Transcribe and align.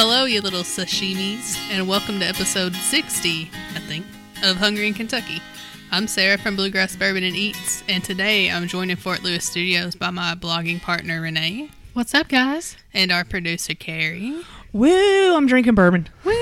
Hello, 0.00 0.26
you 0.26 0.40
little 0.40 0.62
sashimis, 0.62 1.58
and 1.72 1.88
welcome 1.88 2.20
to 2.20 2.24
episode 2.24 2.72
60, 2.72 3.50
I 3.74 3.80
think, 3.80 4.06
of 4.44 4.56
Hungry 4.56 4.86
in 4.86 4.94
Kentucky. 4.94 5.42
I'm 5.90 6.06
Sarah 6.06 6.38
from 6.38 6.54
Bluegrass 6.54 6.94
Bourbon 6.94 7.24
and 7.24 7.34
Eats, 7.34 7.82
and 7.88 8.04
today 8.04 8.48
I'm 8.48 8.68
joined 8.68 8.92
in 8.92 8.96
Fort 8.96 9.24
Lewis 9.24 9.44
Studios 9.44 9.96
by 9.96 10.10
my 10.10 10.36
blogging 10.36 10.80
partner 10.80 11.20
Renee 11.20 11.70
What's 11.94 12.14
up, 12.14 12.28
guys? 12.28 12.76
and 12.94 13.10
our 13.10 13.24
producer 13.24 13.74
Carrie. 13.74 14.40
Woo! 14.72 15.34
I'm 15.34 15.48
drinking 15.48 15.74
bourbon. 15.74 16.08
Woo! 16.24 16.32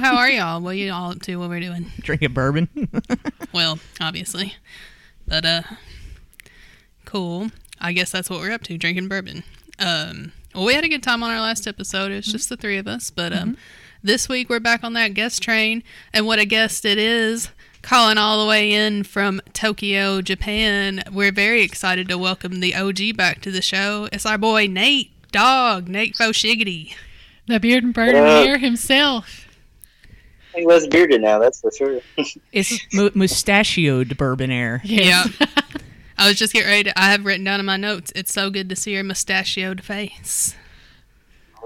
How 0.00 0.16
are 0.16 0.28
y'all? 0.28 0.60
What 0.60 0.70
are 0.70 0.74
you 0.74 0.92
all 0.92 1.12
up 1.12 1.22
to? 1.22 1.36
What 1.36 1.48
we're 1.48 1.60
doing? 1.60 1.92
Drinking 2.00 2.32
bourbon. 2.32 2.68
Well, 3.52 3.78
obviously, 4.00 4.56
but 5.28 5.44
uh, 5.44 5.62
cool. 7.04 7.52
I 7.80 7.92
guess 7.92 8.10
that's 8.10 8.28
what 8.28 8.40
we're 8.40 8.50
up 8.50 8.64
to, 8.64 8.76
drinking 8.76 9.06
bourbon. 9.06 9.44
Um, 9.78 10.32
well, 10.54 10.64
we 10.64 10.74
had 10.74 10.84
a 10.84 10.88
good 10.88 11.02
time 11.02 11.22
on 11.22 11.30
our 11.30 11.40
last 11.40 11.66
episode. 11.66 12.10
It 12.10 12.16
was 12.16 12.26
mm-hmm. 12.26 12.32
just 12.32 12.48
the 12.48 12.56
three 12.56 12.78
of 12.78 12.88
us, 12.88 13.10
but 13.10 13.32
um, 13.32 13.50
mm-hmm. 13.50 13.60
this 14.02 14.28
week 14.28 14.48
we're 14.48 14.60
back 14.60 14.82
on 14.82 14.92
that 14.94 15.14
guest 15.14 15.42
train, 15.42 15.82
and 16.12 16.26
what 16.26 16.38
a 16.38 16.44
guest 16.44 16.84
it 16.84 16.98
is! 16.98 17.50
Calling 17.82 18.18
all 18.18 18.42
the 18.42 18.48
way 18.48 18.72
in 18.72 19.04
from 19.04 19.40
Tokyo, 19.54 20.20
Japan. 20.20 21.02
We're 21.10 21.32
very 21.32 21.62
excited 21.62 22.08
to 22.08 22.18
welcome 22.18 22.60
the 22.60 22.74
OG 22.74 23.16
back 23.16 23.40
to 23.42 23.50
the 23.50 23.62
show. 23.62 24.08
It's 24.12 24.26
our 24.26 24.36
boy 24.36 24.66
Nate 24.66 25.10
Dog, 25.32 25.88
Nate 25.88 26.14
Foshiggity. 26.14 26.94
The 27.46 27.58
beard 27.58 27.84
and 27.84 27.94
bourbon 27.94 28.22
What 28.22 28.30
up? 28.30 28.40
Uh, 28.40 28.42
here 28.42 28.58
himself. 28.58 29.48
He 30.54 30.66
was 30.66 30.86
bearded 30.88 31.22
now, 31.22 31.38
that's 31.38 31.60
for 31.60 31.70
sure. 31.70 32.00
it's 32.52 32.78
mu- 32.92 33.10
mustachioed 33.14 34.16
bourbon 34.16 34.50
air. 34.50 34.80
Yeah. 34.84 35.24
I 36.20 36.28
was 36.28 36.36
just 36.36 36.52
getting 36.52 36.68
ready 36.68 36.84
to, 36.84 37.00
I 37.00 37.10
have 37.12 37.24
written 37.24 37.44
down 37.44 37.60
in 37.60 37.66
my 37.66 37.78
notes, 37.78 38.12
it's 38.14 38.32
so 38.32 38.50
good 38.50 38.68
to 38.68 38.76
see 38.76 38.92
your 38.92 39.02
mustachioed 39.02 39.82
face. 39.82 40.54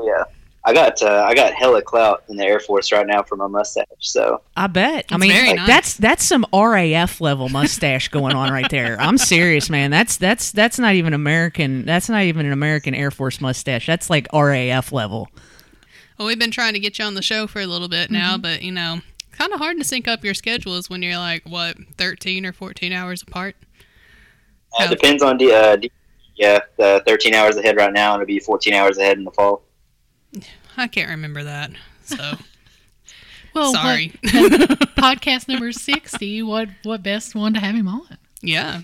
yeah. 0.00 0.24
I 0.66 0.72
got 0.72 1.02
uh, 1.02 1.24
I 1.26 1.34
got 1.34 1.52
hella 1.52 1.82
clout 1.82 2.24
in 2.30 2.38
the 2.38 2.44
Air 2.44 2.58
Force 2.58 2.90
right 2.90 3.06
now 3.06 3.22
for 3.22 3.36
my 3.36 3.46
mustache. 3.46 3.84
So 3.98 4.40
I 4.56 4.66
bet. 4.66 5.04
I 5.10 5.18
mean, 5.18 5.30
very 5.30 5.48
like, 5.48 5.56
nice. 5.56 5.66
that's 5.66 5.96
that's 5.98 6.24
some 6.24 6.46
RAF 6.54 7.20
level 7.20 7.50
mustache 7.50 8.08
going 8.08 8.34
on 8.34 8.50
right 8.50 8.70
there. 8.70 8.98
I'm 8.98 9.18
serious, 9.18 9.68
man. 9.68 9.90
That's 9.90 10.16
that's 10.16 10.52
that's 10.52 10.78
not 10.78 10.94
even 10.94 11.12
American. 11.12 11.84
That's 11.84 12.08
not 12.08 12.22
even 12.22 12.46
an 12.46 12.52
American 12.52 12.94
Air 12.94 13.10
Force 13.10 13.42
mustache. 13.42 13.86
That's 13.86 14.08
like 14.08 14.26
RAF 14.32 14.90
level. 14.90 15.28
Well, 16.18 16.28
we've 16.28 16.38
been 16.38 16.50
trying 16.50 16.72
to 16.72 16.80
get 16.80 16.98
you 16.98 17.04
on 17.04 17.12
the 17.12 17.22
show 17.22 17.46
for 17.46 17.60
a 17.60 17.66
little 17.66 17.88
bit 17.88 18.10
now, 18.10 18.38
but 18.38 18.62
you 18.62 18.72
know, 18.72 19.00
kind 19.32 19.52
of 19.52 19.58
hard 19.58 19.76
to 19.76 19.84
sync 19.84 20.08
up 20.08 20.24
your 20.24 20.32
schedules 20.32 20.88
when 20.88 21.02
you're 21.02 21.18
like 21.18 21.42
what 21.44 21.76
13 21.98 22.46
or 22.46 22.54
14 22.54 22.90
hours 22.90 23.20
apart. 23.20 23.54
Uh, 24.80 24.84
it 24.84 24.90
depends 24.90 25.22
on 25.22 25.38
the 25.38 25.52
uh, 25.52 25.76
D- 25.76 25.90
yeah, 26.36 26.60
the 26.78 27.02
13 27.06 27.32
hours 27.34 27.56
ahead 27.56 27.76
right 27.76 27.92
now, 27.92 28.14
and 28.14 28.22
it'll 28.22 28.26
be 28.28 28.40
14 28.40 28.74
hours 28.74 28.98
ahead 28.98 29.18
in 29.18 29.24
the 29.24 29.30
fall. 29.30 29.62
I 30.76 30.88
can't 30.88 31.10
remember 31.10 31.44
that. 31.44 31.70
So, 32.04 32.16
Well, 33.54 33.72
sorry. 33.72 34.12
what- 34.22 34.52
podcast 34.96 35.46
number 35.48 35.70
sixty. 35.70 36.42
What 36.42 36.68
what 36.82 37.02
best 37.02 37.34
one 37.34 37.54
to 37.54 37.60
have 37.60 37.74
him 37.74 37.86
on? 37.88 38.18
yeah. 38.42 38.80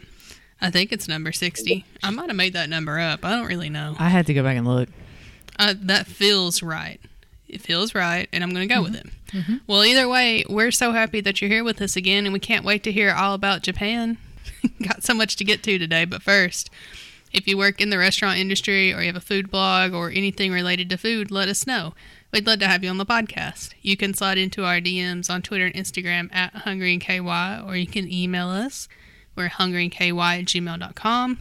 I 0.63 0.71
think 0.71 0.93
it's 0.93 1.09
number 1.09 1.33
60. 1.33 1.87
I 2.03 2.11
might 2.11 2.29
have 2.29 2.37
made 2.37 2.53
that 2.53 2.69
number 2.69 3.01
up. 3.01 3.25
I 3.25 3.31
don't 3.31 3.47
really 3.47 3.71
know. 3.71 3.97
I 3.99 4.11
had 4.11 4.27
to 4.27 4.35
go 4.35 4.43
back 4.43 4.59
and 4.59 4.67
look. 4.69 4.91
Uh, 5.59 5.73
that 5.75 6.07
feels 6.07 6.63
right. 6.63 7.01
It 7.49 7.63
feels 7.63 7.95
right, 7.95 8.29
and 8.31 8.45
I'm 8.45 8.51
going 8.51 8.69
to 8.69 8.75
go 8.75 8.83
with 8.83 8.95
it. 8.95 9.07
Well, 9.67 9.83
either 9.87 10.07
way, 10.07 10.45
we're 10.51 10.71
so 10.71 10.93
happy 10.93 11.23
that 11.23 11.41
you're 11.41 11.49
here 11.49 11.65
with 11.65 11.81
us 11.81 11.97
again, 11.97 12.27
and 12.27 12.35
we 12.35 12.41
can't 12.41 12.63
wait 12.63 12.83
to 12.83 12.93
hear 12.93 13.11
all 13.11 13.33
about 13.33 13.63
Japan. 13.63 14.19
Got 14.87 15.03
so 15.03 15.15
much 15.15 15.37
to 15.37 15.45
get 15.45 15.63
to 15.65 15.79
today, 15.79 16.05
but 16.05 16.23
first, 16.23 16.71
if 17.33 17.47
you 17.47 17.57
work 17.57 17.81
in 17.81 17.91
the 17.91 17.99
restaurant 17.99 18.39
industry 18.39 18.93
or 18.93 19.01
you 19.01 19.07
have 19.07 19.17
a 19.17 19.21
food 19.21 19.51
blog 19.51 19.93
or 19.93 20.11
anything 20.11 20.53
related 20.53 20.91
to 20.91 20.97
food, 20.97 21.31
let 21.31 21.49
us 21.49 21.67
know. 21.67 21.95
We'd 22.33 22.47
love 22.47 22.61
to 22.61 22.69
have 22.69 22.85
you 22.85 22.91
on 22.91 22.99
the 22.99 23.07
podcast. 23.07 23.73
You 23.83 23.97
can 23.97 24.15
slide 24.15 24.39
into 24.39 24.65
our 24.65 24.81
DMs 24.81 25.31
on 25.31 25.43
Twitter 25.43 25.67
and 25.67 25.75
Instagram 25.75 26.33
at 26.35 26.55
hungryandky, 26.55 27.67
or 27.67 27.77
you 27.77 27.87
can 27.87 28.11
email 28.11 28.49
us. 28.49 28.89
We're 29.37 29.49
hungryandky 29.49 30.11
at 30.11 30.45
gmail.com. 30.45 31.39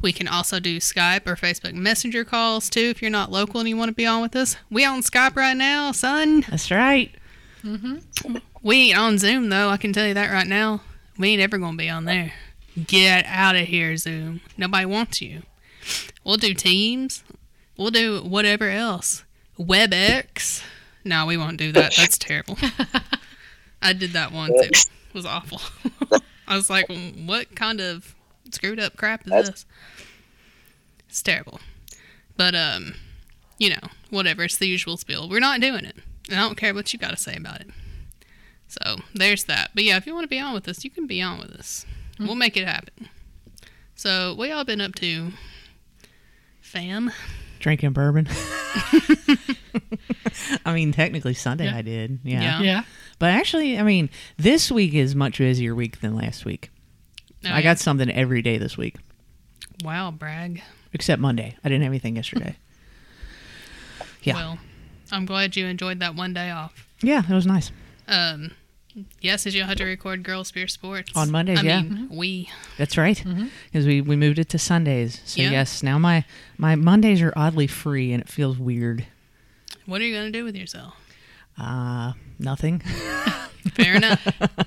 We 0.00 0.12
can 0.12 0.28
also 0.28 0.60
do 0.60 0.78
Skype 0.78 1.26
or 1.26 1.36
Facebook 1.36 1.72
Messenger 1.74 2.24
calls 2.24 2.68
too 2.68 2.80
if 2.80 3.00
you're 3.00 3.10
not 3.10 3.30
local 3.30 3.60
and 3.60 3.68
you 3.68 3.76
want 3.76 3.88
to 3.88 3.94
be 3.94 4.06
on 4.06 4.20
with 4.20 4.36
us. 4.36 4.56
We 4.70 4.84
on 4.84 5.00
Skype 5.00 5.36
right 5.36 5.56
now, 5.56 5.92
son. 5.92 6.44
That's 6.48 6.70
right. 6.70 7.14
Mm-hmm. 7.64 8.36
We 8.62 8.90
ain't 8.90 8.98
on 8.98 9.18
Zoom 9.18 9.48
though. 9.48 9.70
I 9.70 9.76
can 9.78 9.92
tell 9.92 10.06
you 10.06 10.14
that 10.14 10.30
right 10.30 10.46
now. 10.46 10.82
We 11.18 11.30
ain't 11.30 11.42
ever 11.42 11.56
gonna 11.58 11.76
be 11.76 11.88
on 11.88 12.04
there. 12.04 12.32
Get 12.84 13.24
out 13.26 13.56
of 13.56 13.66
here, 13.68 13.96
Zoom. 13.96 14.40
Nobody 14.56 14.84
wants 14.84 15.22
you. 15.22 15.42
We'll 16.24 16.36
do 16.36 16.52
Teams. 16.52 17.24
We'll 17.76 17.90
do 17.90 18.20
whatever 18.22 18.68
else. 18.68 19.24
WebEx. 19.58 20.62
No, 21.04 21.24
we 21.26 21.36
won't 21.36 21.56
do 21.56 21.72
that. 21.72 21.94
That's 21.96 22.18
terrible. 22.18 22.58
I 23.80 23.92
did 23.92 24.10
that 24.12 24.32
once. 24.32 24.52
It 24.56 24.88
was 25.14 25.24
awful. 25.24 25.60
I 26.48 26.56
was 26.56 26.68
like, 26.68 26.86
what 27.24 27.54
kind 27.54 27.80
of 27.80 28.14
screwed 28.50 28.80
up 28.80 28.96
crap 28.96 29.22
is 29.22 29.30
That's- 29.30 29.48
this? 29.48 29.66
It's 31.08 31.22
terrible. 31.22 31.60
But 32.36 32.54
um, 32.54 32.94
you 33.58 33.70
know, 33.70 33.88
whatever. 34.10 34.44
It's 34.44 34.58
the 34.58 34.66
usual 34.66 34.96
spiel. 34.96 35.28
We're 35.28 35.40
not 35.40 35.60
doing 35.60 35.84
it. 35.84 35.96
And 36.28 36.38
I 36.38 36.42
don't 36.42 36.56
care 36.56 36.74
what 36.74 36.92
you 36.92 36.98
got 36.98 37.10
to 37.10 37.16
say 37.16 37.36
about 37.36 37.60
it. 37.60 37.68
So 38.68 38.96
there's 39.14 39.44
that. 39.44 39.70
But 39.74 39.84
yeah, 39.84 39.96
if 39.96 40.06
you 40.06 40.12
want 40.14 40.24
to 40.24 40.28
be 40.28 40.40
on 40.40 40.52
with 40.52 40.68
us, 40.68 40.84
you 40.84 40.90
can 40.90 41.06
be 41.06 41.22
on 41.22 41.38
with 41.38 41.52
us. 41.52 41.86
We'll 42.18 42.34
make 42.34 42.56
it 42.56 42.66
happen. 42.66 43.08
So 43.94 44.34
what 44.34 44.48
y'all 44.48 44.64
been 44.64 44.80
up 44.80 44.94
to, 44.96 45.32
fam? 46.60 47.10
Drinking 47.58 47.92
bourbon. 47.92 48.28
I 50.64 50.74
mean, 50.74 50.92
technically 50.92 51.34
Sunday 51.34 51.64
Yeah. 51.66 51.76
I 51.76 51.82
did. 51.82 52.18
Yeah. 52.22 52.40
Yeah. 52.42 52.60
Yeah. 52.62 52.82
But 53.18 53.30
actually, 53.30 53.78
I 53.78 53.82
mean, 53.82 54.10
this 54.36 54.70
week 54.70 54.94
is 54.94 55.14
much 55.14 55.38
busier 55.38 55.74
week 55.74 56.00
than 56.00 56.14
last 56.14 56.44
week. 56.44 56.70
Oh, 57.44 57.48
I 57.50 57.58
yeah. 57.58 57.62
got 57.62 57.78
something 57.78 58.10
every 58.10 58.42
day 58.42 58.58
this 58.58 58.76
week, 58.76 58.96
wow, 59.84 60.10
brag. 60.10 60.62
except 60.92 61.20
Monday. 61.20 61.56
I 61.64 61.68
didn't 61.68 61.82
have 61.82 61.90
anything 61.92 62.16
yesterday. 62.16 62.56
Yeah. 64.22 64.34
Well, 64.34 64.58
I'm 65.12 65.24
glad 65.24 65.54
you 65.54 65.66
enjoyed 65.66 66.00
that 66.00 66.16
one 66.16 66.34
day 66.34 66.50
off. 66.50 66.88
yeah, 67.00 67.22
it 67.22 67.32
was 67.32 67.46
nice. 67.46 67.70
Um, 68.08 68.50
yes, 69.20 69.46
as 69.46 69.54
you'll 69.54 69.66
have 69.66 69.76
to 69.78 69.84
record 69.84 70.22
Girls 70.22 70.50
Beer 70.50 70.68
Sports 70.68 71.12
On 71.14 71.30
Mondays, 71.30 71.58
I 71.58 71.62
yeah. 71.62 71.82
mean, 71.82 71.92
mm-hmm. 71.92 72.16
we. 72.16 72.50
That's 72.78 72.96
right, 72.96 73.16
mm-hmm. 73.16 73.46
because 73.72 73.86
we, 73.86 74.00
we 74.00 74.16
moved 74.16 74.38
it 74.38 74.48
to 74.50 74.58
Sundays. 74.58 75.20
So 75.24 75.42
Yeah. 75.42 75.50
yes, 75.50 75.82
now 75.82 75.98
my 75.98 76.24
my 76.56 76.74
Mondays 76.74 77.22
are 77.22 77.32
oddly 77.36 77.66
free, 77.66 78.12
and 78.12 78.22
it 78.22 78.28
feels 78.28 78.58
weird. 78.58 79.06
What 79.86 80.00
are 80.00 80.04
you 80.04 80.14
gonna 80.14 80.30
do 80.30 80.44
with 80.44 80.56
yourself? 80.56 80.94
Uh, 81.58 82.12
nothing. 82.38 82.80
Fair 83.74 83.96
enough. 83.96 84.24
well, 84.40 84.48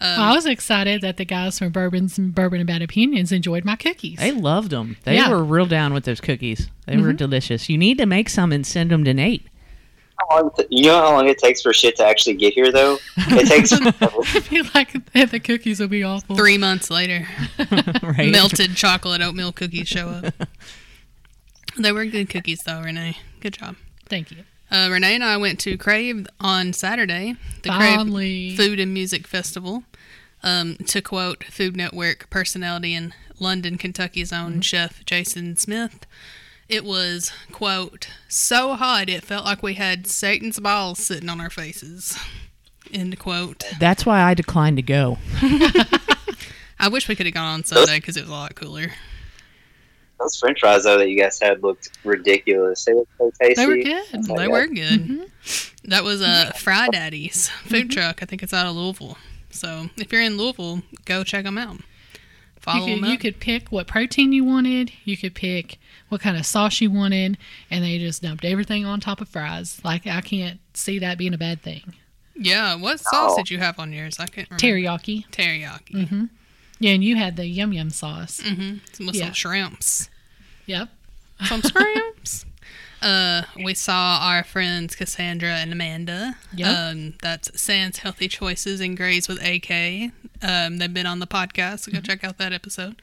um, 0.00 0.20
I 0.20 0.32
was 0.34 0.46
excited 0.46 1.00
that 1.02 1.16
the 1.16 1.24
guys 1.24 1.58
from 1.58 1.72
Bourbons 1.72 2.18
and 2.18 2.34
Bourbon 2.34 2.60
About 2.60 2.82
Opinions 2.82 3.32
enjoyed 3.32 3.64
my 3.64 3.76
cookies. 3.76 4.18
They 4.18 4.32
loved 4.32 4.70
them. 4.70 4.96
They 5.04 5.16
Yeah. 5.16 5.30
were 5.30 5.42
real 5.42 5.66
down 5.66 5.92
with 5.92 6.04
those 6.04 6.20
cookies. 6.20 6.68
They 6.86 6.96
were 6.96 7.08
mm-hmm. 7.08 7.16
delicious. 7.16 7.68
You 7.68 7.76
need 7.76 7.98
to 7.98 8.06
make 8.06 8.28
some 8.28 8.52
and 8.52 8.66
send 8.66 8.90
them 8.90 9.04
to 9.04 9.12
Nate. 9.12 9.46
How 10.28 10.42
long 10.42 10.50
t- 10.56 10.66
you 10.70 10.84
know 10.84 11.00
how 11.00 11.12
long 11.12 11.28
it 11.28 11.38
takes 11.38 11.62
for 11.62 11.72
shit 11.72 11.96
to 11.96 12.04
actually 12.04 12.34
get 12.34 12.54
here, 12.54 12.70
though? 12.70 12.98
It 13.16 13.46
takes. 13.48 13.72
I 13.72 14.40
feel 14.40 14.64
like 14.74 14.92
the 15.30 15.40
cookies 15.40 15.80
will 15.80 15.88
be 15.88 16.02
awful. 16.02 16.36
Three 16.36 16.58
months 16.58 16.90
later, 16.90 17.26
right? 18.02 18.30
melted 18.30 18.76
chocolate 18.76 19.22
oatmeal 19.22 19.52
cookies 19.52 19.88
show 19.88 20.08
up. 20.08 20.34
They 21.78 21.92
were 21.92 22.04
good 22.06 22.28
cookies, 22.28 22.60
though, 22.60 22.80
Renee. 22.80 23.18
Good 23.40 23.54
job. 23.54 23.76
Thank 24.08 24.30
you. 24.30 24.38
Uh, 24.70 24.88
Renee 24.90 25.14
and 25.14 25.24
I 25.24 25.36
went 25.38 25.58
to 25.60 25.78
Crave 25.78 26.26
on 26.40 26.72
Saturday, 26.72 27.36
the 27.62 27.70
Finally. 27.70 28.54
Crave 28.54 28.68
Food 28.68 28.80
and 28.80 28.92
Music 28.92 29.26
Festival. 29.26 29.84
Um, 30.42 30.76
to 30.86 31.02
quote 31.02 31.44
Food 31.44 31.76
Network 31.76 32.30
personality 32.30 32.94
and 32.94 33.12
London, 33.40 33.76
Kentucky's 33.76 34.32
own 34.32 34.60
chef 34.60 35.04
Jason 35.04 35.56
Smith, 35.56 36.06
it 36.68 36.84
was, 36.84 37.32
quote, 37.50 38.08
so 38.28 38.74
hot 38.74 39.08
it 39.08 39.24
felt 39.24 39.44
like 39.44 39.62
we 39.62 39.74
had 39.74 40.06
Satan's 40.06 40.60
balls 40.60 40.98
sitting 40.98 41.28
on 41.28 41.40
our 41.40 41.50
faces. 41.50 42.18
End 42.92 43.18
quote. 43.18 43.64
That's 43.78 44.04
why 44.06 44.22
I 44.22 44.34
declined 44.34 44.76
to 44.76 44.82
go. 44.82 45.18
I 46.80 46.88
wish 46.88 47.08
we 47.08 47.16
could 47.16 47.26
have 47.26 47.34
gone 47.34 47.54
on 47.54 47.64
Sunday 47.64 47.96
because 47.96 48.16
it 48.16 48.22
was 48.22 48.30
a 48.30 48.32
lot 48.32 48.54
cooler. 48.54 48.92
Those 50.20 50.36
French 50.36 50.60
fries 50.60 50.84
though 50.84 50.98
that 50.98 51.08
you 51.08 51.18
guys 51.18 51.38
had 51.40 51.62
looked 51.62 51.90
ridiculous. 52.04 52.84
They 52.84 52.94
looked 52.94 53.12
so 53.18 53.30
tasty. 53.40 53.54
They 53.54 53.66
were 53.66 53.76
good. 53.76 54.04
They 54.12 54.42
yeah. 54.42 54.48
were 54.48 54.66
good. 54.66 55.00
Mm-hmm. 55.00 55.90
That 55.90 56.04
was 56.04 56.20
a 56.20 56.52
Fry 56.56 56.88
Daddy's 56.88 57.48
food 57.48 57.88
mm-hmm. 57.88 58.00
truck. 58.00 58.22
I 58.22 58.26
think 58.26 58.42
it's 58.42 58.52
out 58.52 58.66
of 58.66 58.74
Louisville. 58.74 59.16
So 59.50 59.90
if 59.96 60.12
you're 60.12 60.22
in 60.22 60.36
Louisville, 60.36 60.82
go 61.04 61.24
check 61.24 61.44
them 61.44 61.58
out. 61.58 61.78
You 62.76 62.84
could, 62.94 63.02
them 63.04 63.10
you 63.10 63.18
could 63.18 63.40
pick 63.40 63.70
what 63.72 63.86
protein 63.86 64.32
you 64.32 64.44
wanted. 64.44 64.92
You 65.04 65.16
could 65.16 65.34
pick 65.34 65.78
what 66.08 66.20
kind 66.20 66.36
of 66.36 66.44
sauce 66.46 66.80
you 66.80 66.90
wanted, 66.90 67.38
and 67.70 67.84
they 67.84 67.98
just 67.98 68.22
dumped 68.22 68.44
everything 68.44 68.84
on 68.84 69.00
top 69.00 69.20
of 69.20 69.28
fries. 69.28 69.80
Like 69.84 70.06
I 70.06 70.20
can't 70.20 70.60
see 70.74 70.98
that 71.00 71.18
being 71.18 71.34
a 71.34 71.38
bad 71.38 71.62
thing. 71.62 71.94
Yeah, 72.34 72.74
what 72.76 73.00
sauce 73.00 73.32
Oh. 73.32 73.36
did 73.36 73.50
you 73.50 73.58
have 73.58 73.78
on 73.80 73.92
yours? 73.92 74.18
I 74.20 74.26
can't 74.26 74.48
remember. 74.50 74.64
Teriyaki. 74.64 75.26
Teriyaki. 75.30 76.28
Yeah, 76.80 76.92
and 76.92 77.02
you 77.02 77.16
had 77.16 77.36
the 77.36 77.46
yum 77.46 77.72
yum 77.72 77.90
sauce. 77.90 78.40
Mm-hmm. 78.40 79.06
With 79.06 79.16
Yeah. 79.16 79.24
some 79.24 79.32
shrimps. 79.34 80.08
Yep. 80.66 80.88
Some 81.46 81.62
shrimps. 81.66 82.44
Uh, 83.00 83.42
we 83.56 83.74
saw 83.74 84.18
our 84.22 84.42
friends 84.42 84.96
Cassandra 84.96 85.50
and 85.50 85.72
Amanda. 85.72 86.36
Yep. 86.54 86.76
Um, 86.76 87.14
that's 87.22 87.60
Sans 87.60 87.96
Healthy 87.98 88.28
Choices 88.28 88.80
and 88.80 88.96
Grays 88.96 89.28
with 89.28 89.40
AK. 89.44 90.12
Um, 90.42 90.78
they've 90.78 90.92
been 90.92 91.06
on 91.06 91.18
the 91.18 91.26
podcast, 91.26 91.80
so 91.80 91.92
go 91.92 92.00
check 92.00 92.24
out 92.24 92.38
that 92.38 92.52
episode. 92.52 93.00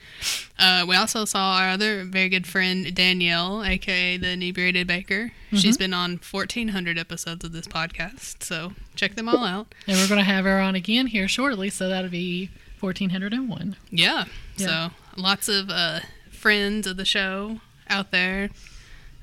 Uh, 0.58 0.86
we 0.88 0.96
also 0.96 1.26
saw 1.26 1.58
our 1.58 1.70
other 1.70 2.04
very 2.04 2.30
good 2.30 2.48
friend 2.48 2.94
Danielle, 2.94 3.64
aka 3.64 4.18
the 4.18 4.30
Inebriated 4.30 4.88
Baker. 4.88 5.32
She's 5.54 5.78
been 5.78 5.94
on 5.94 6.20
1,400 6.30 6.98
episodes 6.98 7.46
of 7.46 7.54
this 7.54 7.68
podcast, 7.68 8.44
so 8.44 8.74
check 8.96 9.16
them 9.16 9.30
all 9.30 9.46
out. 9.46 9.74
And 9.88 9.98
we're 9.98 10.08
going 10.08 10.20
to 10.20 10.26
have 10.26 10.44
her 10.46 10.60
on 10.60 10.76
again 10.76 11.08
here 11.08 11.28
shortly, 11.30 11.70
so 11.70 11.88
that'll 11.88 12.10
be 12.10 12.50
1401. 12.80 13.76
Yeah. 13.90 14.26
Yeah. 14.58 14.68
So 14.68 15.22
lots 15.22 15.48
of 15.48 15.70
uh, 15.70 16.02
friends 16.30 16.88
of 16.88 16.98
the 16.98 17.06
show 17.06 17.60
out 17.90 18.12
there 18.12 18.50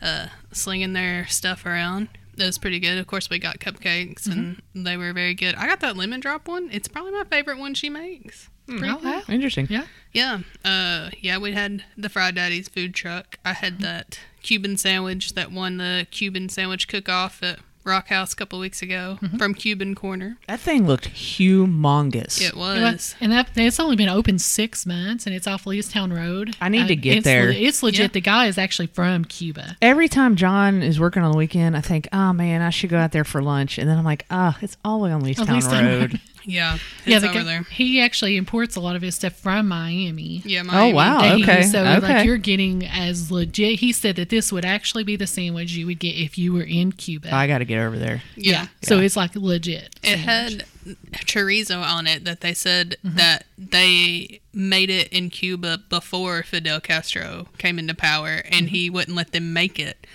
uh, 0.02 0.28
slinging 0.52 0.92
their 0.92 1.26
stuff 1.26 1.66
around. 1.66 2.08
That 2.36 2.46
was 2.46 2.58
pretty 2.58 2.80
good. 2.80 2.98
Of 2.98 3.06
course, 3.06 3.28
we 3.28 3.38
got 3.38 3.58
cupcakes 3.58 4.26
and 4.26 4.56
mm-hmm. 4.56 4.84
they 4.84 4.96
were 4.96 5.12
very 5.12 5.34
good. 5.34 5.54
I 5.54 5.66
got 5.66 5.80
that 5.80 5.96
lemon 5.96 6.20
drop 6.20 6.48
one. 6.48 6.70
It's 6.72 6.88
probably 6.88 7.12
my 7.12 7.24
favorite 7.24 7.58
one 7.58 7.74
she 7.74 7.90
makes. 7.90 8.48
Hmm, 8.68 8.78
pretty 8.78 8.94
Oh, 8.94 9.00
wow. 9.02 9.22
Interesting. 9.28 9.66
Yeah. 9.68 9.84
Yeah. 10.12 10.40
Uh, 10.64 11.10
yeah, 11.20 11.38
we 11.38 11.52
had 11.52 11.84
the 11.96 12.08
Fry 12.08 12.30
Daddy's 12.30 12.68
food 12.68 12.94
truck. 12.94 13.38
I 13.44 13.52
had 13.52 13.74
mm-hmm. 13.74 13.82
that 13.82 14.18
Cuban 14.42 14.76
sandwich 14.76 15.34
that 15.34 15.52
won 15.52 15.76
the 15.76 16.06
Cuban 16.10 16.48
sandwich 16.48 16.88
cook 16.88 17.08
off 17.08 17.42
at 17.42 17.58
Rock 17.84 18.08
House 18.08 18.32
a 18.32 18.36
couple 18.36 18.58
weeks 18.58 18.80
ago 18.82 19.18
from 19.38 19.54
Cuban 19.54 19.94
Corner. 19.94 20.36
That 20.48 20.60
thing 20.60 20.86
looked 20.86 21.08
humongous. 21.12 22.40
It 22.40 22.48
It 22.52 22.56
was. 22.56 22.80
was- 22.80 23.14
And 23.20 23.32
that 23.32 23.48
it's 23.56 23.80
only 23.80 23.96
been 23.96 24.08
open 24.08 24.38
six 24.38 24.86
months, 24.86 25.26
and 25.26 25.34
it's 25.34 25.46
off 25.46 25.64
Leestown 25.64 26.14
Road. 26.16 26.56
I 26.60 26.68
need 26.68 26.86
to 26.88 26.94
Uh, 26.96 27.00
get 27.00 27.16
it's 27.18 27.24
there. 27.24 27.46
le- 27.48 27.54
it's 27.54 27.82
legit. 27.82 28.00
Yeah. 28.00 28.06
The 28.08 28.20
guy 28.20 28.46
is 28.46 28.58
actually 28.58 28.86
from 28.88 29.24
Cuba. 29.24 29.76
Every 29.82 30.08
time 30.08 30.36
John 30.36 30.82
is 30.82 31.00
working 31.00 31.22
on 31.22 31.32
the 31.32 31.38
weekend, 31.38 31.76
I 31.76 31.80
think, 31.80 32.08
oh 32.12 32.32
man, 32.32 32.62
I 32.62 32.70
should 32.70 32.90
go 32.90 32.98
out 32.98 33.12
there 33.12 33.24
for 33.24 33.42
lunch. 33.42 33.78
And 33.78 33.88
then 33.88 33.98
I'm 33.98 34.04
like, 34.04 34.24
ah, 34.30 34.56
it's 34.62 34.76
all 34.84 34.98
the 35.00 35.04
way 35.06 35.12
on 35.12 35.22
Leestown 35.22 35.46
Leestown 35.46 35.82
Road. 35.84 36.10
Road. 36.12 36.20
Yeah. 36.44 36.74
It's 36.74 36.82
yeah, 37.06 37.18
the 37.20 37.28
over 37.28 37.38
guy- 37.40 37.44
there. 37.44 37.62
he 37.64 38.00
actually 38.00 38.36
imports 38.36 38.76
a 38.76 38.80
lot 38.80 38.96
of 38.96 39.02
his 39.02 39.14
stuff 39.14 39.34
from 39.34 39.68
Miami. 39.68 40.42
Yeah, 40.44 40.62
Oh, 40.70 40.88
wow. 40.90 41.20
Dang, 41.20 41.42
okay, 41.42 41.62
So 41.62 41.80
okay. 41.84 41.98
like 42.00 42.24
you're 42.26 42.36
getting 42.36 42.84
as 42.86 43.30
legit. 43.30 43.78
He 43.80 43.92
said 43.92 44.16
that 44.16 44.28
this 44.28 44.50
would 44.52 44.64
actually 44.64 45.04
be 45.04 45.16
the 45.16 45.26
sandwich 45.26 45.72
you 45.72 45.86
would 45.86 45.98
get 45.98 46.16
if 46.16 46.36
you 46.38 46.52
were 46.52 46.62
in 46.64 46.92
Cuba. 46.92 47.34
I 47.34 47.46
got 47.46 47.58
to 47.58 47.64
get 47.64 47.78
over 47.78 47.98
there. 47.98 48.22
Yeah. 48.36 48.66
So 48.82 48.98
it's 48.98 49.16
like 49.16 49.34
legit. 49.36 49.94
It 50.02 50.18
sandwich. 50.18 50.62
had 50.84 50.96
chorizo 51.26 51.82
on 51.82 52.06
it 52.06 52.24
that 52.24 52.40
they 52.40 52.54
said 52.54 52.96
Mm-hmm. 53.04 53.16
that 53.16 53.44
they 53.56 54.40
made 54.52 54.90
it 54.90 55.08
in 55.08 55.30
Cuba 55.30 55.78
before 55.88 56.42
Fidel 56.42 56.80
Castro 56.80 57.46
came 57.58 57.78
into 57.78 57.94
power 57.94 58.42
and 58.50 58.68
he 58.70 58.86
Mm-hmm. 58.86 58.94
wouldn't 58.94 59.16
let 59.16 59.32
them 59.32 59.52
make 59.52 59.78
it 59.78 60.06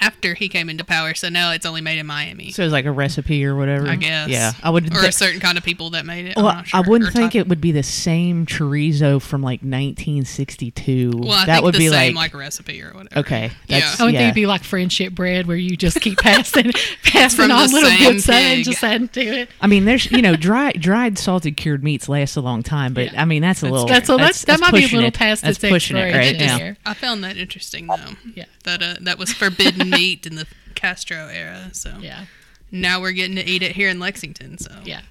after 0.00 0.34
he 0.34 0.48
came 0.48 0.68
into 0.68 0.84
power. 0.84 1.14
So 1.14 1.28
now 1.28 1.52
it's 1.52 1.64
only 1.66 1.80
made 1.80 1.98
in 1.98 2.06
Miami. 2.06 2.50
So 2.50 2.62
it's 2.64 2.72
like 2.72 2.84
a 2.84 2.90
recipe 2.92 3.44
or 3.44 3.56
whatever. 3.56 3.88
I 3.88 3.96
guess. 3.96 4.28
Yeah, 4.28 4.52
I 4.62 4.70
would. 4.70 4.86
Or 4.92 5.00
th- 5.00 5.08
a 5.08 5.12
certain 5.12 5.40
kind 5.40 5.56
of 5.58 5.64
people 5.64 5.90
that 5.90 6.04
made 6.06 6.26
it. 6.26 6.36
well, 6.36 6.48
I'm 6.48 6.56
not 6.56 6.66
sure. 6.68 6.78
I 6.84 6.88
wouldn't 6.88 7.10
Or 7.10 7.12
think 7.12 7.32
type- 7.32 7.40
it 7.40 7.48
would 7.48 7.60
be 7.60 7.72
the 7.72 7.82
same 7.82 8.46
chorizo 8.46 9.20
from 9.20 9.42
like 9.42 9.60
1962. 9.62 11.12
Well, 11.16 11.32
I 11.32 11.46
that 11.46 11.54
think 11.54 11.64
would 11.64 11.74
the 11.74 11.78
be 11.78 11.88
same 11.88 12.14
like, 12.14 12.34
like 12.34 12.40
recipe 12.40 12.82
or 12.82 12.92
whatever. 12.92 13.20
okay. 13.20 13.50
Yeah. 13.66 13.94
I 13.98 14.04
would 14.04 14.12
yeah. 14.14 14.20
think 14.20 14.26
it'd 14.28 14.34
be 14.34 14.46
like 14.46 14.64
friendship 14.64 15.14
bread 15.14 15.46
where 15.46 15.56
you 15.56 15.76
just 15.76 16.00
keep 16.00 16.18
passing 16.22 16.72
passing 17.04 17.48
from 17.48 17.50
on 17.50 17.70
little 17.70 17.88
same 17.90 18.12
bits 18.14 18.28
of 18.28 18.34
and 18.34 18.64
just 18.64 18.82
adding 18.84 19.08
to 19.08 19.20
it. 19.20 19.50
I 19.60 19.66
mean, 19.66 19.84
there's 19.84 20.10
you 20.10 20.22
know, 20.22 20.36
dry, 20.36 20.72
dried 20.72 21.18
salted 21.18 21.56
cured 21.56 21.82
meats 21.84 22.08
last 22.08 22.36
a 22.36 22.40
long 22.40 22.62
time, 22.62 22.94
but 22.94 23.12
Yeah. 23.12 23.22
I 23.22 23.24
mean 23.24 23.42
that's 23.42 23.62
a 23.62 23.66
little. 23.68 23.86
That's, 23.86 24.08
a, 24.08 24.16
that's, 24.16 24.44
that 24.46 24.60
might 24.60 24.72
be 24.72 24.84
a 24.84 24.88
little 24.88 25.04
it. 25.04 25.14
past 25.14 25.42
That's 25.42 25.62
its 25.62 25.70
pushing 25.72 25.96
it, 25.96 26.12
right? 26.14 26.34
expiration 26.34 26.76
I 26.86 26.94
found 26.94 27.24
that 27.24 27.36
interesting 27.36 27.86
though. 27.86 27.96
Yeah. 28.34 28.44
That 28.64 28.82
uh, 28.82 28.94
that 29.02 29.18
was 29.18 29.32
forbidden 29.32 29.83
meat 29.84 30.26
in 30.26 30.34
the 30.36 30.46
Castro 30.74 31.28
era. 31.28 31.70
So 31.72 31.96
Yeah, 32.00 32.24
now 32.70 33.00
we're 33.00 33.12
getting 33.12 33.36
to 33.36 33.44
eat 33.44 33.62
it 33.62 33.72
here 33.72 33.88
in 33.88 33.98
Lexington. 33.98 34.58
So 34.58 34.72
yeah. 34.84 35.02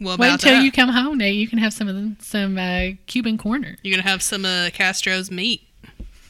well, 0.00 0.16
Wait 0.16 0.26
about 0.26 0.32
until 0.34 0.54
that? 0.58 0.62
you 0.64 0.72
come 0.72 0.88
home, 0.90 1.18
Nate. 1.18 1.34
You 1.36 1.48
can 1.48 1.58
have 1.58 1.72
some 1.72 1.88
of 1.88 1.94
the, 1.94 2.16
some 2.24 2.56
uh, 2.58 2.90
Cuban 3.06 3.38
corner. 3.38 3.76
You're 3.82 3.96
gonna 3.96 4.08
have 4.08 4.22
some 4.22 4.44
uh, 4.44 4.70
Castro's 4.72 5.30
meat. 5.30 5.62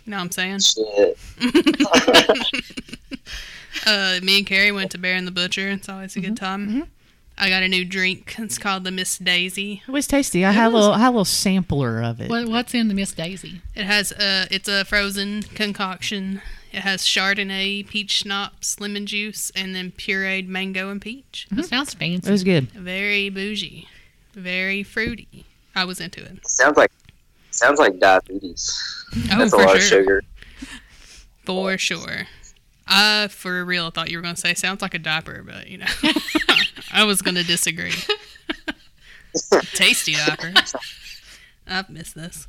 You 0.06 0.12
know 0.12 0.17
what 0.19 0.23
I'm 0.25 0.31
saying? 0.32 0.61
Shit. 0.61 1.19
Uh, 3.87 4.19
me 4.23 4.38
and 4.38 4.46
Carrie 4.46 4.73
went 4.73 4.91
to 4.91 4.99
Bear 4.99 5.14
and 5.14 5.26
the 5.26 5.31
Butcher. 5.31 5.69
It's 5.69 5.88
always 5.88 6.17
a 6.17 6.20
good 6.20 6.34
Mm-hmm. 6.34 6.81
time. 6.81 6.88
I 7.38 7.49
got 7.49 7.62
a 7.62 7.69
new 7.69 7.84
drink. 7.84 8.34
It's 8.38 8.58
called 8.58 8.82
the 8.82 8.91
Miss 8.91 9.17
Daisy. 9.19 9.82
It 9.87 9.91
was 9.93 10.08
tasty. 10.08 10.44
I 10.44 10.50
had 10.50 10.67
a 10.67 10.75
little, 10.75 10.91
I 10.93 10.99
had 10.99 11.08
a 11.08 11.11
little 11.11 11.25
sampler 11.25 12.02
of 12.02 12.20
it. 12.20 12.29
What, 12.29 12.49
what's 12.49 12.75
in 12.75 12.88
the 12.88 12.94
Miss 12.94 13.12
Daisy? 13.12 13.62
It 13.76 13.84
has 13.84 14.11
uh, 14.12 14.46
it's 14.50 14.69
a 14.69 14.84
frozen 14.84 15.43
concoction. 15.44 16.43
It 16.73 16.81
has 16.81 17.03
Chardonnay, 17.03 17.87
peach 17.88 18.11
schnapps, 18.12 18.79
lemon 18.79 19.06
juice, 19.06 19.50
and 19.56 19.75
then 19.75 19.91
pureed 19.91 20.49
mango 20.49 20.91
and 20.91 21.00
peach. 21.00 21.47
That 21.50 21.65
sounds 21.65 21.94
fancy. 21.94 22.29
It 22.29 22.32
was 22.32 22.44
good. 22.44 22.70
Very 22.73 23.31
bougie, 23.31 23.88
very 24.35 24.82
fruity. 24.82 25.47
I 25.75 25.85
was 25.85 26.00
into 26.00 26.23
it. 26.25 26.47
Sounds 26.47 26.76
like 26.76 26.91
sounds 27.50 27.79
like 27.79 27.99
diabetes. 27.99 28.76
Oh, 29.32 29.38
That's 29.38 29.53
a 29.53 29.56
for 29.56 29.62
lot 29.65 29.69
sure. 29.69 29.76
of 29.76 29.82
sugar. 29.82 30.23
For 31.44 31.79
sure. 31.79 32.26
I, 32.87 33.29
for 33.29 33.65
real, 33.65 33.91
thought 33.91 34.11
you 34.11 34.19
were 34.19 34.23
going 34.23 34.35
to 34.35 34.41
say 34.41 34.55
sounds 34.55 34.82
like 34.82 34.94
a 34.94 34.99
diaper, 34.99 35.43
but 35.43 35.69
you 35.69 35.79
know, 35.79 35.87
I 36.93 37.05
was 37.05 37.23
going 37.23 37.35
to 37.35 37.44
disagree. 37.44 37.93
Tasty 39.75 40.15
diaper. 40.15 40.53
I've 41.67 41.91
missed 41.91 42.15
this. 42.15 42.49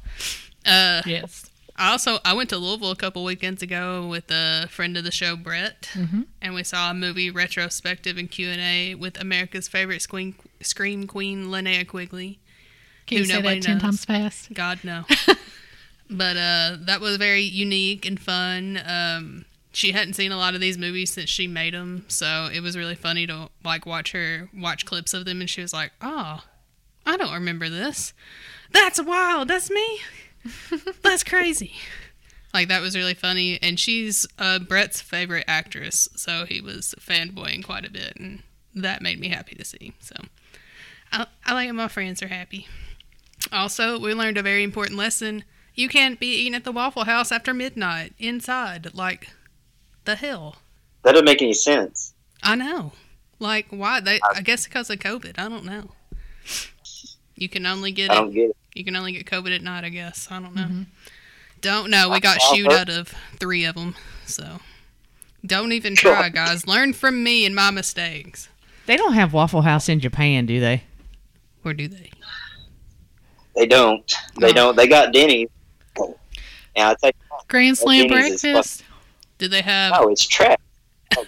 Uh, 0.65 1.01
yes. 1.05 1.48
I 1.79 1.91
also 1.91 2.19
I 2.25 2.33
went 2.33 2.49
to 2.49 2.57
Louisville 2.57 2.91
a 2.91 2.95
couple 2.95 3.23
weekends 3.23 3.61
ago 3.63 4.05
with 4.05 4.29
a 4.29 4.67
friend 4.69 4.97
of 4.97 5.03
the 5.05 5.11
show, 5.11 5.35
Brett, 5.37 5.89
Mhm. 5.93 6.25
and 6.41 6.53
we 6.53 6.63
saw 6.63 6.91
a 6.91 6.93
movie 6.93 7.31
retrospective 7.31 8.17
and 8.17 8.29
Q 8.29 8.49
and 8.49 8.59
A 8.61 8.95
with 8.95 9.19
America's 9.19 9.67
favorite 9.69 10.01
scream, 10.01 10.35
scream 10.61 11.07
queen, 11.07 11.45
Linnea 11.45 11.87
Quigley. 11.87 12.39
Can 13.07 13.17
Who 13.17 13.23
you 13.23 13.29
say 13.29 13.41
that 13.41 13.61
ten 13.63 13.73
knows. 13.75 13.81
times 13.81 14.05
fast? 14.05 14.53
God 14.53 14.79
no. 14.83 15.05
but 16.09 16.35
uh, 16.37 16.77
that 16.81 16.99
was 17.01 17.17
very 17.17 17.41
unique 17.43 18.05
and 18.05 18.19
fun. 18.19 18.81
Um, 18.85 19.45
she 19.71 19.91
hadn't 19.93 20.13
seen 20.15 20.31
a 20.31 20.37
lot 20.37 20.55
of 20.55 20.61
these 20.61 20.77
movies 20.77 21.11
since 21.13 21.29
she 21.29 21.47
made 21.47 21.73
them, 21.73 22.03
so 22.07 22.49
it 22.53 22.59
was 22.61 22.75
really 22.75 22.95
funny 22.95 23.25
to 23.27 23.49
like 23.63 23.85
watch 23.85 24.11
her 24.11 24.49
watch 24.53 24.85
clips 24.85 25.13
of 25.13 25.25
them, 25.25 25.39
and 25.39 25.49
she 25.49 25.61
was 25.61 25.71
like, 25.73 25.91
"Oh, 26.01 26.43
I 27.05 27.15
don't 27.17 27.33
remember 27.33 27.69
this. 27.69 28.13
That's 28.71 29.01
wild. 29.01 29.47
That's 29.47 29.69
me. 29.69 29.99
That's 31.01 31.23
crazy." 31.23 31.73
Like 32.53 32.67
that 32.67 32.81
was 32.81 32.95
really 32.95 33.13
funny, 33.13 33.59
and 33.61 33.79
she's 33.79 34.25
uh, 34.39 34.59
Brett's 34.59 35.01
favorite 35.01 35.45
actress, 35.47 36.09
so 36.15 36.45
he 36.45 36.61
was 36.61 36.95
fanboying 36.99 37.63
quite 37.63 37.85
a 37.85 37.91
bit, 37.91 38.13
and 38.17 38.41
that 38.73 39.01
made 39.01 39.19
me 39.19 39.29
happy 39.29 39.55
to 39.55 39.65
see. 39.65 39.93
So 39.99 40.15
I, 41.11 41.27
I 41.45 41.53
like 41.53 41.67
when 41.67 41.75
my 41.75 41.87
friends 41.87 42.23
are 42.23 42.27
happy. 42.27 42.67
Also, 43.51 43.99
we 43.99 44.13
learned 44.13 44.37
a 44.37 44.43
very 44.43 44.63
important 44.63 44.97
lesson. 44.97 45.43
You 45.75 45.87
can't 45.89 46.19
be 46.19 46.27
eating 46.27 46.55
at 46.55 46.63
the 46.63 46.71
Waffle 46.71 47.05
House 47.05 47.31
after 47.31 47.53
midnight 47.53 48.13
inside. 48.17 48.93
Like, 48.93 49.29
the 50.05 50.15
hell? 50.15 50.57
That 51.03 51.13
doesn't 51.13 51.25
make 51.25 51.41
any 51.41 51.53
sense. 51.53 52.13
I 52.43 52.55
know. 52.55 52.93
Like, 53.39 53.67
why? 53.69 54.01
They, 54.01 54.19
I 54.35 54.41
guess 54.41 54.65
because 54.65 54.89
of 54.89 54.99
COVID. 54.99 55.39
I 55.39 55.47
don't 55.47 55.65
know. 55.65 55.91
You 57.35 57.47
can 57.47 57.65
only 57.65 57.91
get 57.91 58.11
I 58.11 58.15
don't 58.15 58.33
get 58.33 58.49
it. 58.49 58.57
You 58.79 58.85
can 58.85 58.95
only 58.95 59.11
get 59.11 59.25
COVID 59.25 59.53
at 59.53 59.61
night. 59.61 59.83
I 59.83 59.89
guess. 59.89 60.29
I 60.31 60.39
don't 60.39 60.55
know. 60.55 60.61
Mm-hmm. 60.63 60.81
Don't 61.59 61.89
know. 61.89 62.09
We 62.09 62.21
got 62.21 62.37
I'll- 62.41 62.55
shoot 62.55 62.71
out 62.71 62.87
of 62.87 63.13
three 63.37 63.65
of 63.65 63.75
them. 63.75 63.93
So, 64.25 64.61
don't 65.45 65.73
even 65.73 65.97
try, 65.97 66.29
guys. 66.29 66.65
Learn 66.65 66.93
from 66.93 67.21
me 67.21 67.45
and 67.45 67.53
my 67.53 67.71
mistakes. 67.71 68.47
They 68.85 68.95
don't 68.95 69.13
have 69.13 69.33
Waffle 69.33 69.63
House 69.63 69.89
in 69.89 69.99
Japan, 69.99 70.45
do 70.45 70.61
they? 70.61 70.83
Or 71.65 71.73
do 71.73 71.89
they? 71.89 72.09
They 73.57 73.65
don't. 73.65 74.15
They 74.39 74.51
Oh. 74.51 74.53
don't. 74.53 74.77
They 74.77 74.87
got 74.87 75.11
Denny's. 75.11 75.49
And 75.97 76.15
I 76.87 76.93
tell 76.93 77.09
you, 77.09 77.37
Grand 77.49 77.77
Slam 77.77 78.07
Denny's 78.07 78.41
breakfast. 78.41 78.85
Do 79.39 79.49
they 79.49 79.61
have? 79.61 79.91
Oh, 79.97 80.07
it's 80.07 80.25
trash. 80.25 80.55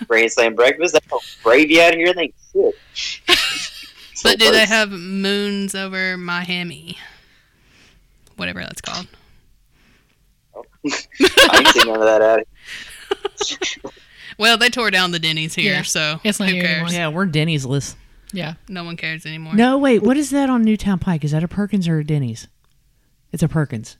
Grand 0.07 0.31
Slam 0.31 0.55
breakfast. 0.55 0.93
That 0.93 1.03
whole 1.09 1.19
gravy 1.43 1.81
out 1.81 1.95
here. 1.95 2.13
They 2.13 2.31
shit. 2.45 2.75
So 4.13 4.29
But 4.29 4.39
do 4.39 4.51
they 4.51 4.65
have 4.67 4.91
moons 4.91 5.73
over 5.73 6.15
Miami? 6.15 6.99
Whatever 8.41 8.61
that's 8.61 8.81
called. 8.81 9.07
I 10.55 11.57
ain't 11.59 11.67
seen 11.67 11.85
none 11.85 11.97
of 11.97 12.05
that 12.07 12.21
out 12.23 12.39
here. 13.47 13.91
Well, 14.39 14.57
they 14.57 14.69
tore 14.69 14.89
down 14.89 15.11
the 15.11 15.19
Denny's 15.19 15.53
here, 15.53 15.73
Yeah. 15.73 15.81
so 15.83 16.19
It's 16.23 16.39
not 16.39 16.49
who 16.49 16.55
here 16.55 16.63
cares? 16.63 16.73
anymore. 16.77 16.91
Yeah, 16.91 17.07
we're 17.09 17.27
Denny's 17.27 17.65
list. 17.65 17.97
Yeah. 18.33 18.55
No 18.67 18.83
one 18.83 18.97
cares 18.97 19.27
anymore. 19.27 19.53
No, 19.53 19.77
wait. 19.77 20.01
What 20.01 20.17
is 20.17 20.31
that 20.31 20.49
on 20.49 20.63
Newtown 20.63 20.97
Pike? 20.97 21.23
Is 21.23 21.31
that 21.33 21.43
a 21.43 21.47
Perkins 21.47 21.87
or 21.87 21.99
a 21.99 22.03
Denny's? 22.03 22.47
It's 23.31 23.43
a 23.43 23.47
Perkins. 23.47 23.97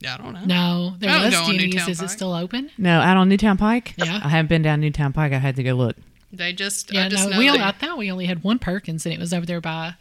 Yeah, 0.00 0.14
I 0.14 0.18
don't 0.22 0.34
know. 0.34 0.44
No, 0.44 0.94
there 1.00 1.10
I 1.10 1.24
was 1.24 1.34
go 1.34 1.46
Denny's. 1.46 1.74
Newtown 1.74 1.90
Is 1.90 2.00
it 2.00 2.10
still 2.10 2.32
open? 2.32 2.70
No, 2.78 3.00
out 3.00 3.16
on 3.16 3.28
Newtown 3.28 3.56
Pike. 3.56 3.94
Yeah. 3.96 4.20
I 4.22 4.28
haven't 4.28 4.48
been 4.50 4.62
down 4.62 4.80
Newtown 4.80 5.12
Pike. 5.12 5.32
I 5.32 5.38
had 5.38 5.56
to 5.56 5.64
go 5.64 5.72
look. 5.74 5.96
They 6.32 6.52
just, 6.52 6.92
Yeah, 6.94 7.06
I 7.06 7.08
just 7.08 7.24
no. 7.24 7.32
know 7.32 7.38
We 7.38 7.46
they- 7.46 7.50
only, 7.50 7.62
I 7.64 7.72
thought 7.72 7.98
we 7.98 8.08
only 8.12 8.26
had 8.26 8.44
one 8.44 8.60
Perkins, 8.60 9.04
and 9.04 9.12
it 9.12 9.18
was 9.18 9.34
over 9.34 9.44
there 9.44 9.60
by 9.60 9.94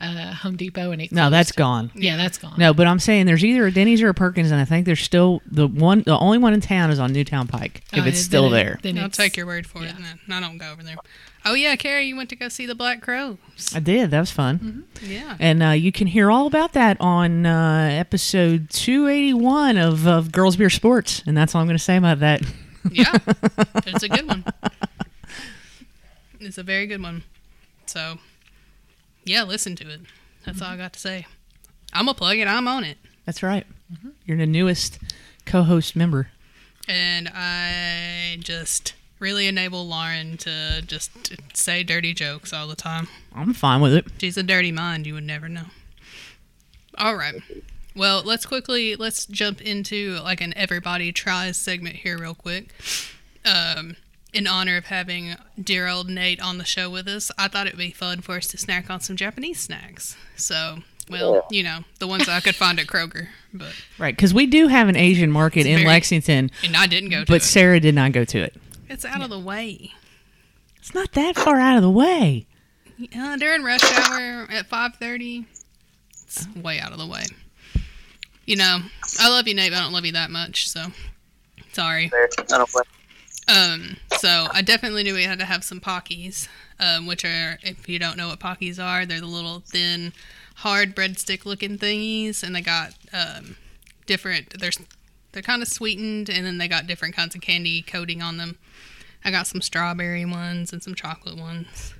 uh, 0.00 0.32
Home 0.34 0.56
Depot 0.56 0.92
and 0.92 1.02
it. 1.02 1.10
No, 1.12 1.28
that's 1.30 1.52
gone. 1.52 1.90
Yeah, 1.94 2.16
that's 2.16 2.38
gone. 2.38 2.54
No, 2.58 2.72
but 2.72 2.86
I'm 2.86 2.98
saying 3.00 3.26
there's 3.26 3.44
either 3.44 3.66
a 3.66 3.72
Denny's 3.72 4.00
or 4.02 4.08
a 4.08 4.14
Perkins, 4.14 4.50
and 4.50 4.60
I 4.60 4.64
think 4.64 4.86
there's 4.86 5.00
still 5.02 5.42
the 5.50 5.66
one. 5.66 6.02
The 6.06 6.18
only 6.18 6.38
one 6.38 6.54
in 6.54 6.60
town 6.60 6.90
is 6.90 6.98
on 6.98 7.12
Newtown 7.12 7.46
Pike. 7.48 7.82
If 7.92 8.04
Uh, 8.04 8.08
it's 8.08 8.20
still 8.20 8.46
it- 8.46 8.50
there, 8.50 8.78
then 8.82 8.98
I'll 8.98 9.10
take 9.10 9.36
your 9.36 9.46
word 9.46 9.66
for 9.66 9.84
it. 9.84 9.94
No, 10.28 10.36
I 10.36 10.40
don't 10.40 10.58
go 10.58 10.70
over 10.70 10.82
there. 10.82 10.96
Oh 11.44 11.54
yeah, 11.54 11.76
Carrie, 11.76 12.06
you 12.06 12.16
went 12.16 12.28
to 12.30 12.36
go 12.36 12.48
see 12.48 12.66
the 12.66 12.74
Black 12.74 13.00
Crowes. 13.00 13.38
I 13.74 13.78
did. 13.80 14.10
That 14.10 14.20
was 14.20 14.30
fun. 14.30 14.58
Mm-hmm. 14.98 15.10
Yeah. 15.10 15.36
And 15.38 15.62
uh, 15.62 15.68
you 15.70 15.92
can 15.92 16.06
hear 16.08 16.30
all 16.30 16.46
about 16.46 16.72
that 16.74 16.96
on 17.00 17.46
uh, 17.46 17.88
episode 17.92 18.68
281 18.70 19.78
of, 19.78 20.06
of 20.06 20.30
Girls 20.32 20.56
Beer 20.56 20.68
Sports. 20.68 21.22
And 21.26 21.36
that's 21.36 21.54
all 21.54 21.60
I'm 21.60 21.66
going 21.68 21.78
to 21.78 21.82
say 21.82 21.96
about 21.96 22.20
that. 22.20 22.42
Yeah. 22.90 23.12
it's 23.86 24.02
a 24.02 24.08
good 24.08 24.26
one. 24.26 24.44
It's 26.40 26.58
a 26.58 26.62
very 26.62 26.86
good 26.86 27.02
one. 27.02 27.22
So, 27.86 28.18
yeah, 29.28 29.42
listen 29.42 29.76
to 29.76 29.90
it. 29.90 30.00
That's 30.44 30.62
all 30.62 30.68
I 30.70 30.76
got 30.76 30.92
to 30.94 31.00
say. 31.00 31.26
I'm 31.92 32.06
going 32.06 32.14
to 32.14 32.18
plug 32.18 32.36
it. 32.38 32.48
I'm 32.48 32.68
on 32.68 32.84
it. 32.84 32.98
That's 33.26 33.42
right. 33.42 33.66
You're 34.24 34.36
the 34.36 34.46
newest 34.46 34.98
co 35.44 35.62
host 35.62 35.94
member. 35.96 36.28
And 36.88 37.28
I 37.34 38.38
just 38.40 38.94
really 39.18 39.46
enable 39.46 39.86
Lauren 39.86 40.36
to 40.38 40.82
just 40.86 41.10
say 41.54 41.82
dirty 41.82 42.14
jokes 42.14 42.52
all 42.52 42.66
the 42.66 42.76
time. 42.76 43.08
I'm 43.34 43.52
fine 43.52 43.80
with 43.80 43.94
it. 43.94 44.06
She's 44.18 44.36
a 44.36 44.42
dirty 44.42 44.72
mind. 44.72 45.06
You 45.06 45.14
would 45.14 45.24
never 45.24 45.48
know. 45.48 45.66
All 46.96 47.16
right. 47.16 47.42
Well, 47.94 48.22
let's 48.24 48.46
quickly 48.46 48.96
let's 48.96 49.26
jump 49.26 49.60
into 49.60 50.18
like 50.22 50.40
an 50.40 50.56
everybody 50.56 51.12
tries 51.12 51.56
segment 51.56 51.96
here 51.96 52.18
real 52.18 52.34
quick. 52.34 52.72
Um, 53.44 53.96
in 54.32 54.46
honor 54.46 54.76
of 54.76 54.86
having 54.86 55.36
dear 55.60 55.86
old 55.88 56.08
Nate 56.08 56.40
on 56.40 56.58
the 56.58 56.64
show 56.64 56.90
with 56.90 57.08
us, 57.08 57.30
I 57.38 57.48
thought 57.48 57.66
it 57.66 57.74
would 57.74 57.78
be 57.78 57.90
fun 57.90 58.20
for 58.20 58.36
us 58.36 58.46
to 58.48 58.58
snack 58.58 58.90
on 58.90 59.00
some 59.00 59.16
Japanese 59.16 59.60
snacks. 59.60 60.16
So, 60.36 60.78
well, 61.10 61.46
you 61.50 61.62
know, 61.62 61.80
the 61.98 62.06
ones 62.06 62.28
I 62.28 62.40
could 62.40 62.54
find 62.54 62.78
at 62.78 62.86
Kroger, 62.86 63.28
but 63.52 63.74
Right. 63.98 64.14
Because 64.14 64.34
we 64.34 64.46
do 64.46 64.68
have 64.68 64.88
an 64.88 64.96
Asian 64.96 65.30
market 65.30 65.66
in 65.66 65.76
very- 65.78 65.86
Lexington, 65.88 66.50
and 66.62 66.76
I 66.76 66.86
didn't 66.86 67.10
go 67.10 67.20
to 67.20 67.26
but 67.26 67.36
it. 67.42 67.44
Sarah 67.44 67.80
did 67.80 67.94
not 67.94 68.12
go 68.12 68.24
to 68.24 68.38
it. 68.38 68.54
It's 68.88 69.04
out 69.04 69.22
of 69.22 69.30
the 69.30 69.38
way. 69.38 69.92
It's 70.76 70.94
not 70.94 71.12
that 71.12 71.36
far 71.36 71.58
out 71.60 71.76
of 71.76 71.82
the 71.82 71.90
way. 71.90 72.46
Uh, 73.16 73.36
during 73.36 73.62
rush 73.62 73.82
hour 73.84 74.46
at 74.50 74.66
five 74.66 74.96
thirty, 74.96 75.46
it's 76.24 76.46
way 76.56 76.80
out 76.80 76.92
of 76.92 76.98
the 76.98 77.06
way. 77.06 77.24
You 78.44 78.56
know, 78.56 78.78
I 79.20 79.28
love 79.28 79.46
you, 79.46 79.54
Nate, 79.54 79.70
but 79.72 79.78
I 79.78 79.80
don't 79.82 79.92
love 79.92 80.04
you 80.06 80.12
that 80.12 80.30
much. 80.30 80.68
So, 80.70 80.86
sorry. 81.72 82.10
I 82.14 82.26
don't 82.48 82.68
play. 82.68 82.82
Um, 83.48 83.96
so 84.18 84.48
I 84.52 84.62
definitely 84.62 85.02
knew 85.04 85.14
we 85.14 85.24
had 85.24 85.38
to 85.38 85.44
have 85.46 85.64
some 85.64 85.80
Pockies, 85.80 86.48
um, 86.78 87.06
which 87.06 87.24
are, 87.24 87.58
if 87.62 87.88
you 87.88 87.98
don't 87.98 88.16
know 88.16 88.28
what 88.28 88.40
Pockies 88.40 88.82
are, 88.82 89.06
they're 89.06 89.20
the 89.20 89.26
little 89.26 89.60
thin, 89.60 90.12
hard 90.56 90.94
breadstick 90.94 91.44
looking 91.46 91.78
thingies, 91.78 92.42
and 92.42 92.54
they 92.54 92.60
got 92.60 92.92
um, 93.12 93.56
different. 94.06 94.58
They're 94.60 94.70
they're 95.32 95.42
kind 95.42 95.62
of 95.62 95.68
sweetened, 95.68 96.28
and 96.30 96.44
then 96.46 96.58
they 96.58 96.68
got 96.68 96.86
different 96.86 97.14
kinds 97.14 97.34
of 97.34 97.40
candy 97.40 97.82
coating 97.82 98.22
on 98.22 98.36
them. 98.38 98.58
I 99.24 99.30
got 99.30 99.46
some 99.46 99.60
strawberry 99.60 100.24
ones 100.24 100.72
and 100.72 100.82
some 100.82 100.94
chocolate 100.94 101.36
ones. 101.36 101.94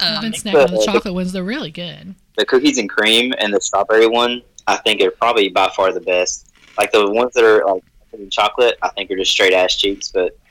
I've 0.00 0.20
been 0.22 0.32
Um, 0.34 0.40
snacking 0.40 0.64
on 0.66 0.70
the 0.72 0.78
the- 0.78 0.84
chocolate 0.84 1.14
ones. 1.14 1.32
They're 1.32 1.42
really 1.44 1.70
good. 1.70 2.14
The 2.36 2.44
cookies 2.46 2.78
and 2.78 2.88
cream 2.88 3.32
and 3.38 3.52
the 3.52 3.60
strawberry 3.60 4.06
one, 4.06 4.42
I 4.68 4.76
think 4.76 5.00
are 5.02 5.10
probably 5.10 5.48
by 5.48 5.70
far 5.74 5.92
the 5.92 6.00
best. 6.00 6.52
Like 6.78 6.92
the 6.92 7.10
ones 7.10 7.34
that 7.34 7.42
are 7.44 7.64
like 7.66 7.82
in 8.12 8.30
chocolate, 8.30 8.78
I 8.82 8.90
think 8.90 9.10
are 9.10 9.16
just 9.16 9.32
straight 9.32 9.52
ass 9.52 9.74
cheeks. 9.74 10.10
But 10.12 10.36
that's 10.36 10.36
just 10.36 10.36
me. 10.36 10.47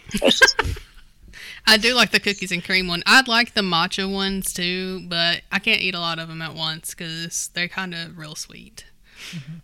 I 1.69 1.77
do 1.77 1.93
like 1.93 2.11
the 2.11 2.19
cookies 2.19 2.51
and 2.51 2.63
cream 2.63 2.87
one. 2.87 3.03
I'd 3.05 3.27
like 3.27 3.53
the 3.53 3.61
matcha 3.61 4.11
ones 4.11 4.53
too, 4.53 5.01
but 5.07 5.41
I 5.51 5.59
can't 5.59 5.81
eat 5.81 5.95
a 5.95 5.99
lot 5.99 6.17
of 6.19 6.29
them 6.29 6.41
at 6.41 6.55
once 6.55 6.93
because 6.93 7.49
they're 7.53 7.67
kind 7.67 7.93
of 7.93 8.17
real 8.17 8.35
sweet. 8.35 8.85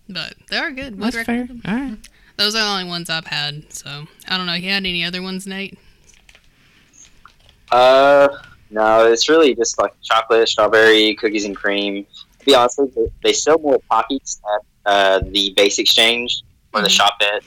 But 0.09 0.33
they 0.49 0.57
are 0.57 0.71
good. 0.71 0.99
Would 0.99 1.13
That's 1.13 1.25
fair. 1.25 1.45
them. 1.47 1.61
All 1.65 1.73
right. 1.73 1.97
Those 2.37 2.55
are 2.55 2.59
the 2.59 2.65
only 2.67 2.89
ones 2.89 3.09
I've 3.09 3.27
had. 3.27 3.71
So 3.71 4.07
I 4.27 4.37
don't 4.37 4.47
know. 4.47 4.53
You 4.53 4.69
had 4.69 4.85
any 4.85 5.03
other 5.05 5.21
ones, 5.21 5.47
Nate? 5.47 5.77
Uh, 7.71 8.27
no, 8.69 9.05
it's 9.11 9.29
really 9.29 9.55
just 9.55 9.77
like 9.79 9.93
chocolate, 10.03 10.47
strawberry, 10.49 11.15
cookies 11.15 11.45
and 11.45 11.55
cream. 11.55 12.05
To 12.39 12.45
be 12.45 12.55
honest, 12.55 12.79
with 12.79 13.11
they 13.23 13.33
sell 13.33 13.57
more 13.59 13.79
pockets 13.89 14.41
at 14.55 14.91
uh, 14.91 15.19
the 15.29 15.53
base 15.55 15.79
exchange 15.79 16.43
or 16.73 16.81
the 16.81 16.87
Mhm. 16.87 16.91
shop 16.91 17.13
at 17.21 17.43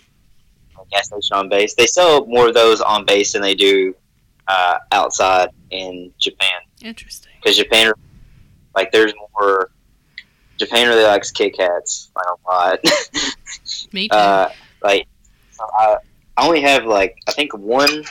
gas 0.91 1.07
station 1.09 1.37
on 1.37 1.49
base. 1.49 1.75
They 1.75 1.87
sell 1.87 2.27
more 2.27 2.49
of 2.49 2.55
those 2.55 2.81
on 2.81 3.05
base 3.05 3.33
than 3.33 3.43
they 3.43 3.55
do 3.55 3.95
uh, 4.49 4.79
outside 4.93 5.51
in 5.71 6.13
Japan 6.19 6.61
Interesting. 6.83 7.33
because 7.43 7.57
Japan, 7.57 7.93
like, 8.75 8.93
there's 8.93 9.13
more. 9.39 9.71
Japan 10.59 10.89
really 10.89 11.05
likes 11.05 11.31
Kit 11.31 11.55
Kats 11.57 12.11
like 12.17 12.25
a 12.27 12.51
lot. 12.51 12.79
Me 13.93 14.09
too. 14.09 14.17
uh, 14.17 14.49
like 14.83 15.07
I, 15.79 15.97
I 16.39 16.47
only 16.47 16.63
have 16.63 16.87
like 16.87 17.15
I 17.29 17.33
think 17.33 17.53
one 17.59 18.05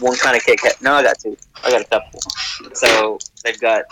one 0.00 0.16
kind 0.16 0.36
of 0.36 0.42
Kit 0.44 0.58
Kat. 0.60 0.80
No, 0.82 0.94
I 0.94 1.02
got 1.04 1.18
two. 1.20 1.36
I 1.64 1.70
got 1.70 1.82
a 1.82 1.84
couple. 1.84 2.20
So 2.74 3.18
they've 3.44 3.60
got 3.60 3.84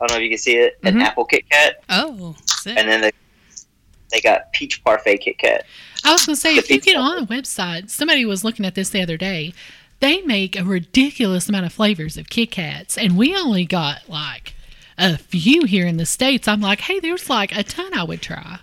I 0.00 0.06
don't 0.06 0.10
know 0.12 0.16
if 0.16 0.22
you 0.22 0.28
can 0.30 0.38
see 0.38 0.56
it 0.56 0.78
an 0.84 0.94
Mhm. 0.94 1.02
apple 1.02 1.26
Kit 1.26 1.44
Kat, 1.50 1.82
oh, 1.90 2.34
sick. 2.46 2.76
and 2.78 2.88
then 2.88 3.02
they 3.02 3.10
they 4.10 4.20
got 4.22 4.50
peach 4.52 4.82
parfait 4.82 5.18
Kit 5.18 5.36
Kat. 5.38 5.66
I 6.04 6.12
was 6.12 6.26
going 6.26 6.34
to 6.34 6.40
say, 6.40 6.56
if 6.56 6.70
you 6.70 6.80
get 6.80 6.96
on 6.96 7.16
the 7.26 7.34
website, 7.34 7.90
somebody 7.90 8.24
was 8.24 8.44
looking 8.44 8.66
at 8.66 8.74
this 8.74 8.90
the 8.90 9.02
other 9.02 9.16
day. 9.16 9.54
They 10.00 10.20
make 10.22 10.58
a 10.58 10.64
ridiculous 10.64 11.48
amount 11.48 11.66
of 11.66 11.72
flavors 11.72 12.16
of 12.16 12.28
Kit 12.28 12.50
Kats, 12.50 12.98
and 12.98 13.16
we 13.16 13.34
only 13.34 13.64
got 13.64 14.08
like 14.08 14.54
a 14.98 15.16
few 15.16 15.64
here 15.64 15.86
in 15.86 15.96
the 15.96 16.04
States. 16.04 16.46
I'm 16.46 16.60
like, 16.60 16.80
hey, 16.80 17.00
there's 17.00 17.30
like 17.30 17.56
a 17.56 17.62
ton 17.62 17.94
I 17.94 18.04
would 18.04 18.20
try. 18.20 18.58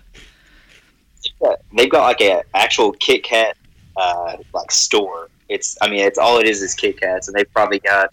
They've 1.22 1.38
got, 1.40 1.58
they've 1.76 1.90
got 1.90 2.02
like 2.04 2.20
a 2.20 2.42
actual 2.54 2.92
Kit 2.92 3.24
Kat 3.24 3.56
uh, 3.96 4.36
like 4.54 4.70
store. 4.70 5.28
It's 5.48 5.76
I 5.82 5.88
mean 5.88 6.00
it's 6.00 6.18
all 6.18 6.38
it 6.38 6.46
is 6.46 6.62
is 6.62 6.74
Kit 6.74 7.00
Kats, 7.00 7.28
and 7.28 7.36
they've 7.36 7.52
probably 7.52 7.80
got 7.80 8.12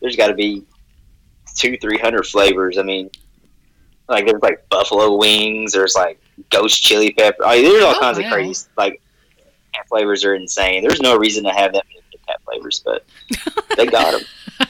there's 0.00 0.16
got 0.16 0.28
to 0.28 0.34
be 0.34 0.64
two 1.56 1.76
three 1.78 1.98
hundred 1.98 2.26
flavors. 2.26 2.78
I 2.78 2.82
mean. 2.82 3.10
Like 4.08 4.26
there's 4.26 4.42
like 4.42 4.68
buffalo 4.68 5.16
wings. 5.16 5.72
There's 5.72 5.94
like 5.94 6.20
ghost 6.50 6.82
chili 6.82 7.12
pepper. 7.12 7.44
I 7.44 7.56
mean, 7.56 7.64
there's 7.64 7.84
all 7.84 7.94
Oh, 7.96 8.00
kinds 8.00 8.18
wow. 8.18 8.24
of 8.26 8.32
crazy 8.32 8.66
like 8.76 9.00
cat 9.74 9.86
flavors 9.88 10.24
are 10.24 10.34
insane. 10.34 10.82
There's 10.82 11.00
no 11.00 11.16
reason 11.16 11.44
to 11.44 11.50
have 11.50 11.72
that 11.72 11.84
many 11.88 12.00
Kit 12.10 12.20
Kat 12.26 12.40
flavors, 12.44 12.82
but 12.84 13.04
they 13.76 13.86
got 13.86 14.12
them. 14.12 14.68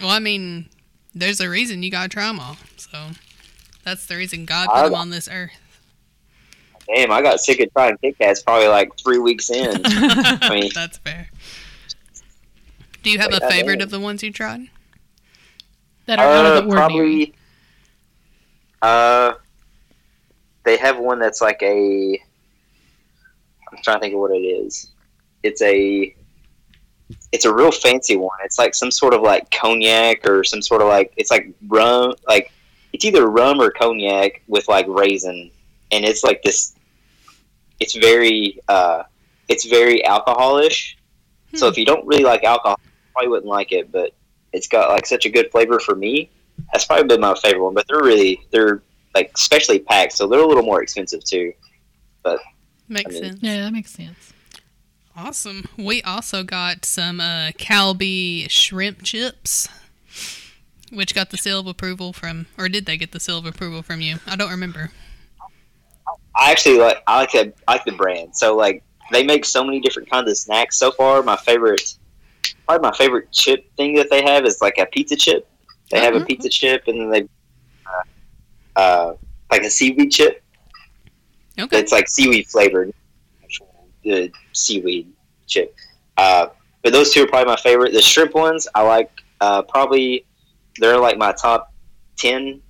well, 0.00 0.10
I 0.10 0.18
mean, 0.18 0.68
there's 1.14 1.40
a 1.40 1.48
reason 1.48 1.82
you 1.82 1.90
gotta 1.90 2.08
try 2.08 2.26
them 2.26 2.40
all. 2.40 2.56
So 2.76 3.10
that's 3.84 4.06
the 4.06 4.16
reason 4.16 4.44
God 4.44 4.68
I- 4.72 4.82
put 4.82 4.90
them 4.90 4.94
on 5.00 5.10
this 5.10 5.28
earth. 5.30 5.52
Damn, 6.94 7.10
I 7.12 7.20
got 7.20 7.38
sick 7.38 7.60
of 7.60 7.70
trying 7.74 7.98
Kit 7.98 8.16
Kats 8.18 8.42
probably 8.42 8.68
like 8.68 8.96
three 8.96 9.18
weeks 9.18 9.50
in. 9.50 9.82
I 9.84 10.48
mean, 10.50 10.70
That's 10.74 10.96
fair. 10.96 11.28
Do 13.02 13.10
you 13.10 13.18
have 13.18 13.30
Like 13.30 13.42
a 13.42 13.48
favorite 13.50 13.82
of 13.82 13.90
the 13.90 14.00
ones 14.00 14.22
you 14.22 14.32
tried? 14.32 14.68
That 16.06 16.18
are 16.18 16.24
out 16.26 16.46
uh, 16.46 16.48
of 16.48 16.64
the 16.64 16.70
ordinary. 16.70 17.26
probably. 17.26 17.34
Uh, 18.80 19.32
they 20.68 20.76
have 20.76 20.98
one 20.98 21.18
that's 21.18 21.40
like 21.40 21.62
a. 21.62 22.20
I'm 23.72 23.78
trying 23.82 23.96
to 23.96 24.00
think 24.00 24.14
of 24.14 24.20
what 24.20 24.32
it 24.32 24.40
is. 24.40 24.90
It's 25.42 25.62
a. 25.62 26.14
It's 27.32 27.46
a 27.46 27.54
real 27.54 27.72
fancy 27.72 28.16
one. 28.16 28.36
It's 28.44 28.58
like 28.58 28.74
some 28.74 28.90
sort 28.90 29.14
of 29.14 29.22
like 29.22 29.50
cognac 29.50 30.28
or 30.28 30.44
some 30.44 30.60
sort 30.60 30.82
of 30.82 30.88
like 30.88 31.14
it's 31.16 31.30
like 31.30 31.54
rum 31.68 32.12
like 32.26 32.52
it's 32.92 33.06
either 33.06 33.28
rum 33.30 33.62
or 33.62 33.70
cognac 33.70 34.42
with 34.46 34.68
like 34.68 34.86
raisin, 34.88 35.50
and 35.90 36.04
it's 36.04 36.22
like 36.22 36.42
this. 36.42 36.74
It's 37.80 37.96
very 37.96 38.58
uh, 38.68 39.04
it's 39.48 39.64
very 39.64 40.04
alcoholish. 40.04 40.98
So 41.54 41.66
Hmm. 41.66 41.72
if 41.72 41.78
you 41.78 41.86
don't 41.86 42.06
really 42.06 42.24
like 42.24 42.44
alcohol, 42.44 42.78
you 42.84 42.90
probably 43.14 43.28
wouldn't 43.30 43.48
like 43.48 43.72
it. 43.72 43.90
But 43.90 44.12
it's 44.52 44.68
got 44.68 44.90
like 44.90 45.06
such 45.06 45.24
a 45.24 45.30
good 45.30 45.50
flavor 45.50 45.80
for 45.80 45.94
me. 45.94 46.30
That's 46.72 46.84
probably 46.84 47.06
been 47.06 47.22
my 47.22 47.34
favorite 47.36 47.64
one. 47.64 47.72
But 47.72 47.86
they're 47.88 48.02
really 48.02 48.46
they're 48.50 48.82
like 49.14 49.30
especially 49.34 49.78
packs, 49.80 50.16
so 50.16 50.26
they're 50.26 50.40
a 50.40 50.46
little 50.46 50.62
more 50.62 50.82
expensive 50.82 51.24
too. 51.24 51.52
But 52.22 52.40
makes 52.88 53.16
I 53.16 53.20
mean- 53.20 53.24
sense. 53.32 53.38
Yeah, 53.42 53.56
that 53.62 53.72
makes 53.72 53.90
sense. 53.92 54.32
Awesome. 55.16 55.68
We 55.76 56.00
also 56.02 56.44
got 56.44 56.84
some 56.84 57.20
uh, 57.20 57.50
Calbee 57.58 58.48
shrimp 58.48 59.02
chips, 59.02 59.68
which 60.92 61.12
got 61.14 61.30
the 61.30 61.36
seal 61.36 61.58
of 61.58 61.66
approval 61.66 62.12
from, 62.12 62.46
or 62.56 62.68
did 62.68 62.86
they 62.86 62.96
get 62.96 63.10
the 63.10 63.18
seal 63.18 63.38
of 63.38 63.44
approval 63.44 63.82
from 63.82 64.00
you? 64.00 64.18
I 64.28 64.36
don't 64.36 64.50
remember. 64.50 64.92
I 66.36 66.52
actually 66.52 66.78
like 66.78 67.02
I 67.08 67.18
like 67.18 67.32
that 67.32 67.52
I 67.66 67.72
like 67.72 67.84
the 67.84 67.92
brand. 67.92 68.36
So 68.36 68.54
like 68.56 68.84
they 69.10 69.24
make 69.24 69.44
so 69.44 69.64
many 69.64 69.80
different 69.80 70.08
kinds 70.08 70.30
of 70.30 70.38
snacks. 70.38 70.78
So 70.78 70.92
far, 70.92 71.22
my 71.24 71.36
favorite 71.36 71.96
probably 72.66 72.88
my 72.88 72.96
favorite 72.96 73.32
chip 73.32 73.68
thing 73.76 73.94
that 73.96 74.08
they 74.10 74.22
have 74.22 74.44
is 74.44 74.60
like 74.60 74.78
a 74.78 74.86
pizza 74.86 75.16
chip. 75.16 75.48
They 75.90 75.98
have 75.98 76.14
a 76.14 76.20
Mhm. 76.20 76.28
pizza 76.28 76.48
chip, 76.48 76.84
and 76.86 77.00
then 77.00 77.10
they 77.10 77.28
uh, 78.78 79.14
like 79.50 79.62
a 79.62 79.70
seaweed 79.70 80.10
chip. 80.10 80.42
Okay. 81.58 81.78
It's 81.78 81.90
like 81.90 82.08
seaweed 82.08 82.46
flavored, 82.46 82.94
actual 83.42 83.88
good 84.04 84.32
seaweed 84.52 85.12
chip. 85.46 85.74
Uh, 86.16 86.46
but 86.82 86.92
those 86.92 87.12
two 87.12 87.24
are 87.24 87.26
probably 87.26 87.52
my 87.52 87.56
favorite. 87.56 87.92
The 87.92 88.00
shrimp 88.00 88.34
ones 88.34 88.68
I 88.74 88.82
like. 88.82 89.10
Uh, 89.40 89.62
probably 89.62 90.24
they're 90.78 90.98
like 90.98 91.18
my 91.18 91.32
top 91.32 91.72
ten 92.16 92.60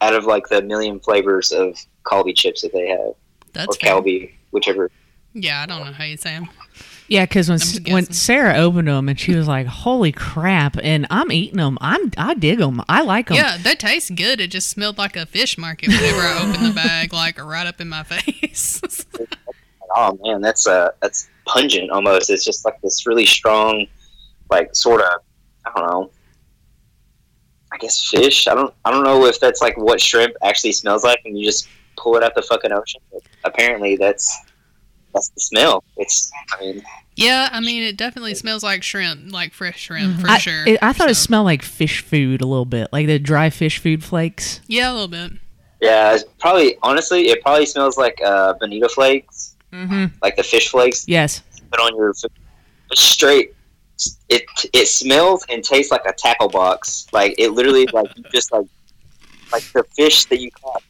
out 0.00 0.14
of 0.14 0.24
like 0.24 0.48
the 0.48 0.62
million 0.62 0.98
flavors 1.00 1.52
of 1.52 1.76
Calbee 2.04 2.34
chips 2.34 2.62
that 2.62 2.72
they 2.72 2.88
have, 2.88 3.14
That's 3.52 3.76
or 3.76 3.78
fair. 3.78 3.94
Calbee, 3.94 4.32
whichever. 4.50 4.90
Yeah, 5.34 5.62
I 5.62 5.66
don't 5.66 5.84
know 5.84 5.92
how 5.92 6.04
you 6.04 6.16
say 6.16 6.30
them. 6.30 6.48
Yeah, 7.10 7.24
because 7.24 7.48
when 7.48 7.58
when. 7.92 8.12
Sarah 8.12 8.54
opened 8.54 8.86
them 8.86 9.08
and 9.08 9.18
she 9.18 9.34
was 9.34 9.48
like, 9.48 9.66
"Holy 9.66 10.12
crap!" 10.12 10.76
and 10.80 11.08
I'm 11.10 11.32
eating 11.32 11.56
them. 11.56 11.76
I'm 11.80 12.12
I 12.16 12.34
dig 12.34 12.58
them. 12.58 12.80
I 12.88 13.02
like 13.02 13.26
them. 13.26 13.36
Yeah, 13.36 13.56
they 13.56 13.74
taste 13.74 14.14
good. 14.14 14.40
It 14.40 14.52
just 14.52 14.70
smelled 14.70 14.96
like 14.96 15.16
a 15.16 15.26
fish 15.26 15.58
market 15.58 15.88
whenever 15.88 16.20
I 16.20 16.38
opened 16.40 16.66
the 16.66 16.72
bag, 16.72 17.12
like 17.12 17.42
right 17.42 17.66
up 17.66 17.80
in 17.80 17.88
my 17.88 18.04
face. 18.04 18.80
Oh 19.96 20.16
man, 20.22 20.40
that's 20.40 20.68
uh 20.68 20.90
that's 21.02 21.28
pungent 21.46 21.90
almost. 21.90 22.30
It's 22.30 22.44
just 22.44 22.64
like 22.64 22.80
this 22.80 23.08
really 23.08 23.26
strong, 23.26 23.88
like 24.48 24.72
sort 24.72 25.00
of 25.00 25.20
I 25.66 25.72
don't 25.74 25.90
know. 25.90 26.10
I 27.72 27.78
guess 27.78 28.08
fish. 28.08 28.46
I 28.46 28.54
don't 28.54 28.72
I 28.84 28.92
don't 28.92 29.02
know 29.02 29.26
if 29.26 29.40
that's 29.40 29.60
like 29.60 29.76
what 29.76 30.00
shrimp 30.00 30.36
actually 30.44 30.70
smells 30.70 31.02
like 31.02 31.18
when 31.24 31.34
you 31.34 31.44
just 31.44 31.66
pull 31.96 32.14
it 32.14 32.22
out 32.22 32.36
the 32.36 32.42
fucking 32.42 32.70
ocean. 32.70 33.00
But 33.12 33.22
apparently 33.42 33.96
that's 33.96 34.32
that's 35.12 35.28
the 35.30 35.40
smell. 35.40 35.84
It's 35.96 36.30
I 36.56 36.60
mean 36.60 36.82
yeah, 37.16 37.50
I 37.52 37.60
mean, 37.60 37.82
it 37.82 37.98
definitely 37.98 38.34
smells 38.34 38.62
like 38.62 38.82
shrimp, 38.82 39.30
like 39.30 39.52
fresh 39.52 39.78
shrimp 39.80 40.20
for 40.20 40.28
I, 40.30 40.38
sure. 40.38 40.66
it- 40.66 40.78
I 40.80 40.94
thought 40.94 41.10
it 41.10 41.16
smelled 41.16 41.44
like 41.44 41.62
fish 41.62 42.00
food 42.02 42.40
a 42.40 42.46
little 42.46 42.64
bit, 42.64 42.88
like 42.92 43.06
the 43.08 43.18
dry 43.18 43.50
fish 43.50 43.76
food 43.78 44.02
flakes. 44.02 44.60
Yeah, 44.68 44.90
a 44.90 44.94
little 44.94 45.08
bit. 45.08 45.32
yeah, 45.82 46.14
it's 46.14 46.24
probably 46.38 46.76
honestly 46.82 47.28
it 47.28 47.42
probably 47.42 47.66
smells 47.66 47.98
like 47.98 48.18
uh 48.24 48.54
bonito 48.60 48.88
flakes, 48.88 49.56
Mm-hmm. 49.72 50.06
like 50.22 50.36
the 50.36 50.42
fish 50.42 50.68
flakes 50.70 51.06
Yes. 51.06 51.42
put 51.70 51.78
on 51.80 51.94
your 51.96 52.12
straight 52.94 53.54
it 54.30 54.44
it 54.72 54.88
smells 54.88 55.44
and 55.50 55.62
tastes 55.62 55.92
like 55.92 56.04
a 56.06 56.12
tackle 56.12 56.48
box. 56.48 57.06
Like 57.12 57.34
it 57.38 57.50
literally 57.50 57.86
like 57.92 58.06
you 58.16 58.24
just 58.32 58.50
like 58.52 58.66
like 59.52 59.62
the 59.72 59.84
fish 59.94 60.24
that 60.26 60.40
you 60.40 60.50
caught 60.52 60.82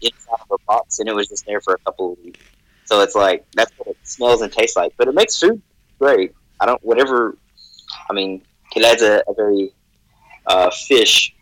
inside 0.00 0.40
of 0.50 0.58
a 0.60 0.64
box 0.66 0.98
and 0.98 1.08
it 1.08 1.14
was 1.14 1.28
just 1.28 1.44
there 1.46 1.60
for 1.60 1.74
a 1.74 1.78
couple 1.78 2.12
of 2.12 2.18
weeks. 2.24 2.40
So 2.86 3.00
it's 3.00 3.14
like 3.14 3.44
that's 3.54 3.72
what 3.78 3.88
it 3.88 3.96
smells 4.02 4.40
and 4.42 4.52
tastes 4.52 4.76
like. 4.76 4.92
But 4.96 5.08
it 5.08 5.14
makes 5.14 5.38
food 5.38 5.60
great. 5.98 6.34
I 6.60 6.66
don't 6.66 6.82
whatever 6.84 7.36
I 8.08 8.12
mean 8.12 8.42
it 8.76 8.84
adds 8.84 9.02
a, 9.02 9.22
a 9.28 9.34
very 9.34 9.72
uh, 10.46 10.70
fish 10.70 11.34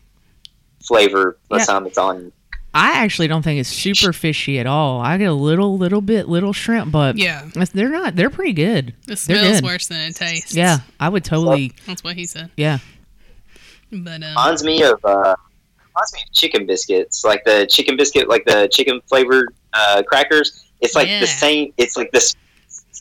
flavor 0.85 1.37
by 1.49 1.59
the 1.59 1.65
time 1.65 1.85
it's 1.85 1.97
on 1.97 2.31
I 2.75 3.03
actually 3.03 3.27
don't 3.27 3.43
think 3.43 3.59
it's 3.59 3.69
super 3.69 4.11
fishy 4.13 4.57
at 4.57 4.65
all. 4.65 4.99
I 4.99 5.17
get 5.19 5.25
a 5.29 5.33
little, 5.33 5.77
little 5.77 6.01
bit, 6.01 6.27
little 6.27 6.53
shrimp, 6.53 6.91
but 6.91 7.17
Yeah, 7.19 7.47
they're 7.71 7.87
not. 7.89 8.15
They're 8.15 8.31
pretty 8.31 8.53
good. 8.53 8.89
it 8.89 8.95
They're 9.05 9.15
smells 9.15 9.61
good. 9.61 9.63
worse 9.63 9.87
than 9.87 9.99
it 10.09 10.15
tastes. 10.15 10.55
Yeah, 10.55 10.79
I 10.99 11.09
would 11.09 11.23
totally. 11.23 11.73
that's 11.85 12.03
what 12.03 12.15
he 12.15 12.25
said. 12.25 12.49
Yeah. 12.57 12.79
But 13.91 14.23
um, 14.23 14.29
reminds 14.29 14.63
me 14.63 14.81
of 14.83 14.99
uh, 15.05 15.35
reminds 15.93 16.13
me 16.15 16.21
of 16.27 16.31
chicken 16.33 16.65
biscuits, 16.65 17.23
like 17.23 17.43
the 17.43 17.67
chicken 17.67 17.95
biscuit, 17.95 18.27
like 18.27 18.43
the 18.45 18.67
chicken 18.71 19.01
flavored 19.07 19.53
uh, 19.73 20.01
crackers. 20.07 20.65
It's 20.83 20.93
like 20.95 21.07
Yeah. 21.07 21.19
the 21.21 21.27
same. 21.27 21.73
It's 21.77 21.97
like 21.97 22.11
this. 22.11 22.35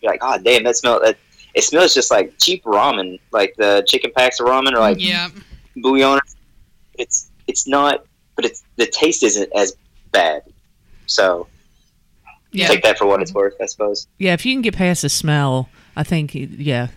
You're 0.02 0.10
like, 0.12 0.20
oh 0.22 0.38
damn, 0.38 0.64
that 0.64 0.76
smell. 0.76 1.00
That 1.00 1.16
it 1.54 1.64
smells 1.64 1.92
just 1.92 2.10
like 2.10 2.38
cheap 2.38 2.64
ramen, 2.64 3.20
like 3.30 3.54
the 3.58 3.84
chicken 3.86 4.10
packs 4.16 4.40
of 4.40 4.46
ramen 4.46 4.72
or 4.72 4.78
like 4.78 4.98
yeah, 4.98 5.28
bouillon. 5.76 6.18
It's 6.94 7.30
it's 7.46 7.66
not, 7.68 8.04
but 8.36 8.44
it's 8.46 8.62
the 8.76 8.86
taste 8.86 9.22
isn't 9.22 9.50
as 9.54 9.76
bad. 10.12 10.42
So 11.06 11.46
yeah, 12.52 12.68
take 12.68 12.82
that 12.84 12.98
for 12.98 13.06
what 13.06 13.20
it's 13.20 13.30
mm-hmm. 13.30 13.38
worth, 13.38 13.54
I 13.60 13.66
suppose. 13.66 14.06
Yeah, 14.18 14.32
if 14.32 14.46
you 14.46 14.54
can 14.54 14.62
get 14.62 14.74
past 14.76 15.02
the 15.02 15.08
smell, 15.08 15.68
I 15.96 16.02
think, 16.04 16.32
yeah. 16.34 16.88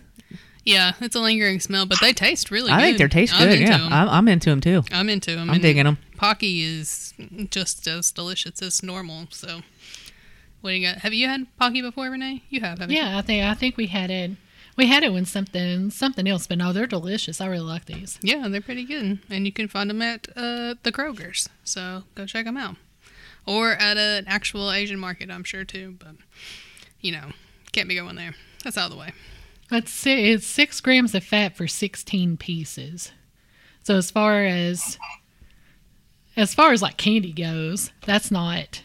yeah. 0.64 0.92
It's 1.00 1.16
a 1.16 1.20
lingering 1.20 1.60
smell, 1.60 1.86
but 1.86 1.98
they 2.00 2.12
taste 2.12 2.50
really. 2.50 2.70
I 2.70 2.76
good. 2.80 2.98
think 2.98 2.98
they 2.98 3.20
taste 3.20 3.34
I'm 3.34 3.48
good. 3.48 3.60
Into 3.60 3.72
Yeah, 3.72 3.86
'em. 3.86 3.92
I'm, 3.92 4.08
I'm 4.08 4.28
into 4.28 4.50
them 4.50 4.60
too. 4.60 4.82
I'm 4.92 5.08
into 5.08 5.34
them. 5.34 5.50
I'm 5.50 5.60
digging 5.60 5.84
them. 5.84 5.98
Pocky 6.16 6.62
is 6.62 7.14
just 7.50 7.86
as 7.86 8.10
delicious 8.10 8.60
as 8.62 8.82
normal. 8.82 9.26
So, 9.30 9.60
what 10.66 10.72
do 10.72 10.76
you 10.78 10.86
got? 10.88 10.98
Have 11.02 11.14
you 11.14 11.28
had 11.28 11.46
Pocky 11.58 11.80
before, 11.80 12.10
Renee? 12.10 12.42
You 12.50 12.60
have, 12.62 12.80
haven't 12.80 12.90
you? 12.90 13.00
Yeah, 13.00 13.16
I 13.16 13.22
think 13.22 13.44
I 13.44 13.54
think 13.54 13.76
we 13.76 13.86
had 13.86 14.10
it. 14.10 14.32
We 14.76 14.86
had 14.88 15.04
it 15.04 15.12
when 15.12 15.24
something 15.24 15.90
something 15.90 16.26
else, 16.26 16.48
but 16.48 16.58
no, 16.58 16.72
they're 16.72 16.88
delicious. 16.88 17.40
I 17.40 17.46
really 17.46 17.62
like 17.62 17.84
these. 17.84 18.18
Yeah, 18.20 18.48
they're 18.48 18.60
pretty 18.60 18.84
good, 18.84 19.20
and 19.30 19.46
you 19.46 19.52
can 19.52 19.68
find 19.68 19.88
them 19.88 20.02
at 20.02 20.26
uh, 20.34 20.74
the 20.82 20.90
Kroger's. 20.90 21.48
So 21.62 22.02
go 22.16 22.26
check 22.26 22.46
them 22.46 22.56
out, 22.56 22.74
or 23.46 23.74
at 23.74 23.96
an 23.96 24.24
actual 24.26 24.72
Asian 24.72 24.98
market, 24.98 25.30
I'm 25.30 25.44
sure 25.44 25.64
too. 25.64 25.94
But 26.00 26.16
you 27.00 27.12
know, 27.12 27.30
can't 27.70 27.88
be 27.88 27.94
going 27.94 28.16
there. 28.16 28.34
That's 28.64 28.76
out 28.76 28.86
of 28.86 28.90
the 28.90 28.98
way. 28.98 29.12
Let's 29.70 29.92
see, 29.92 30.32
it's 30.32 30.46
six 30.46 30.80
grams 30.80 31.14
of 31.14 31.22
fat 31.22 31.56
for 31.56 31.68
sixteen 31.68 32.36
pieces. 32.36 33.12
So 33.84 33.94
as 33.94 34.10
far 34.10 34.42
as 34.42 34.98
as 36.36 36.54
far 36.54 36.72
as 36.72 36.82
like 36.82 36.96
candy 36.96 37.32
goes, 37.32 37.92
that's 38.04 38.32
not 38.32 38.82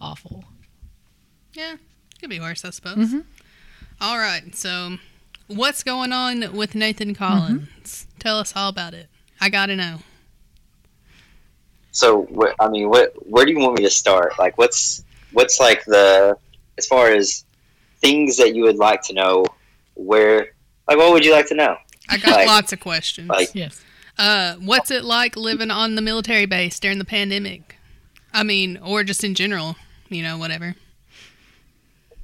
awful. 0.00 0.46
Yeah, 1.54 1.76
could 2.20 2.30
be 2.30 2.40
worse, 2.40 2.64
I 2.64 2.70
suppose. 2.70 2.96
Mhm. 3.12 3.24
All 4.00 4.18
right, 4.18 4.54
so 4.56 4.98
what's 5.46 5.82
going 5.82 6.12
on 6.12 6.52
with 6.56 6.74
Nathan 6.74 7.14
Collins? 7.14 8.06
Tell 8.18 8.38
us 8.38 8.52
all 8.56 8.68
about 8.68 8.94
it. 8.94 9.08
I 9.40 9.48
gotta 9.48 9.76
know. 9.76 10.00
So, 11.90 12.26
wh- 12.34 12.54
I 12.62 12.68
mean, 12.68 12.88
what 12.88 13.12
where 13.28 13.44
do 13.44 13.52
you 13.52 13.58
want 13.58 13.76
me 13.78 13.84
to 13.84 13.90
start? 13.90 14.38
Like, 14.38 14.56
what's 14.56 15.04
what's 15.32 15.60
like 15.60 15.84
the 15.84 16.36
as 16.78 16.86
far 16.86 17.08
as 17.08 17.44
things 18.00 18.36
that 18.38 18.54
you 18.54 18.62
would 18.62 18.76
like 18.76 19.02
to 19.02 19.12
know? 19.14 19.44
Where, 19.94 20.52
like, 20.88 20.96
what 20.96 21.12
would 21.12 21.24
you 21.24 21.32
like 21.32 21.48
to 21.48 21.54
know? 21.54 21.76
I 22.08 22.16
got 22.16 22.30
Like- 22.32 22.46
lots 22.46 22.72
of 22.72 22.80
questions. 22.80 23.28
like- 23.28 23.50
Yes. 23.54 23.80
Uh, 24.18 24.54
what's 24.56 24.90
it 24.90 25.04
like 25.04 25.36
living 25.36 25.70
on 25.70 25.94
the 25.94 26.02
military 26.02 26.44
base 26.46 26.78
during 26.80 26.98
the 26.98 27.04
pandemic? 27.04 27.76
I 28.32 28.42
mean, 28.42 28.78
or 28.82 29.04
just 29.04 29.22
in 29.24 29.34
general, 29.34 29.76
you 30.08 30.22
know, 30.22 30.36
whatever. 30.38 30.76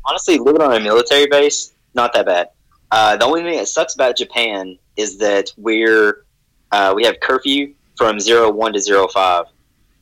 Honestly, 0.09 0.39
living 0.39 0.63
on 0.63 0.73
a 0.73 0.81
military 0.81 1.27
base, 1.27 1.75
not 1.95 2.15
that 2.15 2.27
bad. 2.27 2.49
Uh, 2.91 3.17
the 3.17 3.25
only 3.25 3.43
thing 3.43 3.59
that 3.59 3.69
sucks 3.69 3.95
about 3.95 4.17
Japan 4.17 4.79
is 4.97 5.19
that 5.19 5.53
we're 5.59 6.25
uh, 6.73 6.93
we 6.97 7.05
have 7.05 7.21
curfew 7.21 7.75
from 7.97 8.19
zero 8.19 8.51
one 8.51 8.73
to 8.73 8.81
zero 8.81 9.07
five. 9.09 9.45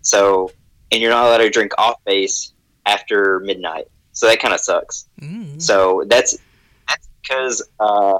So, 0.03 0.53
and 0.92 1.01
you're 1.01 1.11
not 1.11 1.27
allowed 1.27 1.38
to 1.38 1.51
drink 1.51 1.73
off 1.77 1.97
base 2.05 2.53
after 2.87 3.40
midnight. 3.40 3.88
So 4.12 4.27
that 4.29 4.38
kind 4.40 4.55
of 4.55 4.61
sucks. 4.61 5.09
Mm. 5.21 5.61
So 5.61 6.05
that's 6.07 6.38
that's 6.88 7.09
because 7.21 7.69
uh, 7.81 8.19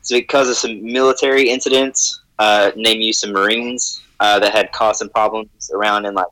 it's 0.00 0.10
because 0.10 0.50
of 0.50 0.56
some 0.56 0.84
military 0.84 1.48
incidents. 1.48 2.20
Uh, 2.40 2.72
name 2.74 3.00
you 3.00 3.12
some 3.12 3.32
Marines 3.32 4.02
uh, 4.18 4.40
that 4.40 4.52
had 4.52 4.72
caused 4.72 4.98
some 4.98 5.08
problems 5.08 5.70
around 5.72 6.04
in 6.04 6.14
like 6.14 6.26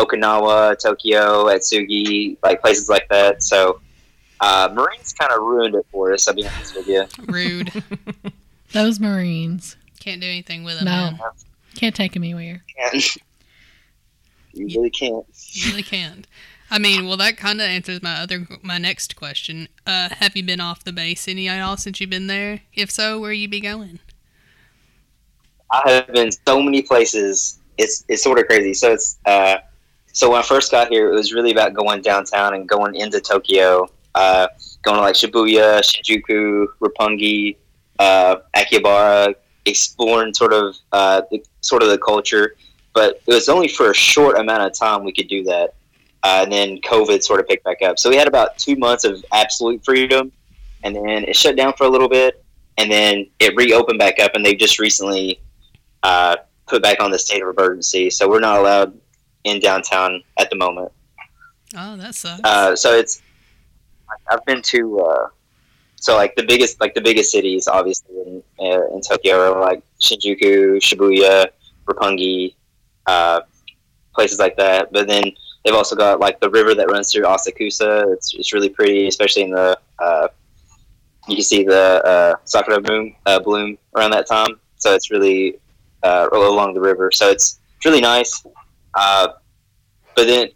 Okinawa, 0.00 0.76
Tokyo, 0.82 1.44
Atsugi, 1.44 2.36
like 2.42 2.60
places 2.60 2.88
like 2.88 3.08
that. 3.08 3.40
So 3.40 3.80
uh, 4.40 4.70
Marines 4.72 5.12
kind 5.12 5.32
of 5.32 5.42
ruined 5.42 5.74
it 5.74 5.86
for 5.90 6.12
us. 6.12 6.28
I'll 6.28 6.34
be 6.34 6.46
honest 6.46 6.76
with 6.76 6.88
you. 6.88 7.04
Rude. 7.26 7.72
Those 8.72 8.98
Marines. 9.00 9.76
Can't 10.00 10.20
do 10.20 10.26
anything 10.26 10.64
with 10.64 10.76
them. 10.78 10.86
No. 10.86 11.10
man. 11.12 11.20
Can't 11.76 11.94
take 11.94 12.12
them 12.12 12.24
anywhere. 12.24 12.62
And 12.92 13.04
you 14.52 14.66
really 14.66 14.90
can't. 14.90 15.24
You 15.52 15.70
really 15.70 15.82
can't. 15.82 16.26
I 16.70 16.78
mean, 16.78 17.06
well, 17.06 17.16
that 17.18 17.36
kind 17.36 17.60
of 17.60 17.68
answers 17.68 18.02
my 18.02 18.20
other, 18.20 18.46
my 18.62 18.78
next 18.78 19.16
question. 19.16 19.68
Uh, 19.86 20.08
have 20.10 20.36
you 20.36 20.42
been 20.42 20.60
off 20.60 20.82
the 20.82 20.92
base 20.92 21.28
any 21.28 21.48
at 21.48 21.60
all 21.60 21.76
since 21.76 22.00
you've 22.00 22.10
been 22.10 22.26
there? 22.26 22.60
If 22.74 22.90
so, 22.90 23.20
where 23.20 23.32
you 23.32 23.48
be 23.48 23.60
going? 23.60 24.00
I 25.70 25.90
have 25.90 26.12
been 26.12 26.30
so 26.32 26.62
many 26.62 26.82
places. 26.82 27.58
It's 27.78 28.04
it's 28.08 28.22
sort 28.22 28.38
of 28.38 28.46
crazy. 28.46 28.74
So 28.74 28.92
it's 28.92 29.18
uh, 29.26 29.56
so 30.12 30.30
when 30.30 30.38
I 30.38 30.42
first 30.42 30.70
got 30.70 30.88
here, 30.88 31.12
it 31.12 31.14
was 31.14 31.32
really 31.32 31.50
about 31.50 31.74
going 31.74 32.02
downtown 32.02 32.54
and 32.54 32.68
going 32.68 32.94
into 32.94 33.20
Tokyo, 33.20 33.88
uh, 34.14 34.46
going 34.82 34.96
to 34.96 35.00
like 35.00 35.14
Shibuya, 35.14 35.80
Shinjuku, 35.80 36.66
Roppongi, 36.80 37.56
uh, 37.98 38.36
Akihabara, 38.56 39.34
exploring 39.66 40.34
sort 40.34 40.52
of 40.52 40.76
uh, 40.92 41.22
the, 41.30 41.44
sort 41.60 41.82
of 41.82 41.88
the 41.88 41.98
culture. 41.98 42.56
But 42.92 43.20
it 43.26 43.34
was 43.34 43.48
only 43.48 43.68
for 43.68 43.90
a 43.90 43.94
short 43.94 44.38
amount 44.38 44.62
of 44.62 44.72
time 44.72 45.04
we 45.04 45.12
could 45.12 45.28
do 45.28 45.42
that, 45.44 45.74
uh, 46.22 46.40
and 46.42 46.52
then 46.52 46.78
COVID 46.82 47.22
sort 47.22 47.40
of 47.40 47.48
picked 47.48 47.64
back 47.64 47.82
up. 47.82 47.98
So 47.98 48.08
we 48.08 48.16
had 48.16 48.28
about 48.28 48.56
two 48.56 48.76
months 48.76 49.04
of 49.04 49.24
absolute 49.32 49.84
freedom, 49.84 50.30
and 50.84 50.94
then 50.94 51.24
it 51.24 51.34
shut 51.34 51.56
down 51.56 51.72
for 51.72 51.84
a 51.84 51.88
little 51.88 52.08
bit, 52.08 52.44
and 52.78 52.90
then 52.90 53.26
it 53.40 53.56
reopened 53.56 53.98
back 53.98 54.20
up, 54.20 54.32
and 54.34 54.44
they've 54.44 54.58
just 54.58 54.78
recently 54.78 55.40
uh, 56.04 56.36
put 56.68 56.82
back 56.82 57.02
on 57.02 57.10
the 57.10 57.18
state 57.18 57.42
of 57.42 57.48
emergency. 57.48 58.10
So 58.10 58.28
we're 58.28 58.40
not 58.40 58.58
allowed 58.60 59.00
in 59.42 59.60
downtown 59.60 60.22
at 60.38 60.50
the 60.50 60.56
moment. 60.56 60.92
Oh, 61.76 61.96
that 61.96 62.14
sucks. 62.14 62.40
Uh, 62.44 62.76
so 62.76 62.96
it's 62.96 63.22
I've 64.30 64.44
been 64.44 64.62
to 64.62 65.00
uh, 65.00 65.28
so 65.96 66.16
like 66.16 66.34
the 66.36 66.42
biggest 66.42 66.80
like 66.80 66.94
the 66.94 67.00
biggest 67.00 67.30
cities 67.30 67.66
obviously 67.66 68.14
in, 68.16 68.42
uh, 68.60 68.86
in 68.94 69.00
Tokyo 69.00 69.52
are 69.52 69.60
like 69.60 69.82
Shinjuku, 70.00 70.76
Shibuya, 70.76 71.46
Roppongi, 71.86 72.54
uh, 73.06 73.40
places 74.14 74.38
like 74.38 74.56
that. 74.56 74.92
But 74.92 75.08
then 75.08 75.24
they've 75.64 75.74
also 75.74 75.96
got 75.96 76.20
like 76.20 76.40
the 76.40 76.50
river 76.50 76.74
that 76.74 76.90
runs 76.90 77.10
through 77.12 77.24
Asakusa. 77.24 78.12
It's 78.12 78.34
it's 78.34 78.52
really 78.52 78.68
pretty, 78.68 79.08
especially 79.08 79.42
in 79.42 79.50
the 79.50 79.78
uh, 79.98 80.28
you 81.26 81.36
can 81.36 81.44
see 81.44 81.64
the 81.64 82.04
uh, 82.04 82.36
sakura 82.44 82.80
bloom 82.80 83.16
uh, 83.26 83.40
bloom 83.40 83.78
around 83.96 84.10
that 84.10 84.26
time. 84.26 84.60
So 84.76 84.94
it's 84.94 85.10
really 85.10 85.58
uh, 86.02 86.28
along 86.32 86.74
the 86.74 86.80
river. 86.80 87.10
So 87.12 87.30
it's 87.30 87.60
it's 87.76 87.86
really 87.86 88.02
nice. 88.02 88.44
But 90.14 90.26
then, 90.26 90.48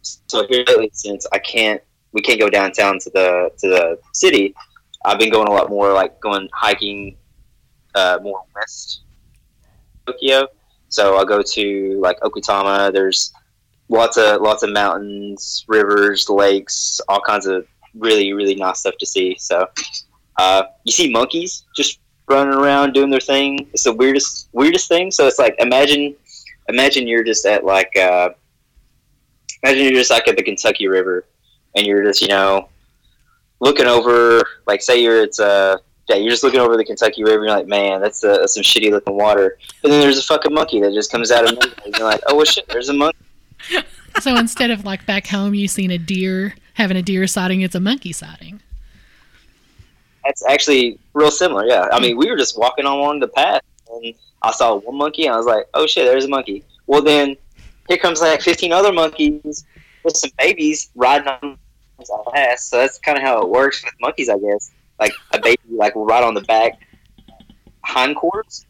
so 0.00 0.46
here 0.48 0.64
lately, 0.66 0.90
since 0.92 1.26
I 1.32 1.38
can't, 1.38 1.82
we 2.12 2.20
can't 2.20 2.40
go 2.40 2.48
downtown 2.48 2.98
to 3.00 3.10
the 3.10 3.50
to 3.58 3.68
the 3.68 3.98
city. 4.12 4.54
I've 5.04 5.18
been 5.18 5.30
going 5.30 5.48
a 5.48 5.52
lot 5.52 5.68
more, 5.68 5.92
like 5.92 6.20
going 6.20 6.48
hiking, 6.52 7.16
uh, 7.94 8.18
more 8.22 8.44
west 8.54 9.00
Tokyo. 10.06 10.48
So 10.88 11.16
I'll 11.16 11.24
go 11.24 11.42
to 11.42 12.00
like 12.00 12.20
Okutama. 12.20 12.92
There's 12.92 13.32
lots 13.88 14.16
of 14.16 14.40
lots 14.40 14.62
of 14.62 14.70
mountains, 14.72 15.64
rivers, 15.68 16.28
lakes, 16.28 17.00
all 17.08 17.20
kinds 17.20 17.46
of 17.46 17.66
really 17.94 18.32
really 18.32 18.54
nice 18.54 18.80
stuff 18.80 18.94
to 18.98 19.06
see. 19.06 19.36
So 19.38 19.68
uh, 20.38 20.64
you 20.84 20.92
see 20.92 21.10
monkeys 21.10 21.64
just 21.76 21.98
running 22.28 22.54
around 22.54 22.92
doing 22.92 23.10
their 23.10 23.20
thing. 23.20 23.68
It's 23.72 23.84
the 23.84 23.92
weirdest 23.92 24.48
weirdest 24.52 24.88
thing. 24.88 25.10
So 25.10 25.26
it's 25.26 25.38
like 25.38 25.54
imagine 25.58 26.14
imagine 26.68 27.06
you're 27.06 27.24
just 27.24 27.44
at 27.46 27.64
like 27.64 27.96
uh, 27.96 28.30
imagine 29.62 29.84
you're 29.84 29.92
just 29.92 30.10
like 30.10 30.28
at 30.28 30.36
the 30.36 30.42
Kentucky 30.42 30.88
River 30.88 31.26
and 31.74 31.86
you're 31.86 32.02
just 32.04 32.20
you 32.20 32.28
know 32.28 32.68
looking 33.60 33.86
over 33.86 34.42
like 34.66 34.82
say 34.82 35.02
you're 35.02 35.22
it's 35.22 35.40
uh 35.40 35.76
yeah 36.08 36.16
you're 36.16 36.30
just 36.30 36.42
looking 36.42 36.60
over 36.60 36.76
the 36.76 36.84
Kentucky 36.84 37.22
River. 37.22 37.38
And 37.38 37.48
you're 37.48 37.56
like 37.56 37.66
man 37.66 38.00
that's, 38.00 38.22
uh, 38.24 38.38
that's 38.38 38.54
some 38.54 38.62
shitty 38.62 38.90
looking 38.90 39.16
water. 39.16 39.58
And 39.82 39.92
then 39.92 40.00
there's 40.00 40.18
a 40.18 40.22
fucking 40.22 40.52
monkey 40.52 40.80
that 40.80 40.92
just 40.92 41.10
comes 41.10 41.30
out 41.30 41.44
of 41.44 41.54
nowhere. 41.54 41.74
and 41.84 41.96
you're 41.96 42.06
like 42.06 42.20
oh 42.26 42.36
well 42.36 42.44
shit 42.44 42.68
there's 42.68 42.88
a 42.88 42.94
monkey. 42.94 43.18
So 44.20 44.36
instead 44.36 44.70
of 44.70 44.84
like 44.84 45.06
back 45.06 45.26
home, 45.26 45.54
you 45.54 45.68
seen 45.68 45.90
a 45.90 45.98
deer 45.98 46.54
having 46.74 46.96
a 46.96 47.02
deer 47.02 47.26
sighting, 47.26 47.62
it's 47.62 47.74
a 47.74 47.80
monkey 47.80 48.12
sighting. 48.12 48.60
That's 50.24 50.44
actually 50.46 50.98
real 51.14 51.30
similar. 51.30 51.66
Yeah, 51.66 51.88
I 51.92 51.98
mean, 51.98 52.16
we 52.16 52.30
were 52.30 52.36
just 52.36 52.58
walking 52.58 52.84
along 52.84 53.20
the 53.20 53.28
path, 53.28 53.62
and 53.90 54.14
I 54.42 54.52
saw 54.52 54.76
one 54.76 54.96
monkey, 54.96 55.26
and 55.26 55.34
I 55.34 55.36
was 55.36 55.46
like, 55.46 55.66
"Oh 55.74 55.86
shit, 55.86 56.04
there's 56.04 56.26
a 56.26 56.28
monkey." 56.28 56.64
Well, 56.86 57.02
then 57.02 57.36
here 57.88 57.96
comes 57.96 58.20
like 58.20 58.40
15 58.42 58.72
other 58.72 58.92
monkeys 58.92 59.64
with 60.04 60.16
some 60.16 60.30
babies 60.38 60.90
riding 60.94 61.28
on 61.28 61.58
our 62.10 62.24
ass. 62.36 62.68
So 62.68 62.78
that's 62.78 62.98
kind 62.98 63.16
of 63.18 63.24
how 63.24 63.42
it 63.42 63.48
works 63.48 63.84
with 63.84 63.94
monkeys, 64.00 64.28
I 64.28 64.38
guess. 64.38 64.70
Like 65.00 65.12
a 65.32 65.40
baby, 65.40 65.58
like 65.70 65.92
right 65.96 66.22
on 66.22 66.34
the 66.34 66.42
back 66.42 66.78
hindquarters. 67.84 68.66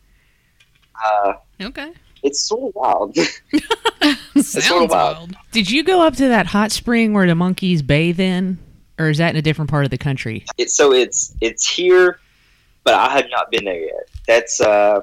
Uh, 1.04 1.34
Okay. 1.60 1.92
it's 2.22 2.40
sort 2.40 2.68
of 2.68 2.74
wild. 2.74 3.16
Sounds 4.34 4.64
sort 4.66 4.84
of 4.84 4.90
wild. 4.90 5.16
wild. 5.16 5.36
Did 5.52 5.70
you 5.70 5.84
go 5.84 6.00
up 6.02 6.14
to 6.16 6.28
that 6.28 6.46
hot 6.46 6.72
spring 6.72 7.12
where 7.12 7.26
the 7.26 7.34
monkeys 7.34 7.82
bathe 7.82 8.18
in, 8.20 8.58
or 8.98 9.08
is 9.10 9.18
that 9.18 9.30
in 9.30 9.36
a 9.36 9.42
different 9.42 9.70
part 9.70 9.84
of 9.84 9.90
the 9.90 9.98
country? 9.98 10.44
it's 10.58 10.74
so 10.74 10.92
it's 10.92 11.34
it's 11.40 11.68
here, 11.68 12.18
but 12.84 12.94
I 12.94 13.10
have 13.10 13.26
not 13.30 13.50
been 13.50 13.64
there 13.64 13.80
yet. 13.80 14.08
That's 14.26 14.60
uh, 14.60 15.00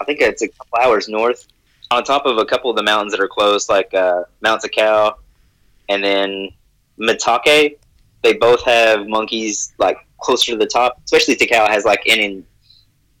I 0.00 0.04
think 0.04 0.20
it's 0.20 0.42
a 0.42 0.48
couple 0.48 0.78
hours 0.80 1.08
north, 1.08 1.46
on 1.90 2.02
top 2.04 2.26
of 2.26 2.38
a 2.38 2.44
couple 2.44 2.70
of 2.70 2.76
the 2.76 2.82
mountains 2.82 3.12
that 3.12 3.20
are 3.20 3.28
close, 3.28 3.68
like 3.68 3.92
uh, 3.94 4.22
Mount 4.40 4.62
Takao, 4.62 5.14
and 5.88 6.02
then 6.02 6.48
Mitake. 6.98 7.78
They 8.22 8.34
both 8.34 8.62
have 8.64 9.06
monkeys 9.06 9.72
like 9.78 9.96
closer 10.20 10.52
to 10.52 10.58
the 10.58 10.66
top. 10.66 11.00
Especially 11.04 11.36
Takao 11.36 11.68
has 11.68 11.84
like 11.84 12.06
an 12.06 12.20
in, 12.20 12.46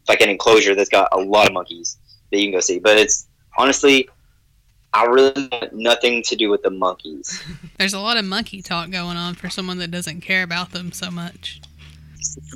like 0.08 0.20
an 0.20 0.28
enclosure 0.28 0.74
that's 0.74 0.90
got 0.90 1.08
a 1.12 1.18
lot 1.18 1.46
of 1.46 1.52
monkeys 1.52 1.98
that 2.30 2.38
you 2.38 2.44
can 2.46 2.52
go 2.52 2.60
see. 2.60 2.78
But 2.78 2.96
it's 2.98 3.26
honestly, 3.58 4.08
I 4.94 5.04
really 5.04 5.48
want 5.50 5.72
nothing 5.72 6.22
to 6.24 6.36
do 6.36 6.50
with 6.50 6.62
the 6.62 6.70
monkeys. 6.70 7.42
There's 7.78 7.94
a 7.94 8.00
lot 8.00 8.16
of 8.16 8.24
monkey 8.24 8.62
talk 8.62 8.90
going 8.90 9.16
on 9.16 9.34
for 9.34 9.48
someone 9.48 9.78
that 9.78 9.90
doesn't 9.90 10.20
care 10.20 10.42
about 10.42 10.72
them 10.72 10.92
so 10.92 11.10
much. 11.10 11.60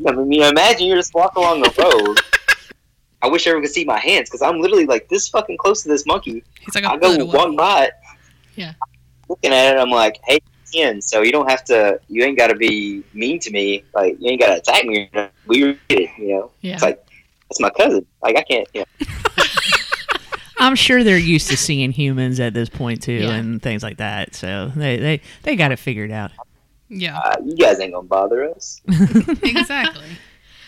I 0.07 0.13
mean, 0.13 0.43
imagine 0.43 0.87
you're 0.87 0.97
just 0.97 1.15
walking 1.15 1.43
along 1.43 1.63
the 1.63 1.75
road. 1.79 2.21
I 3.23 3.29
wish 3.29 3.47
everyone 3.47 3.65
could 3.65 3.73
see 3.73 3.85
my 3.85 3.99
hands 3.99 4.29
because 4.29 4.43
I'm 4.43 4.61
literally 4.61 4.87
like 4.87 5.09
this 5.09 5.29
fucking 5.29 5.57
close 5.57 5.83
to 5.83 5.89
this 5.89 6.07
monkey. 6.07 6.45
He's 6.61 6.75
like, 6.75 6.85
I 6.85 6.97
go 6.97 7.09
one 7.09 7.21
it 7.21 7.23
away. 7.23 7.33
walk 7.35 7.57
by. 7.57 7.91
Yeah. 8.55 8.75
Looking 9.29 9.53
at 9.53 9.75
it, 9.75 9.81
I'm 9.81 9.91
like, 9.91 10.21
hey, 10.25 10.39
in. 10.75 11.01
So 11.03 11.23
you 11.23 11.33
don't 11.33 11.49
have 11.51 11.65
to. 11.65 12.01
You 12.09 12.25
ain't 12.25 12.39
got 12.39 12.49
to 12.49 12.55
be 12.57 13.03
mean 13.15 13.39
to 13.41 13.51
me. 13.51 13.85
Like 13.95 14.17
you 14.21 14.31
ain't 14.31 14.41
got 14.41 14.49
to 14.49 14.57
attack 14.57 14.85
me. 14.85 15.09
We 15.47 15.63
related, 15.63 16.11
you 16.19 16.29
know. 16.29 16.51
Yeah. 16.61 16.75
It's 16.75 16.83
like 16.83 17.05
that's 17.49 17.61
my 17.61 17.71
cousin. 17.71 18.05
Like 18.23 18.37
I 18.37 18.43
can't. 18.43 18.69
You 18.75 18.81
know. 18.81 19.05
I'm 20.59 20.75
sure 20.75 21.05
they're 21.05 21.19
used 21.19 21.49
to 21.51 21.57
seeing 21.57 21.93
humans 21.93 22.41
at 22.41 22.55
this 22.55 22.69
point 22.71 23.03
too, 23.03 23.13
Yeah. 23.13 23.35
and 23.35 23.61
things 23.63 23.83
like 23.83 23.99
that. 23.99 24.35
So 24.35 24.73
they 24.75 24.97
they, 24.99 25.21
they 25.43 25.57
got 25.57 25.71
it 25.73 25.79
figured 25.79 26.11
out. 26.11 26.31
Yeah, 26.89 27.19
Uh, 27.19 27.35
you 27.45 27.57
guys 27.57 27.79
ain't 27.81 27.93
gonna 27.93 28.07
bother 28.07 28.49
us. 28.55 28.81
exactly. 29.43 30.07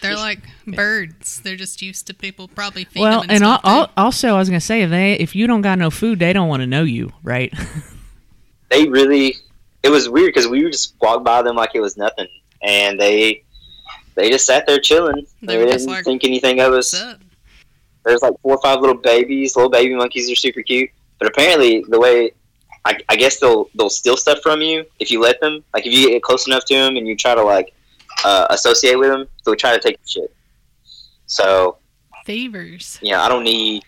They're 0.03 0.17
like 0.17 0.41
birds. 0.67 1.41
They're 1.41 1.57
just 1.57 1.81
used 1.81 2.07
to 2.09 2.15
people 2.15 2.49
probably 2.49 2.85
feeding 2.85 3.03
well, 3.03 3.21
them 3.23 3.31
and 3.31 3.43
al- 3.45 3.59
stuff, 3.61 3.63
too. 3.63 3.69
al- 3.99 4.05
also 4.05 4.29
I 4.35 4.39
was 4.39 4.49
gonna 4.49 4.61
say 4.61 4.83
if 4.83 4.91
they 4.91 5.15
if 5.15 5.35
you 5.35 5.47
don't 5.47 5.63
got 5.63 5.79
no 5.79 5.91
food, 5.91 6.19
they 6.19 6.33
don't 6.33 6.49
want 6.49 6.61
to 6.61 6.67
know 6.67 6.83
you, 6.83 7.11
right? 7.23 7.53
They 8.71 8.87
really. 8.87 9.35
It 9.83 9.91
was 9.91 10.09
weird 10.09 10.35
because 10.35 10.49
we 10.49 10.65
were 10.65 10.71
just 10.71 10.95
walked 11.01 11.25
by 11.25 11.43
them 11.43 11.57
like 11.57 11.71
it 11.75 11.81
was 11.81 11.97
nothing, 11.97 12.29
and 12.63 13.01
they 13.01 13.45
they 14.15 14.31
just 14.31 14.47
sat 14.47 14.67
there 14.67 14.81
chilling. 14.81 15.27
They 15.43 15.57
They, 15.57 15.67
didn't 15.67 15.87
like, 15.87 16.05
think 16.05 16.25
anything 16.25 16.61
of 16.61 16.73
us. 16.73 16.91
There's 18.05 18.23
like 18.23 18.35
four 18.43 18.57
or 18.57 18.63
five 18.63 18.81
little 18.81 18.97
babies. 18.97 19.55
Little 19.55 19.71
baby 19.71 19.95
monkeys 19.95 20.31
are 20.31 20.35
super 20.35 20.63
cute. 20.63 20.91
But 21.19 21.29
apparently, 21.29 21.85
the 21.89 22.01
way 22.01 22.33
I, 22.85 22.99
I 23.09 23.17
guess 23.17 23.39
they'll 23.39 23.69
they'll 23.75 23.91
steal 23.91 24.17
stuff 24.17 24.39
from 24.43 24.61
you 24.61 24.85
if 24.99 25.11
you 25.11 25.21
let 25.21 25.41
them. 25.41 25.63
Like 25.75 25.87
if 25.87 25.93
you 25.93 26.09
get 26.09 26.23
close 26.23 26.47
enough 26.47 26.65
to 26.67 26.75
them 26.75 26.97
and 26.97 27.07
you 27.07 27.17
try 27.17 27.35
to 27.35 27.43
like 27.43 27.75
uh, 28.25 28.47
associate 28.51 28.97
with 28.99 29.11
them, 29.11 29.27
they'll 29.45 29.57
try 29.57 29.77
to 29.77 29.81
take 29.81 29.99
shit. 30.07 30.35
So 31.27 31.77
Thievers. 32.27 33.01
you 33.03 33.13
know, 33.13 33.21
I 33.21 33.29
don't 33.29 33.45
need 33.45 33.85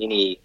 any 0.00 0.40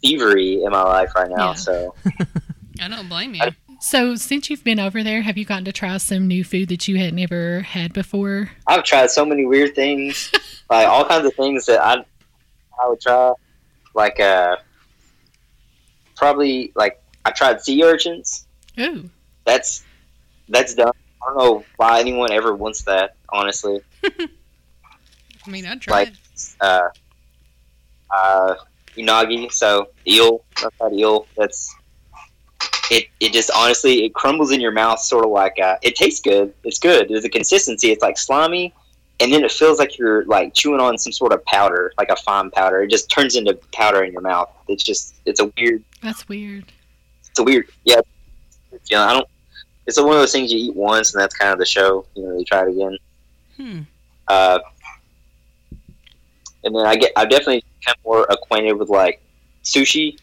thievery 0.00 0.62
in 0.64 0.70
my 0.70 0.82
life 0.82 1.12
right 1.14 1.28
now. 1.30 1.48
Yeah. 1.48 1.54
So 1.54 1.94
I 2.80 2.88
don't 2.88 3.08
blame 3.08 3.34
you. 3.34 3.42
I- 3.42 3.56
So 3.80 4.16
since 4.16 4.50
you've 4.50 4.64
been 4.64 4.80
over 4.80 5.04
there, 5.04 5.22
have 5.22 5.38
you 5.38 5.44
gotten 5.44 5.64
to 5.66 5.72
try 5.72 5.96
some 5.98 6.26
new 6.26 6.42
food 6.42 6.68
that 6.70 6.88
you 6.88 6.98
had 6.98 7.14
never 7.14 7.60
had 7.60 7.92
before? 7.92 8.50
I've 8.66 8.82
tried 8.82 9.10
so 9.10 9.24
many 9.24 9.46
weird 9.46 9.74
things, 9.76 10.32
like 10.70 10.88
all 10.88 11.04
kinds 11.04 11.26
of 11.26 11.34
things 11.34 11.66
that 11.66 11.80
I 11.80 11.94
I 12.82 12.88
would 12.88 13.00
try. 13.00 13.32
Like 13.94 14.18
uh, 14.20 14.56
probably 16.16 16.72
like 16.74 17.00
I 17.24 17.30
tried 17.30 17.60
sea 17.60 17.82
urchins. 17.84 18.46
Oh, 18.78 19.04
that's 19.44 19.84
that's 20.48 20.74
dumb. 20.74 20.92
I 21.22 21.26
don't 21.26 21.36
know 21.38 21.64
why 21.76 22.00
anyone 22.00 22.32
ever 22.32 22.54
wants 22.54 22.82
that. 22.82 23.14
Honestly, 23.30 23.80
I 24.04 25.50
mean, 25.50 25.66
I'd 25.66 25.80
try 25.80 25.94
like 26.00 26.08
it. 26.08 26.54
uh, 26.60 26.88
uh, 28.10 28.54
unagi. 28.96 29.50
So 29.52 29.90
eel, 30.06 30.44
I've 30.58 30.72
had 30.80 30.92
eel. 30.94 31.26
That's 31.36 31.74
it. 32.90 33.06
It 33.20 33.32
just 33.32 33.50
honestly 33.54 34.04
it 34.04 34.14
crumbles 34.14 34.52
in 34.52 34.60
your 34.60 34.72
mouth, 34.72 35.00
sort 35.00 35.24
of 35.24 35.30
like 35.30 35.58
uh, 35.60 35.76
it 35.82 35.96
tastes 35.96 36.20
good. 36.20 36.52
It's 36.64 36.78
good. 36.78 37.08
There's 37.08 37.24
a 37.24 37.28
consistency. 37.28 37.90
It's 37.90 38.02
like 38.02 38.18
slimy, 38.18 38.74
and 39.20 39.32
then 39.32 39.44
it 39.44 39.52
feels 39.52 39.78
like 39.78 39.98
you're 39.98 40.24
like 40.24 40.54
chewing 40.54 40.80
on 40.80 40.98
some 40.98 41.12
sort 41.12 41.32
of 41.32 41.44
powder, 41.44 41.92
like 41.98 42.10
a 42.10 42.16
fine 42.16 42.50
powder. 42.50 42.82
It 42.82 42.90
just 42.90 43.10
turns 43.10 43.36
into 43.36 43.54
powder 43.72 44.04
in 44.04 44.12
your 44.12 44.22
mouth. 44.22 44.50
It's 44.68 44.82
just 44.82 45.14
it's 45.26 45.40
a 45.40 45.52
weird. 45.56 45.82
that's 46.02 46.28
weird. 46.28 46.72
It's 47.28 47.38
a 47.38 47.42
weird. 47.42 47.68
Yeah. 47.84 48.00
You 48.70 48.96
know, 48.96 49.04
I 49.04 49.12
don't. 49.14 49.28
It's 49.86 49.98
one 49.98 50.10
of 50.10 50.16
those 50.16 50.32
things 50.32 50.52
you 50.52 50.58
eat 50.58 50.74
once, 50.74 51.14
and 51.14 51.22
that's 51.22 51.34
kind 51.34 51.52
of 51.52 51.58
the 51.58 51.66
show. 51.66 52.06
You 52.14 52.22
know, 52.22 52.38
you 52.38 52.44
try 52.44 52.62
it 52.62 52.70
again. 52.70 52.98
Hmm. 53.56 53.80
Uh, 54.28 54.58
and 56.64 56.74
then 56.74 56.86
I 56.86 56.96
get 56.96 57.12
I've 57.16 57.30
definitely 57.30 57.64
become 57.80 57.96
more 58.04 58.26
acquainted 58.30 58.74
with 58.74 58.88
like 58.88 59.22
sushi. 59.64 60.18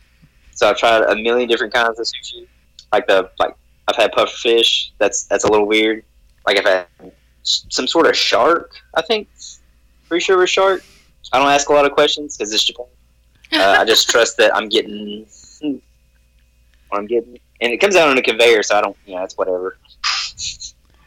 So 0.51 0.69
I've 0.69 0.77
tried 0.77 1.03
a 1.03 1.15
million 1.15 1.49
different 1.49 1.73
kinds 1.73 1.99
of 1.99 2.05
sushi. 2.05 2.47
Like 2.95 3.07
the 3.07 3.29
like 3.39 3.53
I've 3.89 3.97
had 3.97 4.13
puffer 4.13 4.31
fish. 4.37 4.93
That's 4.99 5.25
that's 5.25 5.43
a 5.43 5.51
little 5.51 5.67
weird. 5.67 6.05
Like 6.47 6.57
I've 6.57 6.65
had 6.65 7.11
some 7.43 7.87
sort 7.87 8.07
of 8.07 8.15
shark. 8.15 8.71
I 8.93 9.01
think 9.01 9.27
pretty 10.07 10.23
sure 10.23 10.37
it 10.37 10.39
was 10.39 10.49
shark. 10.49 10.81
I 11.33 11.39
don't 11.39 11.49
ask 11.49 11.67
a 11.67 11.73
lot 11.73 11.85
of 11.85 11.91
questions 11.91 12.37
because 12.37 12.53
it's 12.53 12.63
Japan. 12.63 12.85
Uh, 13.51 13.75
I 13.79 13.83
just 13.83 14.09
trust 14.13 14.37
that 14.37 14.55
I'm 14.55 14.69
getting 14.69 15.25
what 15.59 16.99
I'm 16.99 17.05
getting, 17.05 17.37
and 17.59 17.73
it 17.73 17.79
comes 17.81 17.97
out 17.97 18.07
on 18.07 18.17
a 18.17 18.21
conveyor, 18.21 18.63
so 18.63 18.77
I 18.77 18.81
don't. 18.81 18.95
You 19.05 19.15
know, 19.15 19.23
it's 19.23 19.37
whatever. 19.37 19.77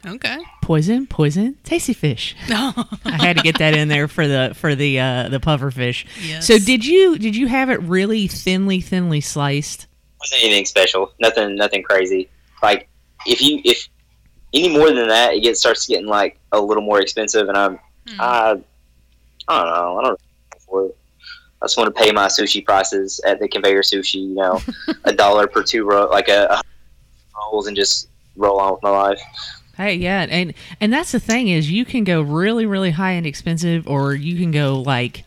Okay. 0.07 0.39
poison, 0.63 1.07
poison, 1.07 1.57
tasty 1.65 1.95
fish. 1.95 2.37
I 2.49 2.85
had 3.05 3.37
to 3.37 3.43
get 3.43 3.59
that 3.59 3.75
in 3.75 3.89
there 3.89 4.09
for 4.09 4.29
the 4.29 4.53
for 4.55 4.75
the 4.75 5.01
uh, 5.01 5.29
the 5.31 5.41
puffer 5.41 5.71
fish. 5.71 6.05
yes. 6.21 6.47
So 6.47 6.59
did 6.59 6.85
you 6.85 7.17
did 7.19 7.35
you 7.35 7.47
have 7.47 7.71
it 7.71 7.81
really 7.83 8.27
thinly 8.29 8.83
thinly 8.83 9.23
sliced? 9.23 9.88
Wasn't 10.21 10.43
anything 10.45 10.65
special. 10.65 11.13
Nothing, 11.21 11.55
nothing 11.57 11.83
crazy. 11.83 12.29
Like 12.63 12.89
if 13.27 13.41
you 13.41 13.61
if 13.65 13.89
any 14.55 14.69
more 14.69 14.93
than 14.93 15.09
that, 15.09 15.35
it 15.35 15.41
gets 15.41 15.61
starts 15.61 15.87
getting 15.87 16.07
like 16.07 16.39
a 16.53 16.61
little 16.61 16.83
more 16.83 17.01
expensive, 17.01 17.49
and 17.49 17.57
I'm 17.57 17.79
Hmm. 18.09 18.21
I, 18.21 18.51
I 19.49 19.59
don't 19.59 19.73
know. 19.73 19.99
I 19.99 20.03
don't 20.03 20.11
know 20.11 20.17
for 20.67 20.87
it. 20.87 20.97
I 21.61 21.65
just 21.65 21.77
want 21.77 21.95
to 21.95 22.03
pay 22.03 22.13
my 22.13 22.27
sushi 22.27 22.65
prices 22.65 23.21
at 23.27 23.41
the 23.41 23.49
conveyor 23.49 23.83
sushi. 23.83 24.29
You 24.29 24.35
know, 24.35 24.61
a 25.05 25.13
dollar 25.13 25.47
per 25.47 25.63
two 25.63 25.85
roll, 25.85 26.09
like 26.11 26.29
a, 26.29 26.47
a 26.51 26.63
rolls, 27.37 27.67
and 27.67 27.77
just 27.77 28.09
roll 28.37 28.61
on 28.61 28.73
with 28.73 28.83
my 28.83 28.91
life. 28.91 29.21
Hey, 29.77 29.95
yeah, 29.95 30.27
and 30.29 30.55
and 30.81 30.93
that's 30.93 31.13
the 31.13 31.21
thing 31.21 31.49
is 31.49 31.71
you 31.71 31.85
can 31.85 32.05
go 32.05 32.21
really 32.21 32.67
really 32.67 32.93
high 32.93 33.13
and 33.13 33.27
expensive, 33.27 33.87
or 33.89 34.15
you 34.15 34.37
can 34.37 34.51
go 34.51 34.81
like 34.81 35.25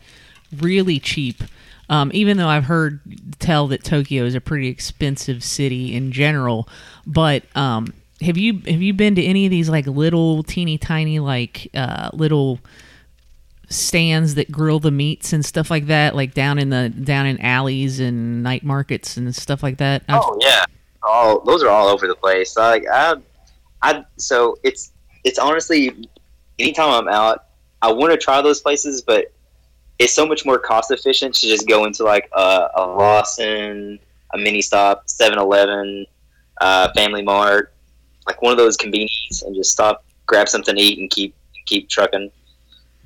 really 0.56 0.98
cheap. 0.98 1.42
Um, 1.92 2.10
even 2.14 2.38
though 2.38 2.48
I've 2.48 2.64
heard 2.64 3.00
tell 3.38 3.66
that 3.68 3.84
Tokyo 3.84 4.24
is 4.24 4.34
a 4.34 4.40
pretty 4.40 4.68
expensive 4.68 5.44
city 5.44 5.94
in 5.94 6.10
general, 6.10 6.66
but 7.06 7.42
um, 7.54 7.92
have 8.22 8.38
you 8.38 8.54
have 8.66 8.80
you 8.80 8.94
been 8.94 9.14
to 9.16 9.22
any 9.22 9.44
of 9.44 9.50
these 9.50 9.68
like 9.68 9.86
little 9.86 10.42
teeny 10.42 10.78
tiny 10.78 11.18
like 11.18 11.68
uh, 11.74 12.08
little 12.14 12.60
stands 13.68 14.34
that 14.34 14.50
grill 14.50 14.78
the 14.78 14.90
meats 14.90 15.32
and 15.32 15.44
stuff 15.44 15.70
like 15.70 15.86
that, 15.86 16.14
like 16.14 16.34
down 16.34 16.58
in 16.58 16.70
the 16.70 16.88
down 16.88 17.26
in 17.26 17.40
alleys 17.40 18.00
and 18.00 18.42
night 18.42 18.62
markets 18.64 19.16
and 19.16 19.34
stuff 19.34 19.62
like 19.62 19.78
that? 19.78 20.02
I've- 20.08 20.18
Oh 20.22 20.38
yeah, 20.40 20.64
all 21.02 21.40
those 21.40 21.62
are 21.62 21.68
all 21.68 21.88
over 21.88 22.06
the 22.06 22.14
place. 22.14 22.56
Like 22.56 22.84
I, 22.90 23.16
I 23.82 24.04
so 24.16 24.56
it's 24.62 24.92
it's 25.24 25.38
honestly, 25.38 26.08
anytime 26.58 26.88
I'm 26.90 27.08
out, 27.08 27.44
I 27.82 27.92
want 27.92 28.12
to 28.12 28.16
try 28.18 28.40
those 28.42 28.60
places, 28.60 29.02
but 29.02 29.32
it's 30.02 30.12
so 30.12 30.26
much 30.26 30.44
more 30.44 30.58
cost 30.58 30.90
efficient 30.90 31.34
to 31.36 31.46
just 31.46 31.68
go 31.68 31.84
into 31.84 32.02
like 32.02 32.28
a, 32.32 32.68
a 32.74 32.86
Lawson, 32.86 33.98
a 34.34 34.38
mini 34.38 34.60
stop, 34.60 35.06
7-Eleven, 35.06 36.06
uh, 36.60 36.92
Family 36.94 37.22
Mart, 37.22 37.72
like 38.26 38.42
one 38.42 38.50
of 38.50 38.58
those 38.58 38.76
convenience, 38.76 39.42
and 39.42 39.54
just 39.54 39.70
stop, 39.70 40.04
grab 40.26 40.48
something 40.48 40.74
to 40.74 40.80
eat, 40.80 40.98
and 40.98 41.10
keep 41.10 41.34
keep 41.66 41.88
trucking. 41.88 42.30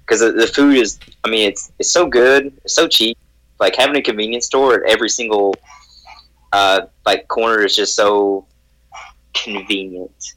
Because 0.01 0.21
the, 0.21 0.33
the 0.33 0.47
food 0.47 0.77
is, 0.77 0.99
I 1.25 1.29
mean, 1.29 1.49
it's 1.49 1.73
it's 1.79 1.91
so 1.91 2.07
good, 2.07 2.53
it's 2.65 2.75
so 2.75 2.89
cheap. 2.89 3.19
Like 3.61 3.77
having 3.77 3.97
a 3.97 4.03
convenience 4.03 4.47
store 4.47 4.75
at 4.75 4.91
every 4.91 5.09
single 5.09 5.55
uh, 6.53 6.83
like 7.05 7.29
corner 7.29 7.65
is 7.65 7.77
just 7.77 7.95
so 7.95 8.47
convenient. 9.35 10.35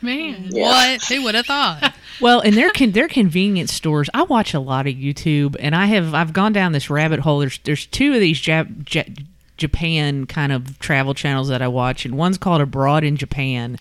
Man. 0.00 0.48
Yeah. 0.50 0.68
What? 0.68 1.04
Who 1.04 1.24
would 1.24 1.34
have 1.34 1.46
thought? 1.46 1.94
Well, 2.20 2.40
and 2.40 2.54
their 2.54 2.70
con- 2.70 2.92
their 2.92 3.08
convenience 3.08 3.72
stores. 3.72 4.10
I 4.12 4.24
watch 4.24 4.52
a 4.52 4.60
lot 4.60 4.86
of 4.86 4.94
YouTube, 4.94 5.56
and 5.58 5.74
I 5.74 5.86
have 5.86 6.14
I've 6.14 6.32
gone 6.32 6.52
down 6.52 6.72
this 6.72 6.90
rabbit 6.90 7.20
hole. 7.20 7.38
There's 7.38 7.58
there's 7.64 7.86
two 7.86 8.12
of 8.12 8.20
these 8.20 8.40
Jap- 8.40 8.94
Ja- 8.94 9.24
Japan 9.56 10.26
kind 10.26 10.52
of 10.52 10.78
travel 10.78 11.14
channels 11.14 11.48
that 11.48 11.62
I 11.62 11.68
watch, 11.68 12.04
and 12.04 12.16
one's 12.18 12.38
called 12.38 12.60
Abroad 12.60 13.04
in 13.04 13.16
Japan, 13.16 13.78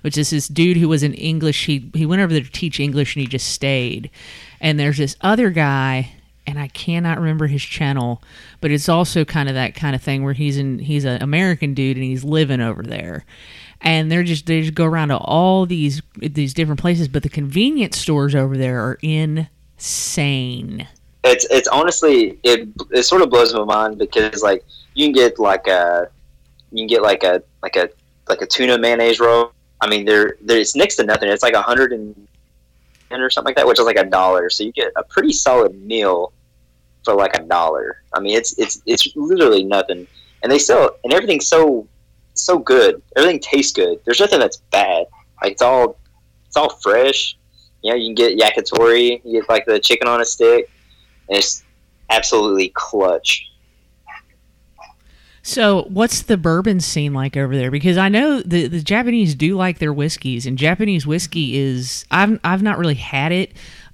which 0.00 0.16
is 0.16 0.30
this 0.30 0.48
dude 0.48 0.78
who 0.78 0.88
was 0.88 1.02
in 1.02 1.12
English. 1.14 1.66
He 1.66 1.90
he 1.94 2.06
went 2.06 2.22
over 2.22 2.32
there 2.32 2.42
to 2.42 2.50
teach 2.50 2.80
English, 2.80 3.14
and 3.14 3.20
he 3.20 3.26
just 3.26 3.48
stayed. 3.50 4.10
And 4.60 4.80
there's 4.80 4.98
this 4.98 5.16
other 5.20 5.50
guy, 5.50 6.12
and 6.46 6.58
I 6.58 6.68
cannot 6.68 7.18
remember 7.18 7.46
his 7.46 7.62
channel, 7.62 8.22
but 8.62 8.70
it's 8.70 8.88
also 8.88 9.24
kind 9.26 9.50
of 9.50 9.54
that 9.54 9.74
kind 9.74 9.94
of 9.94 10.02
thing 10.02 10.24
where 10.24 10.34
he's 10.34 10.56
in 10.56 10.78
he's 10.78 11.04
an 11.04 11.22
American 11.22 11.74
dude 11.74 11.98
and 11.98 12.06
he's 12.06 12.24
living 12.24 12.62
over 12.62 12.82
there 12.82 13.26
and 13.82 14.10
they're 14.10 14.22
just 14.22 14.46
they 14.46 14.60
just 14.60 14.74
go 14.74 14.84
around 14.84 15.08
to 15.08 15.18
all 15.18 15.66
these 15.66 16.00
these 16.16 16.54
different 16.54 16.80
places 16.80 17.08
but 17.08 17.22
the 17.22 17.28
convenience 17.28 17.98
stores 17.98 18.34
over 18.34 18.56
there 18.56 18.80
are 18.80 18.98
insane 19.02 20.86
It's 21.24 21.46
it's 21.50 21.68
honestly 21.68 22.38
it 22.42 22.68
it 22.90 23.02
sort 23.02 23.22
of 23.22 23.30
blows 23.30 23.52
my 23.54 23.64
mind 23.64 23.98
because 23.98 24.42
like 24.42 24.64
you 24.94 25.06
can 25.06 25.12
get 25.12 25.38
like 25.38 25.66
a 25.66 26.08
you 26.70 26.78
can 26.78 26.86
get 26.86 27.02
like 27.02 27.22
a 27.22 27.42
like 27.62 27.76
a 27.76 27.88
like 28.28 28.42
a 28.42 28.46
tuna 28.46 28.78
mayonnaise 28.78 29.20
roll. 29.20 29.52
I 29.80 29.88
mean, 29.88 30.04
they're, 30.04 30.36
they're 30.40 30.58
it's 30.58 30.76
next 30.76 30.96
to 30.96 31.04
nothing. 31.04 31.28
It's 31.28 31.42
like 31.42 31.54
a 31.54 31.62
hundred 31.62 31.92
and 31.92 32.16
or 33.10 33.28
something 33.28 33.50
like 33.50 33.56
that, 33.56 33.66
which 33.66 33.78
is 33.78 33.84
like 33.84 33.98
a 33.98 34.04
dollar. 34.04 34.48
So 34.48 34.64
you 34.64 34.72
get 34.72 34.90
a 34.96 35.02
pretty 35.02 35.32
solid 35.32 35.74
meal 35.82 36.32
for 37.04 37.14
like 37.14 37.36
a 37.36 37.42
dollar. 37.42 38.02
I 38.14 38.20
mean, 38.20 38.36
it's 38.36 38.58
it's 38.58 38.80
it's 38.86 39.14
literally 39.14 39.64
nothing, 39.64 40.06
and 40.42 40.50
they 40.50 40.58
sell 40.58 40.96
and 41.04 41.12
everything's 41.12 41.46
so 41.46 41.86
so 42.34 42.58
good. 42.58 43.02
Everything 43.16 43.40
tastes 43.40 43.72
good. 43.72 44.00
There's 44.04 44.20
nothing 44.20 44.40
that's 44.40 44.58
bad. 44.70 45.06
Like 45.42 45.52
it's 45.52 45.62
all 45.62 45.98
it's 46.46 46.56
all 46.56 46.70
fresh. 46.76 47.36
You 47.82 47.90
know, 47.90 47.96
you 47.96 48.14
can 48.14 48.14
get 48.14 48.38
yakitori. 48.38 49.20
You 49.24 49.40
get 49.40 49.48
like 49.48 49.66
the 49.66 49.80
chicken 49.80 50.08
on 50.08 50.20
a 50.20 50.24
stick, 50.24 50.70
and 51.28 51.38
it's 51.38 51.64
absolutely 52.10 52.70
clutch. 52.74 53.48
so 55.42 55.86
what's 55.88 56.22
the 56.22 56.36
bourbon 56.36 56.78
scene 56.78 57.14
like 57.14 57.36
over 57.36 57.56
there 57.56 57.70
because 57.70 57.96
i 57.96 58.08
know 58.08 58.42
the, 58.42 58.66
the 58.68 58.82
japanese 58.82 59.34
do 59.34 59.56
like 59.56 59.78
their 59.78 59.92
whiskeys 59.92 60.46
and 60.46 60.58
japanese 60.58 61.06
whiskey 61.06 61.56
is 61.56 62.04
i've, 62.10 62.38
I've 62.44 62.62
not 62.62 62.78
really 62.78 62.94
had 62.94 63.32
it 63.32 63.52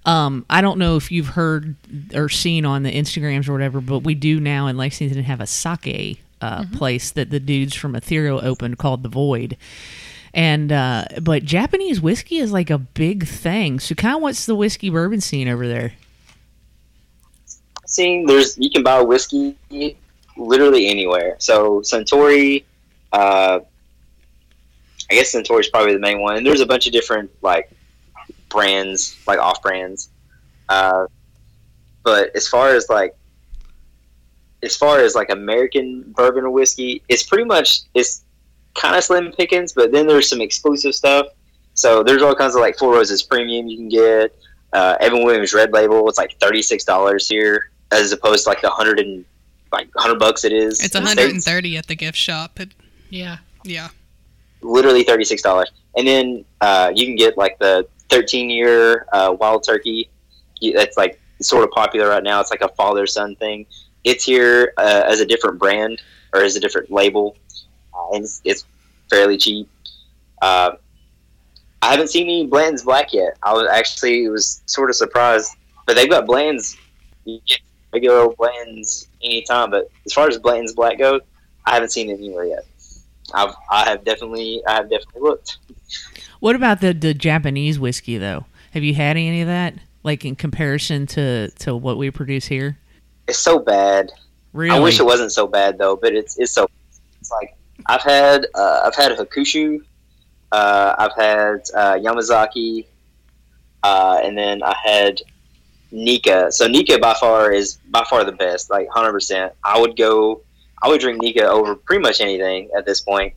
um, 0.08 0.46
I 0.48 0.62
don't 0.62 0.78
know 0.78 0.96
if 0.96 1.10
you've 1.10 1.28
heard 1.28 1.76
or 2.14 2.30
seen 2.30 2.64
on 2.64 2.82
the 2.82 2.90
Instagrams 2.90 3.46
or 3.46 3.52
whatever, 3.52 3.82
but 3.82 4.00
we 4.00 4.14
do 4.14 4.40
now 4.40 4.66
in 4.66 4.78
Lexington 4.78 5.22
have 5.22 5.42
a 5.42 5.46
sake 5.46 6.22
uh, 6.40 6.64
place 6.72 7.10
that 7.10 7.30
the 7.30 7.40
dudes 7.40 7.74
from 7.74 7.94
Ethereal 7.94 8.40
opened 8.44 8.78
called 8.78 9.02
the 9.02 9.08
Void. 9.08 9.56
And 10.34 10.70
uh, 10.70 11.04
but 11.22 11.44
Japanese 11.44 12.00
whiskey 12.00 12.36
is 12.38 12.52
like 12.52 12.70
a 12.70 12.78
big 12.78 13.26
thing. 13.26 13.80
So 13.80 13.94
kind 13.94 14.16
of 14.16 14.22
what's 14.22 14.46
the 14.46 14.54
whiskey 14.54 14.90
bourbon 14.90 15.20
scene 15.20 15.48
over 15.48 15.66
there? 15.66 15.94
Seeing 17.86 18.26
there's 18.26 18.56
you 18.58 18.70
can 18.70 18.82
buy 18.82 19.00
whiskey 19.00 19.56
literally 20.36 20.88
anywhere. 20.88 21.36
So 21.38 21.82
Centauri, 21.82 22.64
uh, 23.12 23.60
I 25.10 25.14
guess 25.14 25.34
Suntory 25.34 25.60
is 25.60 25.68
probably 25.68 25.94
the 25.94 25.98
main 25.98 26.20
one. 26.20 26.36
And 26.36 26.46
there's 26.46 26.60
a 26.60 26.66
bunch 26.66 26.86
of 26.86 26.92
different 26.92 27.30
like 27.42 27.70
brands, 28.48 29.16
like 29.26 29.38
off 29.38 29.62
brands. 29.62 30.10
Uh, 30.68 31.06
but 32.04 32.34
as 32.36 32.46
far 32.46 32.74
as 32.74 32.88
like 32.88 33.16
as 34.62 34.76
far 34.76 34.98
as 35.00 35.14
like 35.14 35.30
American 35.30 36.02
bourbon 36.16 36.44
or 36.44 36.50
whiskey, 36.50 37.02
it's 37.08 37.22
pretty 37.22 37.44
much 37.44 37.82
it's 37.94 38.24
kind 38.74 38.96
of 38.96 39.04
slim 39.04 39.32
pickings. 39.32 39.72
But 39.72 39.92
then 39.92 40.06
there's 40.06 40.28
some 40.28 40.40
exclusive 40.40 40.94
stuff. 40.94 41.26
So 41.74 42.02
there's 42.02 42.22
all 42.22 42.34
kinds 42.34 42.54
of 42.54 42.60
like 42.60 42.76
Four 42.78 42.94
Roses 42.94 43.22
Premium 43.22 43.68
you 43.68 43.76
can 43.76 43.88
get. 43.88 44.36
Uh, 44.72 44.96
Evan 45.00 45.24
Williams 45.24 45.54
Red 45.54 45.72
Label. 45.72 46.08
It's 46.08 46.18
like 46.18 46.36
thirty 46.40 46.60
six 46.62 46.84
dollars 46.84 47.28
here, 47.28 47.70
as 47.92 48.12
opposed 48.12 48.44
to 48.44 48.50
like 48.50 48.60
the 48.60 48.68
hundred 48.70 48.98
and 49.00 49.24
like 49.72 49.88
hundred 49.96 50.18
bucks 50.18 50.44
it 50.44 50.52
is. 50.52 50.82
It's 50.84 50.94
in 50.94 51.02
the 51.04 51.08
130 51.08 51.76
at 51.76 51.86
the 51.86 51.94
gift 51.94 52.18
shop. 52.18 52.58
It, 52.60 52.70
Yeah. 53.10 53.38
yeah. 53.64 53.88
Literally 54.60 55.04
thirty 55.04 55.24
six 55.24 55.40
dollars, 55.40 55.70
and 55.96 56.06
then 56.06 56.44
uh, 56.60 56.90
you 56.94 57.06
can 57.06 57.14
get 57.14 57.38
like 57.38 57.58
the 57.60 57.86
thirteen 58.10 58.50
year 58.50 59.06
uh, 59.12 59.34
Wild 59.38 59.62
Turkey. 59.62 60.10
That's 60.74 60.96
like 60.96 61.20
sort 61.40 61.62
of 61.62 61.70
popular 61.70 62.08
right 62.08 62.22
now. 62.24 62.40
It's 62.40 62.50
like 62.50 62.62
a 62.62 62.68
father 62.70 63.06
son 63.06 63.36
thing. 63.36 63.66
It's 64.04 64.24
here 64.24 64.72
uh, 64.76 65.04
as 65.06 65.20
a 65.20 65.26
different 65.26 65.58
brand 65.58 66.00
or 66.32 66.42
as 66.42 66.56
a 66.56 66.60
different 66.60 66.90
label, 66.90 67.36
uh, 67.94 68.14
and 68.14 68.24
it's, 68.24 68.40
it's 68.44 68.64
fairly 69.10 69.36
cheap. 69.36 69.68
Uh, 70.40 70.72
I 71.82 71.90
haven't 71.92 72.08
seen 72.08 72.24
any 72.24 72.46
Blanton's 72.46 72.82
Black 72.82 73.12
yet. 73.12 73.36
I 73.42 73.52
was 73.52 73.68
actually 73.68 74.28
was 74.28 74.62
sort 74.66 74.90
of 74.90 74.96
surprised, 74.96 75.56
but 75.86 75.96
they've 75.96 76.10
got 76.10 76.26
Bland's. 76.26 76.76
You 77.24 77.40
get 77.46 77.60
regular 77.92 78.18
old 78.18 78.36
Bland's 78.36 79.08
anytime, 79.22 79.70
but 79.70 79.90
as 80.06 80.12
far 80.12 80.28
as 80.28 80.38
Blanton's 80.38 80.74
Black 80.74 80.98
goes, 80.98 81.20
I 81.66 81.74
haven't 81.74 81.90
seen 81.90 82.10
it 82.10 82.14
anywhere 82.14 82.44
yet. 82.44 82.64
I've 83.34 83.54
I 83.70 83.88
have 83.88 84.04
definitely 84.04 84.62
I 84.66 84.74
have 84.74 84.90
definitely 84.90 85.22
looked. 85.22 85.58
What 86.40 86.56
about 86.56 86.80
the, 86.80 86.92
the 86.92 87.14
Japanese 87.14 87.78
whiskey 87.78 88.16
though? 88.18 88.46
Have 88.72 88.84
you 88.84 88.94
had 88.94 89.16
any 89.16 89.40
of 89.40 89.48
that? 89.48 89.74
Like 90.02 90.24
in 90.24 90.36
comparison 90.36 91.06
to, 91.08 91.50
to 91.50 91.74
what 91.76 91.98
we 91.98 92.10
produce 92.10 92.46
here? 92.46 92.78
It's 93.28 93.38
so 93.38 93.58
bad. 93.58 94.10
Really? 94.54 94.74
I 94.74 94.80
wish 94.80 94.98
it 94.98 95.04
wasn't 95.04 95.32
so 95.32 95.46
bad 95.46 95.78
though, 95.78 95.94
but 95.96 96.14
it's 96.14 96.38
it's 96.38 96.52
so. 96.52 96.66
It's 97.20 97.30
like 97.30 97.56
I've 97.86 98.02
had 98.02 98.46
uh, 98.54 98.82
I've 98.86 98.94
had 98.94 99.12
Hakushu, 99.12 99.80
uh, 100.50 100.94
I've 100.98 101.14
had 101.14 101.60
uh, 101.76 101.94
Yamazaki, 101.94 102.86
uh, 103.82 104.20
and 104.24 104.36
then 104.36 104.62
I 104.62 104.74
had 104.82 105.20
Nikka. 105.92 106.50
So 106.52 106.66
Nikka 106.66 106.98
by 106.98 107.14
far 107.14 107.52
is 107.52 107.78
by 107.90 108.04
far 108.08 108.24
the 108.24 108.32
best, 108.32 108.70
like 108.70 108.88
hundred 108.88 109.12
percent. 109.12 109.52
I 109.62 109.78
would 109.78 109.96
go, 109.96 110.40
I 110.82 110.88
would 110.88 111.00
drink 111.00 111.20
Nikka 111.20 111.46
over 111.46 111.74
pretty 111.74 112.02
much 112.02 112.20
anything 112.20 112.70
at 112.76 112.86
this 112.86 113.00
point 113.00 113.34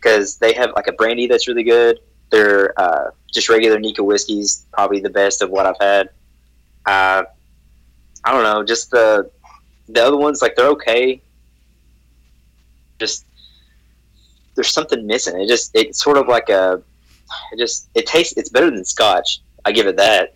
because 0.00 0.38
they 0.38 0.54
have 0.54 0.72
like 0.74 0.86
a 0.86 0.92
brandy 0.92 1.26
that's 1.26 1.46
really 1.46 1.64
good. 1.64 2.00
They're 2.30 2.78
uh, 2.80 3.10
just 3.32 3.48
regular 3.48 3.78
Nikka 3.78 4.02
whiskeys, 4.02 4.66
probably 4.72 5.00
the 5.00 5.10
best 5.10 5.42
of 5.42 5.50
what 5.50 5.66
I've 5.66 5.78
had. 5.80 6.08
I 8.28 8.32
don't 8.32 8.42
know, 8.42 8.62
just 8.62 8.90
the 8.90 9.30
the 9.88 10.04
other 10.04 10.18
ones 10.18 10.42
like 10.42 10.54
they're 10.54 10.68
okay. 10.68 11.22
Just 12.98 13.24
there's 14.54 14.68
something 14.68 15.06
missing. 15.06 15.40
It 15.40 15.48
just 15.48 15.70
it's 15.74 16.02
sort 16.04 16.18
of 16.18 16.28
like 16.28 16.50
a 16.50 16.82
it 17.52 17.58
just 17.58 17.88
it 17.94 18.04
tastes 18.04 18.36
it's 18.36 18.50
better 18.50 18.70
than 18.70 18.84
scotch. 18.84 19.40
I 19.64 19.72
give 19.72 19.86
it 19.86 19.96
that. 19.96 20.34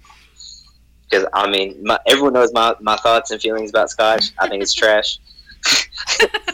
Because 1.05 1.27
I 1.35 1.51
mean, 1.51 1.85
my, 1.85 1.99
everyone 2.07 2.33
knows 2.33 2.51
my, 2.55 2.75
my 2.81 2.97
thoughts 2.97 3.31
and 3.31 3.43
feelings 3.43 3.69
about 3.69 3.91
scotch. 3.91 4.31
I 4.39 4.49
think 4.49 4.63
it's 4.63 4.73
trash. 4.73 5.19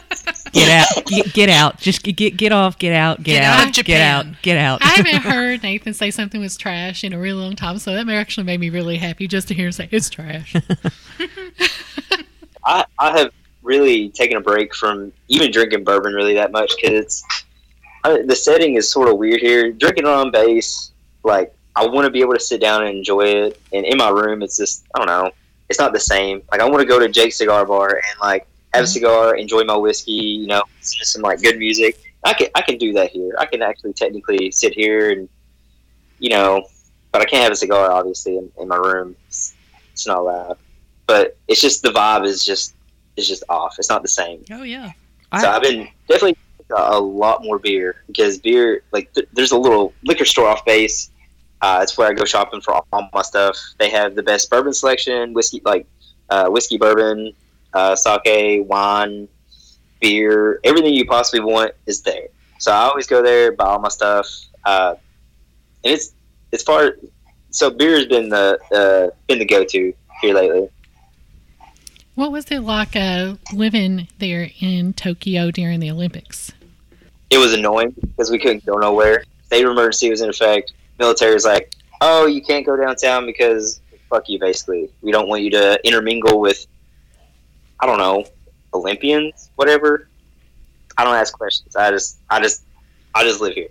Get 0.53 0.69
out! 0.69 1.05
Get, 1.05 1.33
get 1.33 1.49
out! 1.49 1.79
Just 1.79 2.03
get, 2.03 2.15
get 2.15 2.37
get 2.37 2.51
off! 2.51 2.77
Get 2.77 2.93
out! 2.93 3.17
Get, 3.17 3.33
Get 3.33 3.43
out! 3.43 3.59
out 3.59 3.77
of 3.77 3.85
Get 3.85 4.01
out! 4.01 4.25
Get 4.41 4.57
out! 4.57 4.83
I 4.83 4.89
haven't 4.89 5.15
heard 5.31 5.63
Nathan 5.63 5.93
say 5.93 6.11
something 6.11 6.39
was 6.39 6.57
trash 6.57 7.03
in 7.03 7.13
a 7.13 7.19
really 7.19 7.41
long 7.41 7.55
time, 7.55 7.77
so 7.79 7.93
that 7.93 8.09
actually 8.09 8.45
made 8.45 8.59
me 8.59 8.69
really 8.69 8.97
happy 8.97 9.27
just 9.27 9.47
to 9.49 9.53
hear 9.53 9.67
him 9.67 9.71
say 9.71 9.87
it's 9.91 10.09
trash. 10.09 10.55
I, 12.65 12.85
I 12.97 13.17
have 13.17 13.31
really 13.63 14.09
taken 14.09 14.37
a 14.37 14.41
break 14.41 14.75
from 14.75 15.11
even 15.27 15.51
drinking 15.51 15.83
bourbon 15.83 16.13
really 16.13 16.33
that 16.33 16.51
much 16.51 16.75
because 16.75 16.99
it's 16.99 17.23
I, 18.03 18.21
the 18.21 18.35
setting 18.35 18.75
is 18.75 18.89
sort 18.89 19.09
of 19.09 19.17
weird 19.17 19.41
here. 19.41 19.71
Drinking 19.71 20.05
it 20.05 20.09
on 20.09 20.31
base, 20.31 20.91
like 21.23 21.53
I 21.75 21.85
want 21.87 22.05
to 22.05 22.11
be 22.11 22.21
able 22.21 22.33
to 22.33 22.39
sit 22.39 22.61
down 22.61 22.85
and 22.85 22.97
enjoy 22.97 23.25
it. 23.25 23.59
And 23.73 23.85
in 23.85 23.97
my 23.97 24.09
room, 24.09 24.41
it's 24.41 24.57
just 24.57 24.85
I 24.95 24.99
don't 24.99 25.07
know. 25.07 25.31
it's 25.69 25.79
not 25.79 25.93
the 25.93 25.99
same. 25.99 26.41
Like 26.51 26.61
I 26.61 26.69
want 26.69 26.81
to 26.81 26.87
go 26.87 26.99
to 26.99 27.09
Jake's 27.09 27.37
Cigar 27.37 27.65
Bar 27.65 27.89
and 27.89 28.19
like 28.21 28.47
have 28.73 28.83
a 28.83 28.87
Mhm. 28.87 28.91
cigar, 28.93 29.35
enjoy 29.35 29.63
my 29.63 29.75
whiskey, 29.75 30.11
you 30.11 30.47
know, 30.47 30.63
listen 30.79 30.99
to 30.99 31.05
some 31.05 31.21
like 31.21 31.41
good 31.41 31.57
music. 31.57 31.99
I 32.23 32.33
can 32.33 32.47
I 32.55 32.61
can 32.61 32.77
do 32.77 32.93
that 32.93 33.11
here. 33.11 33.33
I 33.39 33.45
can 33.45 33.61
actually 33.61 33.93
technically 33.93 34.51
sit 34.51 34.73
here 34.73 35.11
and 35.11 35.29
you 36.19 36.29
know, 36.29 36.63
but 37.11 37.21
I 37.21 37.25
can't 37.25 37.43
have 37.43 37.51
a 37.51 37.55
cigar 37.55 37.91
obviously 37.91 38.37
in, 38.37 38.51
in 38.59 38.67
my 38.67 38.75
room. 38.75 39.15
It's, 39.27 39.53
it's 39.93 40.05
not 40.05 40.17
allowed. 40.17 40.57
But 41.07 41.37
it's 41.47 41.61
just 41.61 41.81
the 41.81 41.89
vibe 41.89 42.25
is 42.25 42.45
just 42.45 42.75
is 43.15 43.27
just 43.27 43.43
off. 43.49 43.75
It's 43.79 43.89
not 43.89 44.01
the 44.01 44.07
same. 44.09 44.43
Oh 44.51 44.63
yeah. 44.63 44.91
I- 45.31 45.41
so 45.41 45.49
I've 45.49 45.61
been 45.61 45.87
definitely 46.07 46.37
a, 46.75 46.99
lot 46.99 47.43
more 47.43 47.57
beer 47.57 48.03
because 48.05 48.37
beer 48.37 48.83
like 48.91 49.11
th- 49.13 49.27
there's 49.33 49.51
a 49.51 49.57
little 49.57 49.93
liquor 50.03 50.25
store 50.25 50.47
off 50.47 50.63
base. 50.65 51.09
Uh, 51.61 51.79
it's 51.81 51.97
where 51.97 52.07
I 52.07 52.13
go 52.13 52.25
shopping 52.25 52.61
for 52.61 52.73
all, 52.75 52.87
all 52.93 53.09
my 53.13 53.21
stuff. 53.23 53.57
They 53.79 53.89
have 53.89 54.15
the 54.15 54.23
best 54.23 54.49
bourbon 54.49 54.71
selection, 54.73 55.33
whiskey 55.33 55.61
like 55.65 55.87
uh, 56.29 56.47
whiskey, 56.49 56.77
bourbon, 56.77 57.33
uh, 57.73 57.95
sake, 57.95 58.67
wine, 58.67 59.27
beer, 59.99 60.59
everything 60.63 60.93
you 60.93 61.05
possibly 61.05 61.41
want 61.41 61.73
is 61.85 62.01
there. 62.01 62.27
So 62.59 62.71
I 62.71 62.83
always 62.83 63.07
go 63.07 63.21
there, 63.23 63.51
buy 63.51 63.65
all 63.65 63.79
my 63.79 63.89
stuff, 63.89 64.27
uh, 64.65 64.95
and 65.83 65.93
it's 65.93 66.13
it's 66.51 66.63
far. 66.63 66.97
So 67.51 67.69
beer 67.69 67.95
has 67.95 68.05
been 68.05 68.29
the 68.29 68.59
uh, 68.73 69.15
been 69.27 69.39
the 69.39 69.45
go 69.45 69.63
to 69.63 69.93
here 70.21 70.33
lately. 70.33 70.69
What 72.15 72.31
was 72.31 72.51
it 72.51 72.59
like 72.59 72.95
uh, 72.95 73.35
living 73.53 74.09
there 74.17 74.49
in 74.59 74.91
Tokyo 74.93 75.51
during 75.51 75.79
the 75.79 75.89
Olympics? 75.89 76.51
it 77.29 77.37
was 77.37 77.53
annoying 77.53 77.93
because 78.01 78.31
we 78.31 78.39
couldn't 78.39 78.65
go 78.65 78.75
nowhere. 78.77 79.23
State 79.45 79.65
of 79.65 79.71
emergency 79.71 80.09
was 80.09 80.21
in 80.21 80.29
effect. 80.29 80.73
Military 80.97 81.33
was 81.33 81.45
like, 81.45 81.73
"Oh, 82.01 82.25
you 82.25 82.41
can't 82.41 82.65
go 82.65 82.75
downtown 82.75 83.25
because 83.25 83.81
fuck 84.09 84.27
you." 84.29 84.39
Basically, 84.39 84.89
we 85.01 85.11
don't 85.11 85.27
want 85.27 85.43
you 85.43 85.49
to 85.51 85.79
intermingle 85.85 86.39
with, 86.39 86.65
I 87.79 87.85
don't 87.85 87.97
know, 87.97 88.25
Olympians, 88.73 89.51
whatever. 89.55 90.07
I 90.97 91.03
don't 91.03 91.15
ask 91.15 91.33
questions. 91.33 91.75
I 91.75 91.91
just, 91.91 92.19
I 92.29 92.41
just, 92.41 92.63
I 93.15 93.23
just 93.23 93.41
live 93.41 93.53
here. 93.53 93.69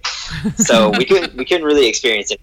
So 0.57 0.91
we 0.99 1.05
couldn't, 1.05 1.35
we 1.37 1.45
couldn't 1.45 1.67
really 1.67 1.87
experience 1.87 2.31
it. 2.31 2.41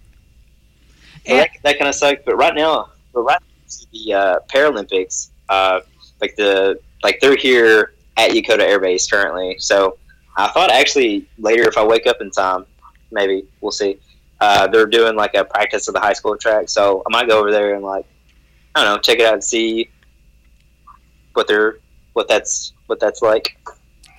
So 1.25 1.35
that, 1.35 1.49
that 1.63 1.79
kind 1.79 1.89
of 1.89 1.95
sucked. 1.95 2.25
But 2.25 2.35
right 2.35 2.53
now, 2.53 2.91
but 3.13 3.21
right 3.21 3.39
now, 3.41 3.75
the 3.91 4.13
uh, 4.13 4.39
Paralympics, 4.47 5.29
uh, 5.49 5.79
like 6.21 6.35
the, 6.35 6.79
like 7.03 7.19
they're 7.19 7.35
here 7.35 7.93
at 8.17 8.31
Yokota 8.31 8.61
Air 8.61 8.79
Base 8.79 9.09
currently. 9.09 9.57
So 9.59 9.97
I 10.37 10.47
thought 10.49 10.71
actually 10.71 11.27
later 11.37 11.63
if 11.63 11.77
I 11.77 11.85
wake 11.85 12.07
up 12.07 12.21
in 12.21 12.31
time, 12.31 12.65
maybe 13.11 13.45
we'll 13.61 13.71
see. 13.71 13.99
Uh, 14.41 14.67
they're 14.67 14.85
doing 14.85 15.15
like 15.15 15.33
a 15.33 15.45
practice 15.45 15.87
of 15.87 15.93
the 15.93 15.99
high 15.99 16.13
school 16.13 16.37
track, 16.37 16.69
so 16.69 17.01
I 17.07 17.09
might 17.09 17.27
go 17.27 17.39
over 17.39 17.51
there 17.51 17.73
and 17.75 17.83
like 17.83 18.05
I 18.75 18.83
don't 18.83 18.95
know, 18.95 19.01
check 19.01 19.19
it 19.19 19.25
out 19.25 19.33
and 19.33 19.43
see 19.43 19.89
what 21.35 21.47
they're 21.47 21.77
what 22.13 22.27
that's 22.27 22.73
what 22.87 22.99
that's 22.99 23.21
like. 23.21 23.57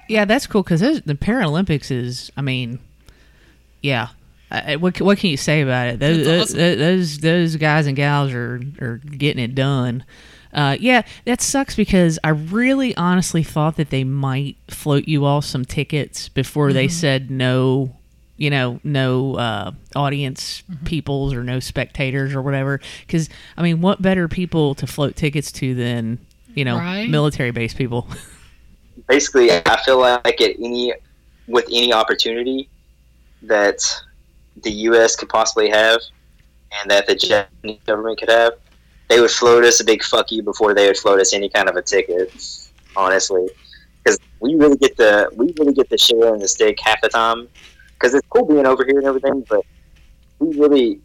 Yeah, 0.09 0.25
that's 0.25 0.47
cool 0.47 0.63
because 0.63 0.81
the 0.81 1.15
Paralympics 1.15 1.91
is. 1.91 2.31
I 2.37 2.43
mean, 2.43 2.79
yeah. 3.83 4.09
I, 4.51 4.77
what 4.77 5.01
what 5.01 5.19
can 5.19 5.31
you 5.31 5.37
say 5.37 5.63
about 5.63 5.89
it? 5.89 5.99
Those 5.99 6.25
That's 6.25 6.51
awesome. 6.51 6.59
those, 6.59 6.79
those 6.79 7.19
those 7.19 7.57
guys 7.57 7.87
and 7.87 7.97
gals 7.97 8.33
are 8.33 8.61
are 8.81 8.99
getting 8.99 9.43
it 9.43 9.55
done. 9.55 10.05
Uh, 10.53 10.77
yeah, 10.81 11.03
that 11.25 11.43
sucks 11.43 11.75
because 11.75 12.19
I 12.25 12.31
really 12.31 12.97
honestly 12.97 13.43
thought 13.43 13.77
that 13.77 13.91
they 13.91 14.05
might 14.05 14.57
float 14.69 15.07
you 15.07 15.25
all 15.25 15.43
some 15.43 15.65
tickets 15.65 16.29
before 16.31 16.73
they 16.73 16.89
said 16.89 17.31
no, 17.31 17.95
you 18.39 18.49
know, 18.49 18.81
no 18.83 19.35
uh, 19.35 19.73
audience 19.95 20.63
peoples 20.85 21.35
or 21.35 21.43
no 21.43 21.61
spectators 21.61 22.35
or 22.35 22.41
whatever. 22.41 22.81
Because 23.07 23.29
I 23.57 23.63
mean, 23.63 23.83
what 23.83 24.01
better 24.01 24.29
people 24.29 24.75
to 24.77 24.87
float 24.87 25.17
tickets 25.17 25.53
to 25.53 25.75
than 25.75 26.19
you 26.57 26.65
know 26.65 26.79
Right. 26.79 27.09
military 27.09 27.53
based 27.53 27.77
people? 27.77 28.09
Basically, 29.09 29.53
I 29.53 29.81
feel 29.85 29.99
like 30.01 30.41
at 30.41 30.57
any 30.59 30.93
with 31.47 31.67
any 31.67 31.93
opportunity 31.93 32.69
that 33.43 33.79
the 34.63 34.71
U.S. 34.71 35.15
could 35.15 35.29
possibly 35.29 35.69
have, 35.69 36.01
and 36.81 36.91
that 36.91 37.07
the 37.07 37.15
Japanese 37.15 37.79
government 37.87 38.19
could 38.19 38.31
have, 38.31 38.55
they 39.09 39.21
would 39.21 39.31
float 39.31 39.63
us 39.65 39.81
a 39.81 39.85
big 39.85 40.03
fuck 40.03 40.33
you 40.33 40.43
before 40.43 40.75
they 40.75 40.87
would 40.87 40.97
float 40.97 41.21
us 41.21 41.33
any 41.33 41.49
kind 41.49 41.69
of 41.69 41.77
a 41.77 41.83
ticket. 41.83 42.33
Honestly, 42.97 43.47
because 44.03 44.19
we 44.41 44.55
really 44.55 44.77
get 44.79 44.97
the 44.97 45.31
we 45.37 45.53
really 45.59 45.75
get 45.75 45.89
the 45.91 45.99
share 45.99 46.33
and 46.33 46.43
the 46.43 46.49
stick 46.49 46.79
half 46.83 47.01
the 47.03 47.09
time. 47.09 47.49
Because 47.99 48.15
it's 48.15 48.27
cool 48.29 48.47
being 48.47 48.67
over 48.67 48.85
here 48.85 48.99
and 48.99 49.07
everything, 49.07 49.45
but 49.49 49.61
we 50.39 50.49
really 50.59 51.01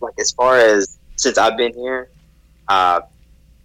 like 0.00 0.14
as 0.18 0.30
far 0.32 0.58
as 0.58 0.98
since 1.16 1.38
I've 1.38 1.56
been 1.56 1.74
here, 1.74 2.10
uh, 2.68 3.00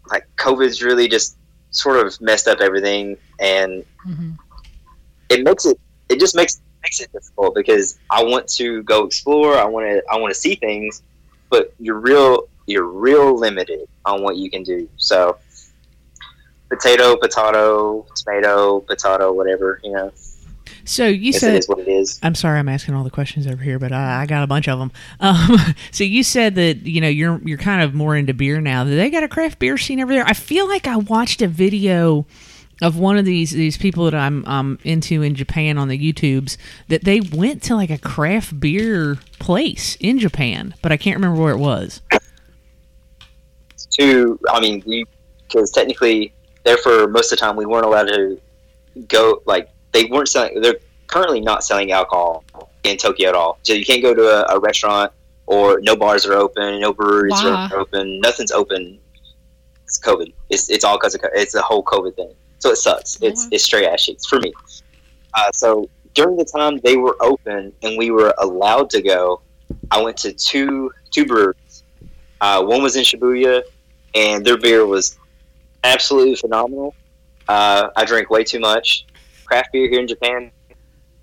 like 0.10 0.28
COVID's 0.38 0.82
really 0.82 1.08
just 1.08 1.38
sort 1.72 2.06
of 2.06 2.20
messed 2.22 2.48
up 2.48 2.60
everything, 2.62 3.18
and 3.40 3.84
hmm 4.04 4.32
it 5.30 5.44
makes 5.44 5.66
it 5.66 5.80
it 6.10 6.20
just 6.20 6.36
makes 6.36 6.62
makes 6.84 7.00
it 7.00 7.12
difficult 7.12 7.56
because 7.56 7.98
I 8.12 8.24
want 8.24 8.48
to 8.50 8.84
go 8.84 9.06
explore. 9.06 9.58
I 9.58 9.66
want 9.66 9.86
to 9.88 10.04
I 10.12 10.18
want 10.18 10.34
to 10.34 10.40
see 10.40 10.56
things, 10.56 11.02
but 11.50 11.74
you're 11.80 12.00
real 12.00 12.48
you're 12.68 12.86
real 12.86 13.38
limited 13.38 13.88
on 14.06 14.22
what 14.22 14.38
you 14.38 14.50
can 14.50 14.64
do. 14.64 14.88
So 14.98 15.38
potato, 16.70 17.16
potato, 17.16 18.06
tomato, 18.16 18.80
potato, 18.82 19.34
whatever 19.34 19.80
you 19.84 19.92
know. 19.92 20.12
So 20.84 21.08
you 21.08 21.30
it 21.30 21.36
said 21.36 21.56
is 21.56 21.68
what 21.68 21.80
it 21.80 21.88
is. 21.88 22.20
I'm 22.24 22.36
sorry, 22.36 22.60
I'm 22.60 22.70
asking 22.70 22.96
all 22.96 23.04
the 23.04 23.12
questions 23.12 23.48
over 23.48 23.62
here, 23.62 23.80
but 23.80 23.92
I, 23.92 24.22
I 24.22 24.26
got 24.26 24.44
a 24.44 24.48
bunch 24.48 24.68
of 24.68 24.80
them. 24.80 24.92
Um, 25.20 25.58
so 25.92 26.04
you 26.04 26.24
said 26.24 26.56
that 26.56 26.86
you 26.86 27.02
know 27.02 27.08
you're 27.08 27.40
you're 27.44 27.58
kind 27.58 27.82
of 27.82 27.94
more 27.94 28.16
into 28.16 28.34
beer 28.34 28.62
now. 28.62 28.84
They 28.84 29.10
got 29.10 29.24
a 29.24 29.28
craft 29.28 29.60
beer 29.60 29.78
scene 29.78 30.00
over 30.00 30.14
there? 30.14 30.26
I 30.26 30.34
feel 30.34 30.68
like 30.68 30.88
I 30.88 30.98
watched 30.98 31.42
a 31.42 31.48
video 31.48 32.26
of 32.82 32.98
one 32.98 33.18
of 33.18 33.26
these 33.26 33.52
these 33.52 33.78
people 33.78 34.06
that 34.06 34.16
I'm 34.16 34.46
um 34.46 34.80
into 34.84 35.22
in 35.22 35.36
Japan 35.36 35.78
on 35.78 35.88
the 35.88 35.98
YouTubes 35.98 36.58
that 36.88 37.04
they 37.04 37.22
went 37.22 37.64
to 37.64 37.76
like 37.76 37.90
a 37.90 37.98
craft 37.98 38.60
beer 38.60 39.18
place 39.40 39.98
in 40.00 40.20
Japan, 40.20 40.76
but 40.82 40.92
I 40.92 40.98
can't 40.98 41.16
remember 41.16 41.42
where 41.42 41.54
it 41.54 41.60
was. 41.60 42.02
to 43.92 44.40
I 44.50 44.60
mean 44.60 45.06
because 45.48 45.72
technically 45.72 46.34
there 46.64 46.78
for 46.78 47.08
most 47.08 47.32
of 47.32 47.40
the 47.40 47.46
time 47.46 47.56
we 47.56 47.66
weren't 47.66 47.86
allowed 47.86 48.08
to 48.08 48.42
go 49.08 49.42
like 49.46 49.70
they 49.96 50.06
weren't 50.06 50.28
selling 50.28 50.62
they're 50.62 50.80
currently 51.08 51.40
not 51.40 51.64
selling 51.64 51.92
alcohol 51.92 52.44
in 52.84 52.98
Tokyo 52.98 53.30
at 53.30 53.36
all. 53.36 53.58
So 53.64 53.74
you 53.74 53.86
can't 53.86 54.02
go 54.02 54.14
to 54.14 54.24
a, 54.24 54.56
a 54.56 54.60
restaurant 54.60 55.12
or 55.48 55.80
no 55.82 55.96
bars 55.96 56.26
are 56.26 56.34
open 56.34 56.82
no 56.82 56.92
breweries 56.94 57.32
Why? 57.32 57.70
are 57.72 57.80
open 57.80 58.20
nothing's 58.20 58.52
open. 58.52 59.00
It's 59.86 60.00
COVID. 60.00 60.34
It's, 60.50 60.70
it's 60.70 60.84
all 60.84 60.98
because 60.98 61.16
of 61.16 61.22
it's 61.34 61.56
a 61.56 61.62
whole 61.62 61.84
COVID 61.84 62.16
thing. 62.16 62.34
So 62.60 62.72
it 62.72 62.78
sucks. 62.78 63.18
It's 63.22 63.48
it's 63.52 63.64
straight 63.64 63.88
ass 63.88 64.02
shit 64.02 64.22
for 64.28 64.40
me. 64.40 64.52
Uh, 65.34 65.52
so 65.54 65.90
during 66.14 66.36
the 66.38 66.46
time 66.46 66.80
they 66.84 66.98
were 66.98 67.16
open 67.22 67.72
and 67.82 67.98
we 67.98 68.12
were 68.12 68.34
allowed 68.40 68.90
to 68.92 69.02
go 69.02 69.42
I 69.92 70.02
went 70.02 70.18
to 70.18 70.34
two 70.34 70.92
two 71.12 71.26
breweries. 71.26 71.84
Uh, 72.42 72.64
one 72.64 72.84
was 72.84 72.96
in 72.98 73.04
Shibuya 73.04 73.64
and 74.14 74.46
their 74.46 74.58
beer 74.58 74.86
was 74.86 75.18
absolutely 75.84 76.36
phenomenal. 76.36 76.94
Uh, 77.48 77.90
I 77.96 78.06
drank 78.06 78.30
way 78.30 78.44
too 78.44 78.60
much. 78.60 79.06
Craft 79.46 79.72
beer 79.72 79.90
here 79.90 80.00
in 80.00 80.08
Japan, 80.08 80.52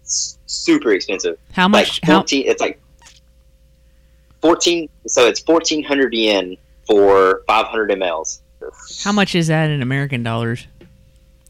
s- 0.02 0.38
super 0.46 0.92
expensive. 0.92 1.38
How 1.52 1.64
Like 1.64 1.70
much? 1.86 2.00
How 2.02 2.14
fourteen, 2.18 2.46
it's 2.46 2.60
like 2.60 2.80
fourteen. 4.40 4.88
So 5.06 5.26
it's 5.26 5.40
fourteen 5.40 5.82
hundred 5.82 6.14
yen 6.14 6.56
for 6.86 7.42
five 7.46 7.66
hundred 7.66 7.90
mls. 7.90 8.40
how 9.04 9.12
much 9.12 9.34
is 9.34 9.48
that 9.48 9.70
in 9.70 9.82
American 9.82 10.22
dollars? 10.22 10.66
I 10.80 10.86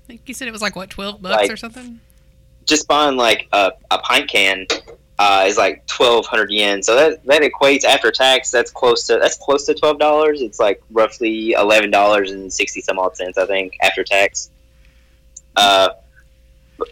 think 0.07 0.23
you 0.27 0.35
said 0.35 0.49
it 0.49 0.53
was 0.53 0.63
like 0.63 0.77
what 0.77 0.91
twelve 0.91 1.21
bucks 1.23 1.37
Like- 1.43 1.51
or 1.51 1.57
something. 1.57 2.01
Just 2.65 2.87
buying 2.87 3.17
like 3.17 3.49
a, 3.53 3.73
a 3.91 3.99
pint 3.99 4.31
can 4.31 4.67
uh, 5.19 5.45
is 5.49 5.59
like 5.59 5.85
twelve 5.89 6.27
hundred 6.27 6.51
yen. 6.53 6.81
So 6.81 6.95
that 6.95 7.25
that 7.27 7.43
equates 7.43 7.83
after 7.85 8.13
tax. 8.13 8.53
That's 8.53 8.71
close 8.71 9.05
to 9.09 9.19
that's 9.21 9.37
close 9.37 9.67
to 9.67 9.75
twelve 9.75 9.99
dollars. 9.99 10.41
It's 10.43 10.61
like 10.61 10.81
roughly 10.93 11.53
eleven 11.53 11.91
dollars 11.91 12.31
and 12.31 12.53
sixty 12.53 12.81
some 12.81 13.01
odd 13.01 13.17
cents, 13.17 13.37
I 13.37 13.47
think, 13.47 13.77
after 13.83 14.05
tax. 14.05 14.51
Uh, 15.57 15.89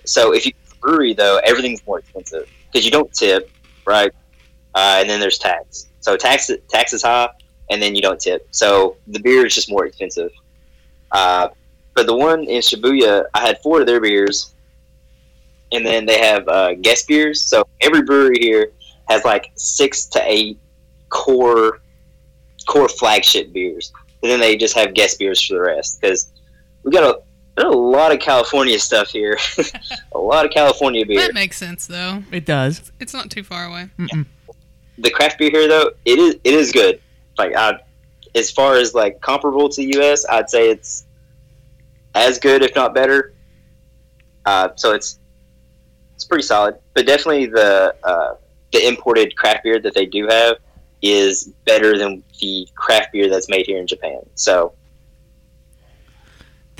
so 0.05 0.33
if 0.35 0.47
you 0.47 0.53
brewery 0.81 1.13
though, 1.13 1.41
everything's 1.45 1.87
more 1.87 1.99
expensive 1.99 2.49
because 2.67 2.85
you 2.85 2.91
don't 2.91 3.13
tip, 3.13 3.51
right? 3.87 4.13
Uh, 4.75 4.99
and 5.01 5.11
then 5.11 5.21
there's 5.21 5.39
tax. 5.39 5.89
So 6.01 6.17
tax 6.17 6.51
tax 6.69 6.93
is 6.93 7.03
high, 7.03 7.29
and 7.71 7.81
then 7.81 7.95
you 7.95 8.03
don't 8.03 8.21
tip. 8.21 8.47
So 8.51 8.97
the 9.07 9.21
beer 9.21 9.47
is 9.47 9.55
just 9.55 9.71
more 9.71 9.87
expensive. 9.87 10.31
Uh, 11.13 11.49
but 11.95 12.07
the 12.07 12.17
one 12.17 12.45
in 12.45 12.61
Shibuya, 12.61 13.25
I 13.35 13.41
had 13.41 13.59
four 13.63 13.81
of 13.81 13.87
their 13.87 14.01
beers, 14.01 14.55
and 15.73 15.85
then 15.85 16.07
they 16.07 16.19
have 16.19 16.49
uh, 16.49 16.75
guest 16.75 17.09
beers. 17.09 17.41
So 17.43 17.67
every 17.81 18.03
brewery 18.03 18.39
here 18.41 18.73
has 19.09 19.25
like 19.25 19.51
six 19.57 20.07
to 20.07 20.23
eight 20.25 20.59
core 21.09 21.81
core 22.67 22.89
flagship 22.89 23.53
beers, 23.53 23.93
and 24.23 24.31
then 24.31 24.41
they 24.41 24.57
just 24.57 24.75
have 24.77 24.95
guest 24.95 25.19
beers 25.19 25.45
for 25.45 25.55
the 25.55 25.61
rest 25.61 26.01
because 26.01 26.31
we 26.85 26.93
got 26.93 27.05
a 27.05 27.21
there's 27.57 27.73
a 27.75 27.77
lot 27.77 28.13
of 28.13 28.21
California 28.21 28.79
stuff 28.79 29.11
here, 29.11 29.39
a 30.13 30.19
lot 30.19 30.45
of 30.47 30.53
California 30.53 31.05
beer. 31.05 31.21
That 31.21 31.35
makes 31.35 31.57
sense 31.57 31.87
though. 31.87 32.23
It 32.31 32.47
does. 32.47 32.93
It's 33.01 33.13
not 33.13 33.31
too 33.31 33.43
far 33.45 33.65
away. 33.67 33.91
Mm-mm. 33.99 34.27
the 34.99 35.11
craft 35.11 35.39
beer 35.39 35.51
here 35.51 35.67
though 35.67 35.91
it 36.05 36.19
is 36.19 36.37
it 36.45 36.53
is 36.53 36.73
good 36.73 37.01
like 37.39 37.57
i 37.57 37.73
as 38.35 38.51
far 38.51 38.77
as 38.77 38.95
like 38.95 39.21
comparable 39.21 39.69
to 39.69 39.83
U.S., 39.83 40.25
I'd 40.29 40.51
say 40.51 40.71
it's 40.71 41.05
as 42.15 42.39
good, 42.39 42.63
if 42.63 42.75
not 42.75 42.95
better. 42.95 43.33
Uh, 44.47 44.71
so 44.77 44.93
it's 44.93 45.19
it's 46.15 46.25
pretty 46.25 46.43
solid, 46.43 46.77
but 46.95 47.07
definitely 47.07 47.47
the 47.47 47.95
uh, 48.05 48.35
the 48.73 48.87
imported 48.87 49.37
craft 49.37 49.65
beer 49.65 49.79
that 49.81 49.95
they 49.95 50.07
do 50.07 50.27
have 50.29 50.57
is 51.03 51.53
better 51.65 51.97
than 51.97 52.23
the 52.41 52.69
craft 52.75 53.13
beer 53.13 53.29
that's 53.29 53.49
made 53.49 53.67
here 53.67 53.79
in 53.79 53.87
Japan. 53.87 54.21
So 54.35 54.75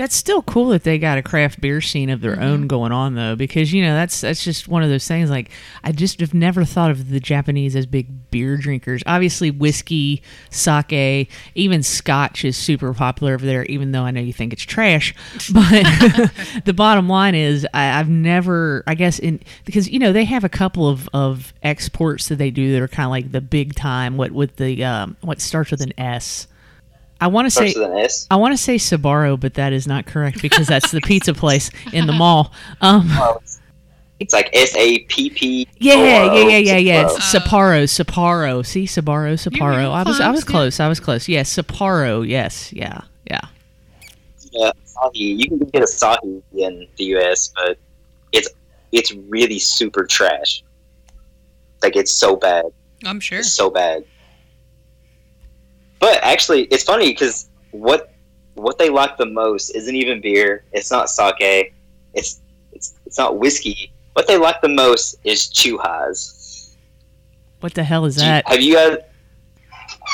That's 0.01 0.17
still 0.17 0.41
cool 0.41 0.69
that 0.69 0.83
they 0.83 0.99
got 0.99 1.19
a 1.19 1.23
craft 1.23 1.61
beer 1.61 1.83
scene 1.83 2.09
of 2.09 2.23
their 2.23 2.41
own 2.41 2.69
going 2.69 2.91
on 2.91 3.17
though, 3.17 3.37
because 3.37 3.71
you 3.71 3.83
know 3.83 3.93
that's 3.93 4.23
that's 4.23 4.43
just 4.43 4.67
one 4.67 4.83
of 4.83 4.89
those 4.89 5.07
things. 5.07 5.29
Like 5.29 5.51
I 5.85 5.93
just 5.93 6.21
have 6.21 6.33
never 6.33 6.65
thought 6.65 6.91
of 6.91 7.11
the 7.11 7.21
Japanese 7.21 7.77
as 7.77 7.85
big 7.85 8.31
beer 8.31 8.57
drinkers. 8.57 9.03
Obviously, 9.05 9.51
whiskey, 9.51 10.23
sake, 10.49 11.31
even 11.55 11.83
Scotch 11.83 12.47
is 12.47 12.57
super 12.57 12.95
popular 12.95 13.35
over 13.35 13.45
there. 13.45 13.67
Even 13.67 13.93
though 13.93 14.05
I 14.05 14.11
know 14.11 14.23
you 14.23 14.33
think 14.33 14.55
it's 14.55 14.63
trash, 14.63 15.15
but 15.53 15.69
the 16.65 16.73
bottom 16.75 17.07
line 17.07 17.35
is 17.35 17.67
I, 17.75 18.01
I've 18.01 18.09
never, 18.09 18.83
I 18.87 18.95
guess, 18.95 19.19
in 19.19 19.39
because 19.67 19.87
you 19.91 19.99
know 19.99 20.15
they 20.15 20.25
have 20.25 20.45
a 20.45 20.49
couple 20.49 20.89
of 20.89 21.11
of 21.13 21.53
exports 21.63 22.29
that 22.29 22.37
they 22.37 22.51
do 22.51 22.73
that 22.73 22.81
are 22.81 22.89
kind 22.89 23.05
of 23.05 23.11
like 23.11 23.33
the 23.33 23.43
big 23.43 23.75
time. 23.75 24.17
What 24.17 24.33
with 24.33 24.57
the 24.57 24.83
um, 24.83 25.19
what 25.21 25.43
starts 25.43 25.71
with 25.71 25.83
an 25.83 25.93
S. 25.99 26.47
I 27.21 27.27
want 27.27 27.47
to 27.47 27.51
say 27.51 27.71
starts 27.71 27.89
with 27.91 27.99
an 27.99 28.05
S. 28.05 28.27
I 28.31 28.37
want 28.37 28.53
to 28.53 28.59
say 28.63 28.77
Sabaro, 28.77 29.39
but 29.39 29.55
that 29.55 29.73
is 29.73 29.87
not 29.87 30.07
correct 30.07 30.41
because 30.41 30.67
that's 30.67 30.91
the 30.91 31.01
pizza 31.01 31.35
place 31.35 31.71
in 31.93 32.07
the 32.07 32.13
mall. 32.13 32.53
Um, 32.81 33.09
Well, 33.19 33.43
It's 34.21 34.33
like 34.35 34.51
S 34.55 34.75
A 34.77 34.99
P 35.01 35.31
P. 35.31 35.69
yeah, 35.79 35.95
yeah, 35.95 36.35
yeah, 36.35 36.57
yeah, 36.59 36.77
yeah. 36.77 37.05
Sapporo. 37.09 37.83
It's 37.83 37.99
Sapporo, 37.99 38.63
Sapporo. 38.63 38.67
See, 38.67 38.85
Sabaro, 38.85 39.33
Sapporo. 39.35 39.91
I 39.93 40.03
was, 40.03 40.21
I 40.21 40.31
was 40.31 40.45
close, 40.45 40.81
I 40.81 40.89
was 40.89 41.01
close. 41.01 41.29
Yes, 41.29 41.55
Sapporo. 41.55 42.27
Yes, 42.27 42.73
yeah, 42.73 43.01
yeah. 43.31 43.41
Yeah, 44.53 44.73
You 45.15 45.49
can 45.49 45.59
get 45.59 45.83
Asahi 45.83 46.43
in 46.55 46.87
the 46.97 47.05
U.S., 47.05 47.53
but 47.55 47.79
it's 48.33 48.49
it's 48.93 49.13
really 49.13 49.59
super 49.59 50.05
trash. 50.05 50.63
Like 51.83 51.97
it's 51.97 52.13
so 52.13 52.37
bad. 52.37 52.67
I'm 53.05 53.21
sure. 53.21 53.39
It's 53.39 53.53
so 53.53 53.71
bad. 53.71 54.05
But 56.01 56.19
actually, 56.25 56.63
it's 56.65 56.83
funny 56.83 57.11
because 57.11 57.49
what 57.71 58.13
what 58.55 58.79
they 58.79 58.89
like 58.91 59.17
the 59.17 59.27
most 59.27 59.71
isn't 59.71 59.95
even 59.95 60.21
beer. 60.21 60.65
It's 60.73 60.91
not 60.91 61.09
sake. 61.09 61.73
It's 62.15 62.41
it's 62.73 62.95
it's 63.07 63.19
not 63.19 63.39
whiskey. 63.39 63.93
What 64.15 64.27
they 64.27 64.37
like 64.37 64.61
the 64.61 64.69
most 64.69 65.15
is 65.25 65.47
chuhas. 65.49 66.75
What 67.61 67.75
the 67.75 67.85
hell 67.85 68.05
is 68.07 68.17
Do 68.17 68.23
you- 68.23 68.29
that? 68.29 68.49
Have 68.49 68.61
you 68.61 68.75
guys? 68.75 68.97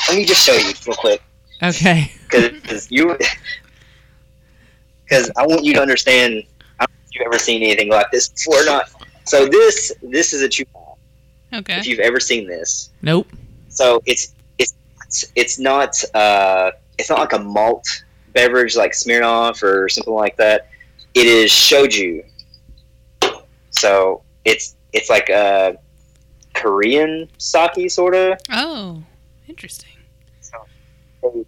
Let 0.09 0.16
me 0.16 0.24
just 0.24 0.45
show 0.45 0.53
you 0.55 0.72
real 0.87 0.97
quick 0.97 1.22
Okay. 1.62 2.11
because 2.28 2.91
you 2.91 3.16
because 5.05 5.30
I 5.37 5.47
want 5.47 5.64
you 5.64 5.72
to 5.74 5.80
understand. 5.80 6.43
I 6.80 6.84
don't 6.84 6.91
know 6.91 6.97
if 7.09 7.14
you've 7.14 7.26
ever 7.26 7.39
seen 7.39 7.62
anything 7.62 7.89
like 7.91 8.11
this 8.11 8.28
before 8.28 8.62
or 8.62 8.64
not. 8.66 8.91
So 9.24 9.47
this 9.47 9.93
this 10.03 10.32
is 10.32 10.43
a 10.43 10.49
chuha. 10.49 10.97
Okay. 11.55 11.78
If 11.78 11.87
you've 11.87 12.01
ever 12.01 12.18
seen 12.20 12.47
this, 12.49 12.91
Nope. 13.03 13.28
so 13.68 14.03
it's 14.05 14.34
it's 15.34 15.59
not 15.59 16.02
uh, 16.14 16.70
it's 16.98 17.11
not 17.11 17.18
like 17.18 17.32
a 17.32 17.38
malt 17.38 17.86
beverage 18.32 18.76
like 18.76 18.92
Smirnoff 18.92 19.62
or 19.62 19.88
something 19.88 20.14
like 20.14 20.36
that. 20.36 20.68
It 21.14 21.26
is 21.26 21.50
shoju. 21.50 22.24
So 23.70 24.22
it's 24.44 24.76
it's 24.92 25.11
like 25.11 25.28
a 25.28 25.76
Korean 26.54 27.28
sake 27.38 27.90
sort 27.90 28.14
of. 28.14 28.38
Oh, 28.50 29.02
interesting. 29.48 29.90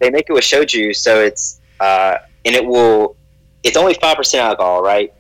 They 0.01 0.11
make 0.11 0.27
it 0.29 0.33
with 0.33 0.43
shoju, 0.43 0.97
so 0.97 1.21
it's 1.21 1.61
uh, 1.81 2.17
and 2.45 2.55
it 2.55 2.65
will. 2.65 3.17
It's 3.63 3.77
only 3.77 3.95
five 3.95 4.17
percent 4.17 4.43
alcohol, 4.43 4.83
right? 4.83 5.13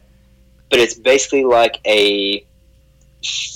But 0.70 0.80
it's 0.80 0.94
basically 0.94 1.44
like 1.44 1.80
a 1.86 2.44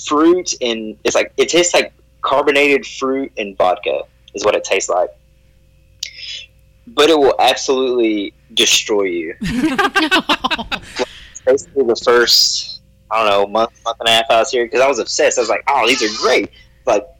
fruit 0.05 0.53
and 0.61 0.97
it's 1.03 1.15
like 1.15 1.31
it 1.37 1.49
tastes 1.49 1.73
like 1.73 1.93
carbonated 2.21 2.85
fruit 2.85 3.31
and 3.37 3.57
vodka 3.57 4.03
is 4.33 4.45
what 4.45 4.55
it 4.55 4.63
tastes 4.63 4.89
like. 4.89 5.09
But 6.87 7.09
it 7.09 7.17
will 7.17 7.35
absolutely 7.39 8.33
destroy 8.53 9.03
you. 9.03 9.35
Basically, 11.45 11.83
the 11.83 12.01
first 12.03 12.81
I 13.13 13.19
don't 13.19 13.27
know 13.27 13.47
month, 13.47 13.71
month 13.85 13.97
and 13.99 14.09
a 14.09 14.11
half 14.11 14.25
I 14.29 14.39
was 14.39 14.49
here 14.49 14.65
because 14.65 14.81
I 14.81 14.87
was 14.87 14.99
obsessed. 14.99 15.37
I 15.37 15.41
was 15.41 15.49
like, 15.49 15.63
"Oh, 15.67 15.87
these 15.87 16.01
are 16.01 16.21
great!" 16.21 16.49
But 16.83 17.15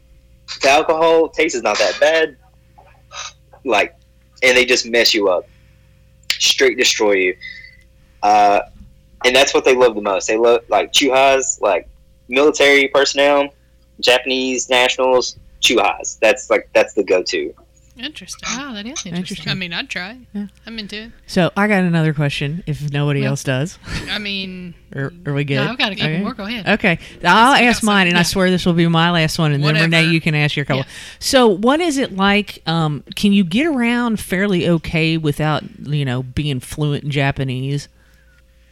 the 0.60 0.70
alcohol 0.70 1.28
taste 1.28 1.54
is 1.54 1.62
not 1.62 1.78
that 1.78 1.98
bad. 2.00 2.36
Like, 3.64 3.94
and 4.42 4.56
they 4.56 4.64
just 4.64 4.86
mess 4.86 5.14
you 5.14 5.28
up, 5.28 5.48
straight 6.30 6.76
destroy 6.76 7.12
you. 7.12 7.36
Uh, 8.22 8.60
and 9.24 9.34
that's 9.34 9.54
what 9.54 9.64
they 9.64 9.74
love 9.74 9.94
the 9.94 10.02
most. 10.02 10.26
They 10.26 10.36
love 10.36 10.62
like 10.68 10.92
chuhas, 10.92 11.60
like 11.60 11.88
military 12.28 12.88
personnel, 12.88 13.48
Japanese 14.00 14.68
nationals, 14.68 15.38
chuhas. 15.64 16.18
That's 16.20 16.50
like 16.50 16.68
that's 16.74 16.94
the 16.94 17.02
go-to. 17.04 17.54
Interesting. 17.96 18.48
wow, 18.58 18.72
that 18.72 18.80
is 18.86 19.06
interesting. 19.06 19.14
Interesting. 19.14 19.48
I 19.52 19.54
mean, 19.54 19.72
I'd 19.72 19.88
try. 19.88 20.18
Yeah. 20.32 20.48
I'm 20.66 20.80
into 20.80 20.96
it. 20.96 21.12
So 21.28 21.52
I 21.56 21.68
got 21.68 21.84
another 21.84 22.12
question. 22.12 22.64
If 22.66 22.90
nobody 22.92 23.20
Well- 23.20 23.30
else 23.30 23.44
does, 23.44 23.78
I 24.10 24.18
mean, 24.18 24.74
are, 24.96 25.12
are 25.24 25.32
we 25.32 25.44
good? 25.44 25.56
No, 25.64 25.68
I've 25.70 25.78
got 25.78 25.92
a 25.92 25.94
couple 25.94 26.10
Okay. 26.10 26.20
more. 26.20 26.34
Go 26.34 26.42
ahead. 26.42 26.66
Okay, 26.68 26.98
I'll 27.22 27.54
ask 27.54 27.84
mine, 27.84 28.08
and 28.08 28.18
I 28.18 28.24
swear 28.24 28.50
this 28.50 28.66
will 28.66 28.72
be 28.72 28.88
my 28.88 29.12
last 29.12 29.38
one, 29.38 29.52
and 29.52 29.62
then 29.62 29.76
Renee, 29.76 30.06
you 30.08 30.20
can 30.20 30.34
ask 30.34 30.56
your 30.56 30.64
couple. 30.64 30.78
Yeah. 30.82 30.88
So, 31.20 31.46
what 31.46 31.80
is 31.80 31.96
it 31.98 32.16
like? 32.16 32.62
Um, 32.66 33.04
can 33.14 33.32
you 33.32 33.44
get 33.44 33.64
around 33.68 34.18
fairly 34.18 34.68
okay 34.68 35.16
without, 35.16 35.62
you 35.86 36.04
know, 36.04 36.24
being 36.24 36.58
fluent 36.58 37.04
in 37.04 37.10
Japanese? 37.12 37.88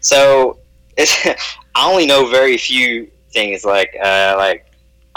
So 0.00 0.58
it's, 0.96 1.16
I 1.76 1.88
only 1.88 2.06
know 2.06 2.28
very 2.28 2.58
few 2.58 3.08
things. 3.30 3.64
Like 3.64 3.94
uh, 4.02 4.34
like 4.36 4.66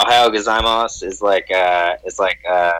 Ohayo 0.00 0.28
gozaimasu 0.28 1.04
is 1.04 1.22
like 1.22 1.50
uh, 1.50 1.96
is 2.04 2.18
like 2.18 2.38
uh, 2.48 2.72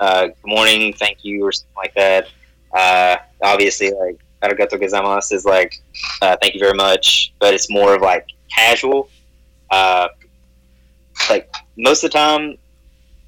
uh, 0.00 0.26
good 0.26 0.34
morning, 0.44 0.92
thank 0.92 1.24
you, 1.24 1.44
or 1.44 1.52
something 1.52 1.76
like 1.76 1.94
that. 1.94 2.28
Uh, 2.72 3.16
obviously, 3.42 3.92
like 3.92 4.18
arigato 4.42 4.72
gozaimasu 4.72 5.32
is 5.34 5.44
like 5.44 5.80
uh, 6.20 6.36
thank 6.40 6.54
you 6.54 6.60
very 6.60 6.74
much, 6.74 7.32
but 7.38 7.54
it's 7.54 7.70
more 7.70 7.94
of 7.94 8.02
like 8.02 8.26
casual. 8.52 9.08
Uh, 9.70 10.08
like 11.30 11.48
most 11.76 12.02
of 12.02 12.10
the 12.10 12.18
time, 12.18 12.58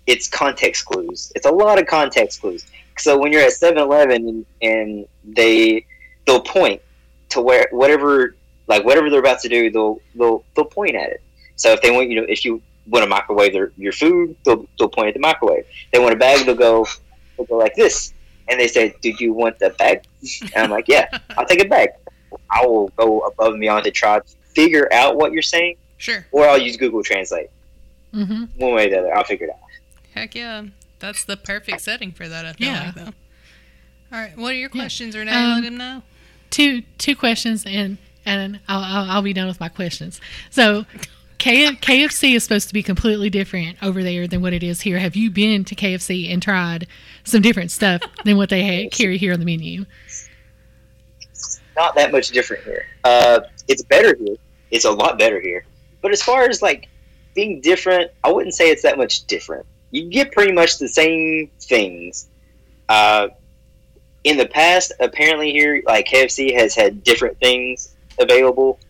it's 0.06 0.28
context 0.28 0.84
clues. 0.86 1.30
It's 1.36 1.46
a 1.46 1.52
lot 1.52 1.78
of 1.80 1.86
context 1.86 2.40
clues. 2.40 2.66
So 2.98 3.18
when 3.18 3.32
you're 3.32 3.42
at 3.42 3.52
7-Eleven 3.52 4.28
and, 4.28 4.46
and 4.62 5.06
they 5.24 5.84
they'll 6.26 6.40
point 6.40 6.80
to 7.30 7.40
where 7.40 7.68
whatever 7.70 8.34
like 8.66 8.84
whatever 8.84 9.08
they're 9.08 9.20
about 9.20 9.40
to 9.40 9.48
do, 9.48 9.70
they'll 9.70 10.00
they'll 10.16 10.44
they'll 10.56 10.64
point 10.64 10.96
at 10.96 11.10
it. 11.10 11.22
So 11.56 11.72
if 11.72 11.80
they 11.80 11.92
want 11.92 12.10
you 12.10 12.20
know 12.20 12.26
if 12.28 12.44
you 12.44 12.60
want 12.86 13.02
to 13.02 13.08
microwave 13.08 13.52
their, 13.52 13.72
your 13.76 13.92
food, 13.92 14.36
they'll 14.44 14.66
they'll 14.78 14.88
point 14.88 15.08
at 15.08 15.14
the 15.14 15.20
microwave. 15.20 15.64
They 15.92 15.98
want 15.98 16.12
a 16.14 16.16
bag, 16.18 16.44
they'll 16.46 16.54
go 16.54 16.86
they'll 17.36 17.46
go 17.46 17.56
like 17.56 17.74
this, 17.74 18.12
and 18.48 18.58
they 18.60 18.68
say, 18.68 18.94
"Do 19.00 19.12
you 19.18 19.32
want 19.32 19.58
the 19.58 19.70
bag?" 19.70 20.04
And 20.42 20.64
I'm 20.64 20.70
like, 20.70 20.88
"Yeah, 20.88 21.06
I'll 21.38 21.46
take 21.46 21.62
a 21.64 21.68
bag." 21.68 21.90
I 22.50 22.66
will 22.66 22.88
go 22.96 23.20
above 23.20 23.52
and 23.52 23.60
beyond 23.60 23.84
to 23.84 23.90
try 23.90 24.18
to 24.18 24.24
figure 24.54 24.88
out 24.92 25.16
what 25.16 25.32
you're 25.32 25.42
saying, 25.42 25.76
sure. 25.98 26.26
or 26.32 26.46
I'll 26.48 26.58
use 26.60 26.76
Google 26.76 27.02
Translate. 27.02 27.48
Mm-hmm. 28.12 28.44
One 28.58 28.74
way 28.74 28.86
or 28.86 28.90
the 28.90 28.98
other, 28.98 29.16
I'll 29.16 29.24
figure 29.24 29.46
it 29.46 29.50
out. 29.50 29.58
Heck 30.14 30.34
yeah. 30.34 30.64
That's 31.00 31.24
the 31.24 31.36
perfect 31.36 31.80
setting 31.80 32.12
for 32.12 32.28
that, 32.28 32.44
I 32.46 32.52
feel 32.54 32.68
Yeah. 32.68 32.84
like, 32.86 32.94
though. 32.94 33.12
All 34.12 34.20
right. 34.20 34.36
What 34.36 34.52
are 34.52 34.56
your 34.56 34.70
Yeah. 34.72 34.80
questions, 34.80 35.16
Renee? 35.16 35.32
Um, 35.32 35.54
Let 35.60 35.64
him 35.64 35.76
know. 35.76 36.02
Two 36.50 36.82
two 36.98 37.16
questions, 37.16 37.64
and 37.66 37.98
and 38.24 38.60
I'll, 38.68 38.80
I'll, 38.82 39.10
I'll 39.10 39.22
be 39.22 39.32
done 39.32 39.46
with 39.48 39.60
my 39.60 39.68
questions. 39.68 40.20
So. 40.50 40.86
K- 41.44 41.72
KFC 41.72 42.34
is 42.36 42.42
supposed 42.42 42.68
to 42.68 42.72
be 42.72 42.82
completely 42.82 43.28
different 43.28 43.76
over 43.82 44.02
there 44.02 44.26
than 44.26 44.40
what 44.40 44.54
it 44.54 44.62
is 44.62 44.80
here. 44.80 44.98
Have 44.98 45.14
you 45.14 45.30
been 45.30 45.62
to 45.66 45.74
KFC 45.74 46.32
and 46.32 46.42
tried 46.42 46.86
some 47.22 47.42
different 47.42 47.70
stuff 47.70 48.00
than 48.24 48.38
what 48.38 48.48
they 48.48 48.62
ha- 48.62 48.88
carry 48.88 49.18
here 49.18 49.34
on 49.34 49.40
the 49.40 49.44
menu? 49.44 49.84
not 51.76 51.96
that 51.96 52.12
much 52.12 52.28
different 52.28 52.64
here. 52.64 52.86
Uh, 53.04 53.40
it's 53.68 53.82
better 53.82 54.16
here. 54.18 54.36
It's 54.70 54.86
a 54.86 54.90
lot 54.90 55.18
better 55.18 55.38
here. 55.38 55.66
But 56.00 56.12
as 56.12 56.22
far 56.22 56.48
as 56.48 56.62
like 56.62 56.88
being 57.34 57.60
different, 57.60 58.10
I 58.22 58.32
wouldn't 58.32 58.54
say 58.54 58.70
it's 58.70 58.82
that 58.84 58.96
much 58.96 59.26
different. 59.26 59.66
You 59.90 60.08
get 60.08 60.32
pretty 60.32 60.52
much 60.52 60.78
the 60.78 60.88
same 60.88 61.50
things. 61.60 62.26
Uh, 62.88 63.28
in 64.22 64.38
the 64.38 64.46
past, 64.46 64.92
apparently 64.98 65.52
here, 65.52 65.82
like 65.84 66.06
KFC 66.06 66.54
has 66.58 66.74
had 66.74 67.04
different 67.04 67.38
things 67.38 67.94
available. 68.18 68.80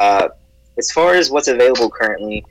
Uh, 0.00 0.30
as 0.78 0.90
far 0.90 1.14
as 1.14 1.30
what's 1.30 1.48
available 1.48 1.90
currently, 1.90 2.44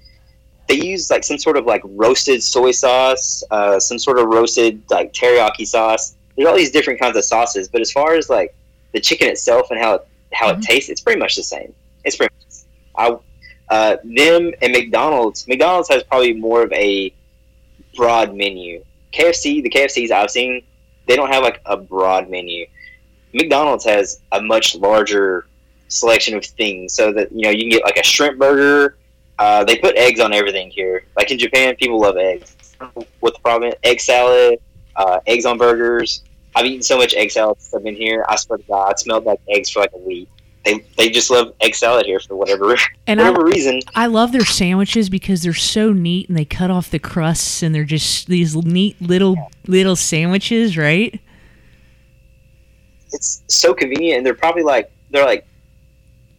they 0.68 0.76
use 0.76 1.10
like 1.10 1.24
some 1.24 1.38
sort 1.38 1.58
of 1.58 1.66
like 1.66 1.82
roasted 1.86 2.42
soy 2.44 2.72
sauce, 2.72 3.44
uh, 3.52 3.80
some 3.80 4.00
sort 4.00 4.20
of 4.20 4.28
roasted 4.28 4.82
like 4.90 5.12
teriyaki 5.14 5.66
sauce. 5.68 6.16
There's 6.36 6.48
all 6.48 6.56
these 6.56 6.72
different 6.72 7.00
kinds 7.00 7.18
of 7.18 7.24
sauces, 7.26 7.68
but 7.68 7.82
as 7.82 7.92
far 7.92 8.16
as 8.16 8.30
like 8.30 8.56
the 8.94 9.00
chicken 9.00 9.28
itself 9.28 9.70
and 9.72 9.80
how 9.80 9.96
it, 9.96 10.08
how 10.34 10.52
Mhm. 10.52 10.60
it 10.60 10.64
tastes, 10.64 10.90
it's 10.90 11.02
pretty 11.02 11.20
much 11.20 11.36
the 11.36 11.44
same. 11.44 11.74
It's 12.06 12.16
pretty 12.16 12.34
much 12.36 12.46
the 12.48 12.54
same. 12.56 12.68
I, 12.96 13.74
uh, 13.74 13.98
them 14.04 14.54
and 14.62 14.72
McDonald's. 14.72 15.48
McDonald's 15.48 15.90
has 15.90 16.04
probably 16.04 16.34
more 16.34 16.62
of 16.64 16.72
a 16.74 17.14
broad 17.96 18.36
menu. 18.36 18.84
KFC, 19.12 19.62
the 19.62 19.70
KFCs 19.70 20.12
I've 20.12 20.32
seen, 20.32 20.64
they 21.08 21.16
don't 21.16 21.32
have 21.34 21.44
like 21.44 21.60
a 21.66 21.76
broad 21.76 22.30
menu. 22.30 22.66
McDonald's 23.34 23.86
has 23.86 24.22
a 24.32 24.42
much 24.42 24.76
larger 24.76 25.48
selection 25.92 26.36
of 26.36 26.46
things, 26.46 26.94
so 26.94 27.12
that 27.14 27.32
you 27.32 27.42
know 27.42 27.50
you 27.50 27.60
can 27.60 27.70
get 27.70 27.84
like 27.84 27.98
a 27.98 28.04
shrimp 28.04 28.40
burger. 28.40 28.98
Uh, 29.40 29.64
they 29.64 29.78
put 29.78 29.96
eggs 29.96 30.20
on 30.20 30.34
everything 30.34 30.70
here. 30.70 31.06
Like 31.18 31.32
in 31.32 31.40
Japan, 31.40 31.76
people 31.76 32.00
love 32.00 32.18
eggs. 32.18 32.56
What 33.20 33.34
the 33.34 33.40
problem? 33.44 33.70
is, 33.70 33.76
Egg 33.84 34.00
salad, 34.00 34.60
uh, 34.96 35.20
eggs 35.28 35.46
on 35.46 35.58
burgers. 35.58 36.24
I've 36.56 36.66
eaten 36.66 36.84
so 36.84 36.98
much 36.98 37.14
egg 37.14 37.32
salad 37.32 37.60
since 37.60 37.74
I've 37.74 37.84
been 37.84 37.96
here. 37.96 38.26
I 38.28 38.36
swear 38.36 38.58
to 38.58 38.64
God, 38.64 38.92
it 38.92 39.00
smelled 39.00 39.26
like 39.26 39.40
eggs 39.50 39.70
for 39.70 39.80
like 39.80 39.94
a 39.94 40.00
week. 40.00 40.30
They 40.66 40.86
they 40.98 41.10
just 41.10 41.32
love 41.32 41.54
egg 41.62 41.74
salad 41.74 42.06
here 42.06 42.20
for 42.20 42.36
whatever 42.36 42.76
And 43.08 43.20
I, 43.20 43.30
whatever 43.30 43.46
reason. 43.48 43.82
I 43.96 44.08
love 44.08 44.32
their 44.32 44.46
sandwiches 44.46 45.10
because 45.10 45.42
they're 45.42 45.54
so 45.54 45.92
neat 45.92 46.30
and 46.30 46.38
they 46.38 46.46
cut 46.46 46.70
off 46.70 46.92
the 46.92 47.00
crusts 47.00 47.64
and 47.64 47.74
they're 47.74 47.84
just 47.84 48.28
these 48.28 48.56
neat 48.56 49.02
little 49.02 49.36
little 49.66 49.96
sandwiches, 49.96 50.78
right? 50.78 51.20
it's 53.14 53.44
so 53.48 53.74
convenient, 53.74 54.18
and 54.18 54.26
they're 54.26 54.34
probably 54.34 54.64
like 54.64 54.92
they're 55.12 55.26
like 55.26 55.46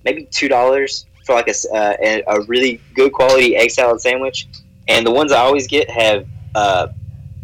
maybe 0.04 0.24
two 0.26 0.48
dollars 0.48 1.06
for 1.24 1.34
like 1.34 1.48
a, 1.48 1.74
uh, 1.74 2.22
a 2.26 2.40
really 2.42 2.80
good 2.94 3.12
quality 3.12 3.56
egg 3.56 3.70
salad 3.70 4.00
sandwich. 4.00 4.48
And 4.88 5.06
the 5.06 5.10
ones 5.12 5.32
I 5.32 5.40
always 5.40 5.66
get 5.66 5.88
have 5.90 6.26
uh, 6.54 6.88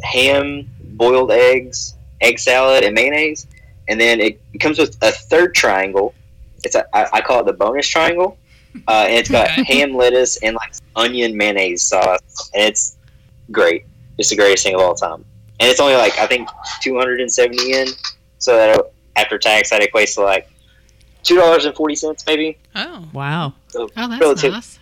ham, 0.03 0.69
boiled 0.83 1.31
eggs, 1.31 1.95
egg 2.21 2.39
salad, 2.39 2.85
and 2.85 2.95
mayonnaise. 2.95 3.47
And 3.89 4.01
then 4.01 4.21
it, 4.21 4.41
comes 4.61 4.79
with 4.79 4.97
a 5.03 5.13
third 5.13 5.55
triangle. 5.55 6.15
It's 6.65 6.75
a, 6.75 6.85
I, 6.95 7.07
I 7.15 7.21
call 7.21 7.41
it 7.41 7.47
the 7.47 7.53
bonus 7.53 7.87
triangle, 7.87 8.37
uh, 8.89 9.07
and 9.09 9.15
it's 9.15 9.31
got 9.31 9.49
ham, 9.49 9.95
lettuce, 9.95 10.37
and 10.39 10.57
like 10.57 10.75
onion 10.97 11.37
mayonnaise 11.37 11.85
sauce, 11.85 12.51
and 12.55 12.65
it's 12.65 12.97
great. 13.53 13.87
It's 14.19 14.31
the 14.31 14.37
greatest 14.37 14.65
thing 14.65 14.75
of 14.75 14.81
all 14.81 14.95
time. 14.95 15.25
And 15.61 15.71
it's 15.71 15.79
only 15.79 15.95
like 15.95 16.19
I 16.19 16.27
think 16.27 16.49
two 16.83 16.97
hundred 16.97 17.21
and 17.21 17.33
seventy 17.33 17.71
yen. 17.71 17.87
So 18.39 18.57
that 18.57 18.93
after 19.15 19.39
tax, 19.39 19.71
that 19.71 19.81
equates 19.81 20.17
to 20.17 20.23
like 20.23 20.49
two 21.23 21.37
dollars 21.37 21.65
and 21.65 21.75
forty 21.75 21.95
cents, 21.95 22.25
maybe. 22.27 22.59
Oh, 22.75 23.09
Wow. 23.13 23.55
So 23.69 23.89
Oh, 23.97 24.09
that's 24.09 24.21
relative- 24.21 24.53
nice. 24.53 24.79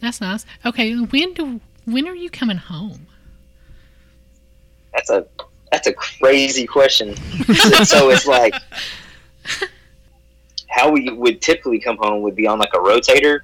That's 0.00 0.20
nice. 0.20 0.46
Okay, 0.64 0.94
when 0.96 1.34
do 1.34 1.60
when 1.84 2.08
are 2.08 2.14
you 2.14 2.30
coming 2.30 2.56
home? 2.56 3.06
That's 4.92 5.10
a 5.10 5.26
that's 5.70 5.86
a 5.86 5.92
crazy 5.92 6.66
question. 6.66 7.14
so 7.84 8.10
it's 8.10 8.26
like 8.26 8.54
how 10.68 10.90
we 10.90 11.10
would 11.10 11.40
typically 11.42 11.78
come 11.80 11.96
home 11.98 12.22
would 12.22 12.36
be 12.36 12.46
on 12.46 12.58
like 12.58 12.72
a 12.74 12.78
rotator. 12.78 13.40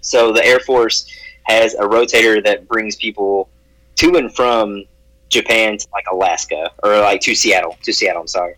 So 0.00 0.32
the 0.32 0.44
Air 0.44 0.60
Force 0.60 1.10
has 1.44 1.74
a 1.74 1.82
rotator 1.82 2.42
that 2.44 2.68
brings 2.68 2.96
people 2.96 3.48
to 3.96 4.14
and 4.16 4.34
from 4.34 4.84
Japan 5.28 5.78
to 5.78 5.86
like 5.92 6.04
Alaska 6.12 6.70
or 6.82 6.98
like 7.00 7.20
to 7.22 7.34
Seattle 7.34 7.76
to 7.82 7.92
Seattle. 7.92 8.22
I'm 8.22 8.28
sorry. 8.28 8.54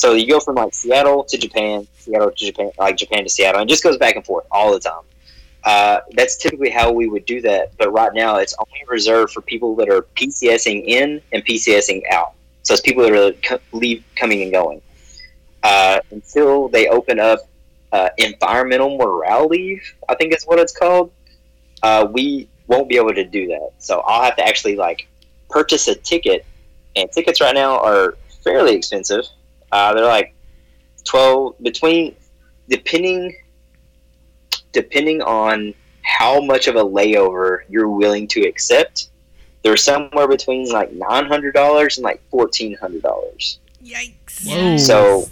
So 0.00 0.14
you 0.14 0.26
go 0.26 0.40
from 0.40 0.54
like 0.54 0.72
Seattle 0.72 1.24
to 1.24 1.36
Japan, 1.36 1.86
Seattle 1.98 2.30
to 2.30 2.46
Japan, 2.46 2.70
like 2.78 2.96
Japan 2.96 3.22
to 3.22 3.28
Seattle, 3.28 3.60
and 3.60 3.68
just 3.68 3.82
goes 3.82 3.98
back 3.98 4.16
and 4.16 4.24
forth 4.24 4.46
all 4.50 4.72
the 4.72 4.80
time. 4.80 5.02
Uh, 5.62 6.00
that's 6.12 6.38
typically 6.38 6.70
how 6.70 6.90
we 6.90 7.06
would 7.06 7.26
do 7.26 7.42
that. 7.42 7.76
But 7.76 7.92
right 7.92 8.10
now, 8.14 8.36
it's 8.36 8.54
only 8.58 8.80
reserved 8.88 9.34
for 9.34 9.42
people 9.42 9.76
that 9.76 9.90
are 9.90 10.06
PCSing 10.16 10.86
in 10.86 11.20
and 11.32 11.44
PCSing 11.44 12.00
out. 12.10 12.32
So 12.62 12.72
it's 12.72 12.80
people 12.80 13.02
that 13.02 13.12
are 13.12 13.32
co- 13.46 13.60
leave 13.72 14.02
coming 14.16 14.40
and 14.40 14.50
going 14.50 14.80
uh, 15.62 16.00
until 16.10 16.68
they 16.68 16.88
open 16.88 17.20
up 17.20 17.40
uh, 17.92 18.08
environmental 18.16 18.96
morale 18.96 19.48
leave. 19.48 19.82
I 20.08 20.14
think 20.14 20.34
is 20.34 20.44
what 20.44 20.58
it's 20.58 20.74
called. 20.74 21.12
Uh, 21.82 22.08
we 22.10 22.48
won't 22.68 22.88
be 22.88 22.96
able 22.96 23.12
to 23.12 23.24
do 23.24 23.48
that. 23.48 23.72
So 23.80 24.00
I'll 24.06 24.22
have 24.22 24.36
to 24.36 24.46
actually 24.46 24.76
like 24.76 25.08
purchase 25.50 25.88
a 25.88 25.94
ticket, 25.94 26.46
and 26.96 27.12
tickets 27.12 27.42
right 27.42 27.54
now 27.54 27.78
are 27.80 28.16
fairly 28.42 28.74
expensive. 28.74 29.26
Uh, 29.72 29.94
they're 29.94 30.04
like 30.04 30.34
twelve 31.04 31.56
between 31.62 32.14
depending 32.68 33.36
depending 34.72 35.20
on 35.22 35.74
how 36.02 36.40
much 36.40 36.68
of 36.68 36.76
a 36.76 36.84
layover 36.84 37.60
you're 37.68 37.88
willing 37.88 38.26
to 38.28 38.42
accept. 38.42 39.10
They're 39.62 39.76
somewhere 39.76 40.28
between 40.28 40.68
like 40.70 40.92
nine 40.92 41.26
hundred 41.26 41.54
dollars 41.54 41.98
and 41.98 42.04
like 42.04 42.22
fourteen 42.30 42.76
hundred 42.76 43.02
dollars. 43.02 43.58
yikes! 43.84 44.46
Whoa. 44.46 44.76
So 44.76 45.28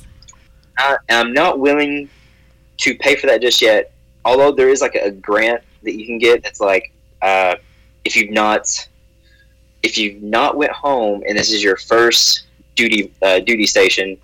I, 0.78 0.96
I'm 1.08 1.32
not 1.32 1.58
willing 1.58 2.08
to 2.78 2.94
pay 2.96 3.16
for 3.16 3.26
that 3.26 3.40
just 3.40 3.62
yet. 3.62 3.92
Although 4.24 4.52
there 4.52 4.68
is 4.68 4.80
like 4.80 4.94
a 4.94 5.10
grant 5.10 5.62
that 5.82 5.94
you 5.94 6.06
can 6.06 6.18
get 6.18 6.42
that's 6.42 6.60
like 6.60 6.92
uh, 7.22 7.56
if 8.04 8.16
you've 8.16 8.30
not 8.30 8.68
if 9.82 9.96
you've 9.96 10.22
not 10.22 10.56
went 10.56 10.72
home 10.72 11.22
and 11.26 11.38
this 11.38 11.52
is 11.52 11.62
your 11.62 11.76
first 11.76 12.44
duty 12.74 13.12
uh, 13.22 13.38
duty 13.40 13.66
station, 13.66 14.18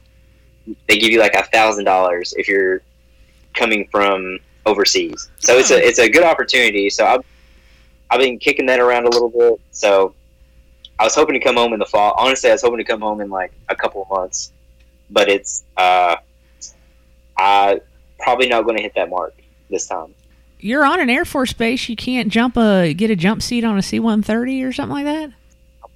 they 0.89 0.99
give 0.99 1.11
you 1.11 1.21
like 1.21 1.35
a 1.35 1.45
thousand 1.45 1.85
dollars 1.85 2.35
if 2.37 2.49
you're 2.49 2.83
coming 3.55 3.89
from 3.91 4.39
overseas. 4.67 5.31
So 5.39 5.57
it's 5.59 5.71
a 5.71 5.87
it's 5.87 5.99
a 5.99 6.09
good 6.09 6.25
opportunity. 6.25 6.91
So 6.91 7.07
I've 7.07 7.25
I've 8.11 8.21
been 8.21 8.39
kicking 8.39 8.67
that 8.67 8.81
around 8.81 9.07
a 9.07 9.11
little 9.11 9.31
bit. 9.31 9.61
So 9.71 10.15
I 10.99 11.05
was 11.05 11.15
hoping 11.15 11.35
to 11.35 11.41
come 11.41 11.57
home 11.57 11.73
in 11.73 11.79
the 11.79 11.87
fall. 11.87 12.15
Honestly, 12.17 12.51
I 12.51 12.55
was 12.55 12.62
hoping 12.62 12.79
to 12.79 12.85
come 12.85 13.01
home 13.01 13.21
in 13.21 13.31
like 13.31 13.53
a 13.69 13.77
couple 13.77 14.03
of 14.03 14.09
months, 14.09 14.53
but 15.11 15.29
it's 15.29 15.65
uh, 15.77 16.17
I 17.37 17.81
probably 18.19 18.49
not 18.49 18.62
going 18.65 18.77
to 18.77 18.83
hit 18.83 18.95
that 18.95 19.11
mark 19.11 19.35
this 19.71 19.87
time. 19.87 20.15
You're 20.61 20.87
on 20.87 21.01
an 21.01 21.11
Air 21.11 21.25
Force 21.25 21.53
base. 21.53 21.89
You 21.89 21.97
can't 21.97 22.31
jump 22.31 22.57
a 22.57 22.95
get 22.95 23.11
a 23.11 23.17
jump 23.17 23.43
seat 23.43 23.65
on 23.65 23.77
a 23.77 23.83
C-130 23.83 24.67
or 24.67 24.73
something 24.73 24.95
like 24.95 25.05
that. 25.05 25.33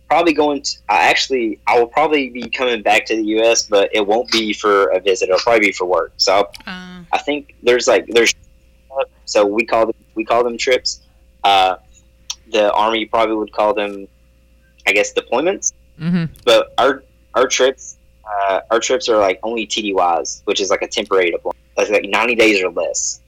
Probably 0.09 0.33
going 0.33 0.63
to. 0.63 0.79
I 0.89 1.09
actually, 1.09 1.61
I 1.67 1.79
will 1.79 1.87
probably 1.87 2.31
be 2.31 2.49
coming 2.49 2.83
back 2.83 3.05
to 3.07 3.17
the 3.17 3.25
U.S., 3.25 3.65
but 3.65 3.91
it 3.95 4.07
won't 4.07 4.31
be 4.33 4.53
for 4.53 4.89
a 4.89 5.01
visit. 5.01 5.29
It'll 5.29 5.39
probably 5.41 5.69
be 5.69 5.73
for 5.73 5.85
work. 5.85 6.13
So 6.17 6.33
I'll 6.35 6.53
Uh, 6.67 7.03
I 7.13 7.19
think 7.19 7.55
there's 7.63 7.87
like 7.87 8.07
there's 8.09 8.35
so 9.27 9.45
we 9.45 9.65
call 9.65 9.87
them 9.87 9.95
we 10.15 10.25
call 10.25 10.43
them 10.43 10.57
trips. 10.57 11.03
Uh, 11.45 11.77
the 12.51 12.73
army 12.73 13.05
probably 13.05 13.37
would 13.37 13.53
call 13.53 13.75
them, 13.75 14.09
I 14.87 14.93
guess, 14.93 15.13
deployments. 15.13 15.73
Mm-hmm. 16.01 16.33
But 16.45 16.73
our 16.79 17.03
our 17.35 17.47
trips 17.47 17.99
uh, 18.29 18.61
our 18.71 18.81
trips 18.81 19.09
are 19.09 19.19
like 19.19 19.39
only 19.43 19.67
TDYs, 19.67 20.43
which 20.45 20.61
is 20.61 20.71
like 20.71 20.83
a 20.83 20.89
temporary 20.89 21.31
deployment. 21.31 21.65
That's 21.77 21.91
like 21.91 22.05
90 22.05 22.35
days 22.35 22.63
or 22.63 22.71
less. 22.71 23.21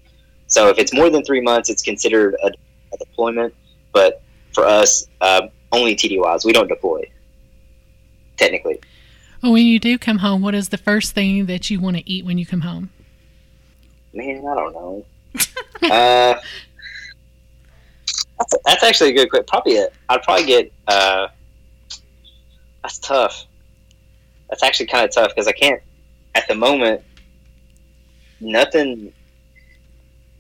So 0.47 0.69
if 0.69 0.79
it's 0.79 0.93
more 0.93 1.11
than 1.11 1.25
three 1.25 1.41
months, 1.41 1.71
it's 1.71 1.83
considered 1.83 2.35
a, 2.43 2.49
a 2.93 2.99
deployment. 2.99 3.55
But 3.93 4.23
for 4.53 4.65
us, 4.65 5.07
uh, 5.21 5.49
only 5.73 5.95
TDYs. 5.95 6.45
We 6.45 6.53
don't 6.53 6.69
deploy 6.69 7.11
technically. 8.41 8.81
Well, 9.43 9.53
when 9.53 9.67
you 9.67 9.79
do 9.79 9.99
come 9.99 10.19
home, 10.19 10.43
what 10.43 10.55
is 10.55 10.71
the 10.71 10.79
first 10.79 11.13
thing 11.13 11.47
that 11.47 11.71
you 11.71 11.81
want 11.81 11.97
to 11.97 12.11
eat 12.11 12.25
when 12.25 12.39
you 12.39 12.47
come 12.47 12.63
home? 12.63 12.91
Man, 14.13 14.39
I 14.39 14.55
don't 14.55 14.73
know. 14.73 15.05
uh, 15.83 16.35
that's, 18.39 18.55
that's 18.65 18.83
actually 18.83 19.11
a 19.11 19.15
good 19.15 19.31
question. 19.31 19.47
Probably, 19.47 19.79
I'd 20.09 20.23
probably 20.23 20.47
get. 20.47 20.73
Uh, 20.89 21.29
that's 22.83 22.99
tough. 22.99 23.47
That's 24.49 24.63
actually 24.63 24.87
kind 24.87 25.05
of 25.05 25.15
tough 25.15 25.29
because 25.29 25.47
I 25.47 25.53
can't 25.53 25.81
at 26.35 26.49
the 26.49 26.55
moment. 26.55 27.03
Nothing. 28.41 29.13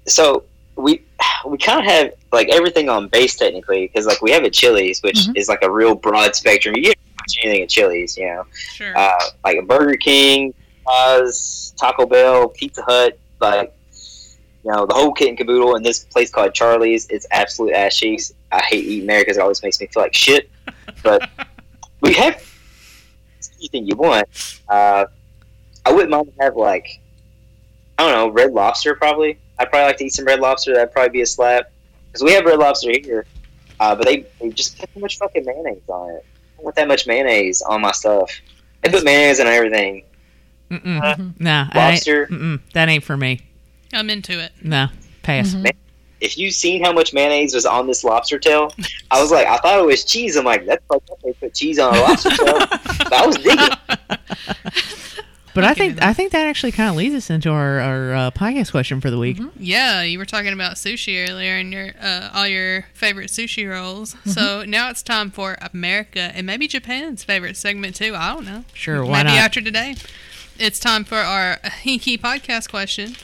So 0.07 0.45
we 0.75 1.05
we 1.47 1.59
kind 1.59 1.81
of 1.81 1.87
have 1.93 2.13
like 2.33 2.49
everything 2.51 2.89
on 2.89 3.09
base 3.09 3.37
technically 3.37 3.87
because 3.87 4.07
like 4.07 4.21
we 4.23 4.31
have 4.31 4.45
a 4.45 4.51
Chili's, 4.51 5.03
which 5.03 5.17
Mhm. 5.27 5.37
is 5.37 5.49
like 5.49 5.63
a 5.63 5.71
real 5.71 5.95
broad 5.95 6.35
spectrum. 6.35 6.75
You 6.77 6.83
get 6.83 6.99
pretty 7.17 7.41
anything 7.49 7.63
at 7.63 7.69
Chili's, 7.71 8.17
you 8.17 8.27
know 8.27 8.45
sure. 8.53 8.97
uh, 8.97 9.19
like 9.45 9.57
a 9.59 9.63
Burger 9.63 9.97
King, 9.97 10.53
Oz, 10.87 11.75
Taco 11.79 12.07
Bell, 12.07 12.49
Pizza 12.49 12.83
Hut, 12.83 13.19
like 13.41 13.73
you 14.65 14.71
know 14.73 14.85
the 14.87 14.95
whole 14.95 15.13
kit 15.13 15.29
and 15.29 15.39
caboodle. 15.39 15.77
And 15.77 15.85
this 15.85 16.01
place 16.05 16.31
called 16.31 16.53
Charlie's, 16.55 17.07
it's 17.09 17.27
absolute 17.31 17.73
ass 17.73 17.97
cheeks. 17.97 18.33
I 18.53 18.61
hate 18.63 18.85
eating 18.85 19.07
there 19.07 19.21
because 19.21 19.37
it 19.37 19.41
always 19.41 19.63
makes 19.63 19.81
me 19.81 19.87
feel 19.87 20.03
like 20.03 20.15
shit. 20.15 20.51
But 21.03 21.29
we 22.01 22.13
have 22.15 22.43
anything 23.59 23.87
you 23.87 23.97
want. 23.97 24.27
Uh, 24.69 25.07
I 25.87 25.93
wouldn't 25.93 26.11
mind 26.11 26.27
to 26.37 26.43
have 26.45 26.57
like 26.57 27.01
I 27.99 28.03
don't 28.11 28.13
know 28.13 28.29
Red 28.31 28.53
Lobster 28.53 28.95
probably. 28.95 29.39
I'd 29.61 29.71
probably 29.71 29.87
like 29.87 29.97
to 29.99 30.05
eat 30.07 30.13
some 30.15 30.25
Red 30.25 30.41
Lobster. 30.41 30.75
That'd 30.75 30.93
probably 30.93 31.11
be 31.11 31.21
a 31.21 31.27
slap 31.27 31.71
because 32.09 32.25
we 32.25 32.33
have 32.33 32.45
Red 32.45 32.59
Lobster 32.59 32.91
here, 32.91 33.27
uh, 33.79 33.95
but 33.95 34.07
they 34.07 34.25
they 34.41 34.49
just 34.51 34.79
put 34.79 34.93
too 34.93 35.01
much 35.01 35.19
fucking 35.19 35.45
mayonnaise 35.45 35.83
on 35.89 36.11
it. 36.11 36.25
I 36.25 36.57
don't 36.57 36.65
want 36.65 36.77
that 36.77 36.89
much 36.89 37.07
mayonnaise 37.07 37.63
on 37.63 37.81
my 37.83 37.93
stuff. 37.93 38.31
They 38.83 38.91
put 38.91 39.05
mayonnaise 39.05 39.39
on 39.39 39.47
everything. 39.47 40.05
Mm-mm. 40.71 41.01
Mhm. 41.01 41.35
Nah, 41.41 41.69
I 41.73 41.91
ain't- 41.91 41.95
Lobster. 41.95 42.27
mm-mm, 42.29 42.61
that 42.73 42.89
ain't 42.89 43.05
for 43.05 43.17
me. 43.17 43.41
I'm 43.93 44.09
into 44.09 44.41
it. 44.43 44.53
No, 44.63 44.87
pass. 45.23 45.53
Mhm. 45.55 45.71
If 46.21 46.37
you've 46.39 46.55
seen 46.55 46.85
how 46.85 46.93
much 46.93 47.13
mayonnaise 47.15 47.55
was 47.55 47.65
on 47.67 47.87
this 47.87 48.05
lobster 48.05 48.39
tail, 48.39 48.73
I 49.11 49.21
was 49.21 49.31
like, 49.31 49.47
I 49.47 49.57
thought 49.59 49.79
it 49.79 49.87
was 49.87 50.05
cheese. 50.05 50.37
I'm 50.37 50.45
like, 50.45 50.65
that's 50.67 50.85
like 50.91 51.03
they 51.25 51.33
put 51.33 51.55
cheese 51.55 51.79
on 51.79 51.95
a 51.97 52.01
lobster 52.01 52.31
tail. 52.31 52.59
But 53.01 53.13
I 53.13 53.27
was 53.27 53.37
digging. 53.37 53.69
But 55.55 55.65
I 55.65 55.75
think. 55.75 56.03
I 56.03 56.13
think 56.13 56.33
that 56.33 56.47
actually 56.47 56.73
kind 56.73 56.91
of 56.91 56.97
leads 56.97 57.15
us 57.15 57.31
into 57.31 57.51
our, 57.51 57.81
our 57.81 58.15
uh, 58.15 58.31
podcast 58.31 58.71
question 58.71 59.01
for 59.01 59.11
the 59.11 59.19
week. 59.19 59.39
Yeah, 59.59 60.03
you 60.03 60.19
were 60.19 60.25
talking 60.25 60.53
about 60.53 60.77
sushi 60.77 61.29
earlier 61.29 61.57
and 61.57 61.73
your 61.73 61.91
uh, 62.01 62.31
all 62.33 62.47
your 62.47 62.87
favorite 62.95 63.31
sushi 63.31 63.69
rolls. 63.69 64.15
Mm-hmm. 64.15 64.31
So 64.31 64.65
now 64.65 64.91
it's 64.91 65.03
time 65.03 65.31
for 65.31 65.57
America 65.73 66.21
and 66.21 66.47
maybe 66.47 66.69
Japan's 66.69 67.25
favorite 67.25 67.57
segment 67.57 67.97
too. 67.97 68.15
I 68.15 68.35
don't 68.35 68.47
know. 68.47 68.65
Sure, 68.75 69.05
why 69.05 69.23
maybe 69.23 69.37
not? 69.37 69.45
after 69.45 69.61
today. 69.61 69.97
It's 70.59 70.79
time 70.79 71.05
for 71.05 71.17
our 71.17 71.57
Hinky 71.65 72.21
podcast 72.21 72.69
question. 72.71 73.17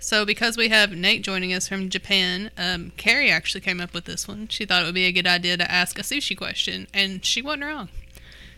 So 0.00 0.24
because 0.24 0.56
we 0.56 0.70
have 0.70 0.92
Nate 0.92 1.22
joining 1.22 1.52
us 1.52 1.68
from 1.68 1.90
Japan, 1.90 2.50
um, 2.56 2.90
Carrie 2.96 3.30
actually 3.30 3.60
came 3.60 3.80
up 3.80 3.92
with 3.92 4.06
this 4.06 4.26
one. 4.26 4.48
She 4.48 4.64
thought 4.64 4.82
it 4.82 4.86
would 4.86 4.94
be 4.94 5.04
a 5.04 5.12
good 5.12 5.26
idea 5.26 5.58
to 5.58 5.70
ask 5.70 5.98
a 5.98 6.02
sushi 6.02 6.36
question, 6.36 6.88
and 6.94 7.24
she 7.24 7.42
wasn't 7.42 7.64
wrong. 7.64 7.90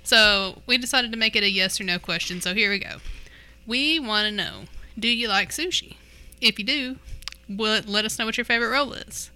So 0.03 0.63
we 0.67 0.79
decided 0.79 1.13
to 1.13 1.19
make 1.19 1.37
it 1.37 1.43
a 1.43 1.51
yes 1.51 1.81
or 1.81 1.85
no 1.85 1.99
question. 1.99 2.41
So 2.41 2.55
here 2.55 2.71
we 2.71 2.79
go. 2.79 2.99
We 3.67 3.99
want 4.01 4.27
to 4.27 4.33
know: 4.33 4.65
Do 4.99 5.09
you 5.09 5.29
like 5.29 5.51
sushi? 5.51 5.97
If 6.41 6.59
you 6.59 6.65
do, 6.65 6.97
let 7.49 8.05
us 8.05 8.19
know 8.19 8.27
what 8.27 8.37
your 8.37 8.45
favorite 8.45 8.71
roll 8.71 8.93
is. 8.95 9.31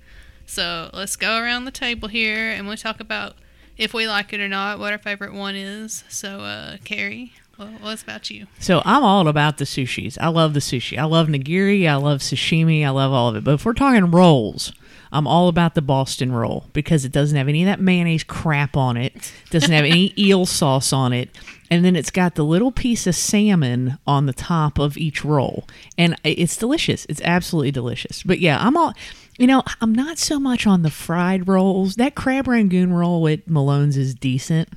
So 0.46 0.90
let's 0.92 1.16
go 1.16 1.38
around 1.38 1.64
the 1.64 1.70
table 1.70 2.08
here, 2.08 2.50
and 2.50 2.66
we'll 2.66 2.76
talk 2.76 3.00
about 3.00 3.36
if 3.76 3.92
we 3.92 4.06
like 4.08 4.32
it 4.32 4.40
or 4.40 4.48
not, 4.48 4.78
what 4.78 4.92
our 4.92 4.98
favorite 4.98 5.34
one 5.34 5.54
is. 5.54 6.04
So, 6.08 6.40
uh, 6.40 6.76
Carrie, 6.84 7.32
well, 7.58 7.72
what's 7.80 8.02
about 8.02 8.30
you? 8.30 8.46
So 8.60 8.82
I'm 8.84 9.02
all 9.02 9.28
about 9.28 9.58
the 9.58 9.64
sushis. 9.64 10.16
I 10.20 10.28
love 10.28 10.54
the 10.54 10.60
sushi. 10.60 10.98
I 10.98 11.04
love 11.04 11.28
nigiri. 11.28 11.86
I 11.86 11.96
love 11.96 12.20
sashimi. 12.20 12.84
I 12.84 12.90
love 12.90 13.12
all 13.12 13.28
of 13.28 13.36
it. 13.36 13.44
But 13.44 13.54
if 13.54 13.64
we're 13.64 13.72
talking 13.74 14.10
rolls, 14.10 14.72
I'm 15.16 15.26
all 15.26 15.48
about 15.48 15.74
the 15.74 15.82
Boston 15.82 16.30
roll 16.30 16.66
because 16.74 17.06
it 17.06 17.12
doesn't 17.12 17.38
have 17.38 17.48
any 17.48 17.62
of 17.62 17.66
that 17.66 17.80
mayonnaise 17.80 18.22
crap 18.22 18.76
on 18.76 18.98
it. 18.98 19.32
Doesn't 19.48 19.72
have 19.72 19.86
any 19.86 20.12
eel 20.18 20.44
sauce 20.44 20.92
on 20.92 21.14
it. 21.14 21.30
And 21.70 21.84
then 21.84 21.96
it's 21.96 22.10
got 22.10 22.34
the 22.34 22.44
little 22.44 22.70
piece 22.70 23.06
of 23.06 23.14
salmon 23.14 23.98
on 24.06 24.26
the 24.26 24.34
top 24.34 24.78
of 24.78 24.98
each 24.98 25.24
roll. 25.24 25.66
And 25.96 26.16
it's 26.22 26.56
delicious. 26.56 27.06
It's 27.08 27.22
absolutely 27.22 27.70
delicious. 27.70 28.22
But 28.22 28.40
yeah, 28.40 28.58
I'm 28.60 28.76
all 28.76 28.92
you 29.38 29.46
know, 29.46 29.62
I'm 29.80 29.94
not 29.94 30.18
so 30.18 30.38
much 30.38 30.66
on 30.66 30.82
the 30.82 30.90
fried 30.90 31.48
rolls. 31.48 31.96
That 31.96 32.14
crab 32.14 32.46
rangoon 32.46 32.92
roll 32.92 33.26
at 33.28 33.48
Malone's 33.48 33.96
is 33.96 34.14
decent. 34.14 34.68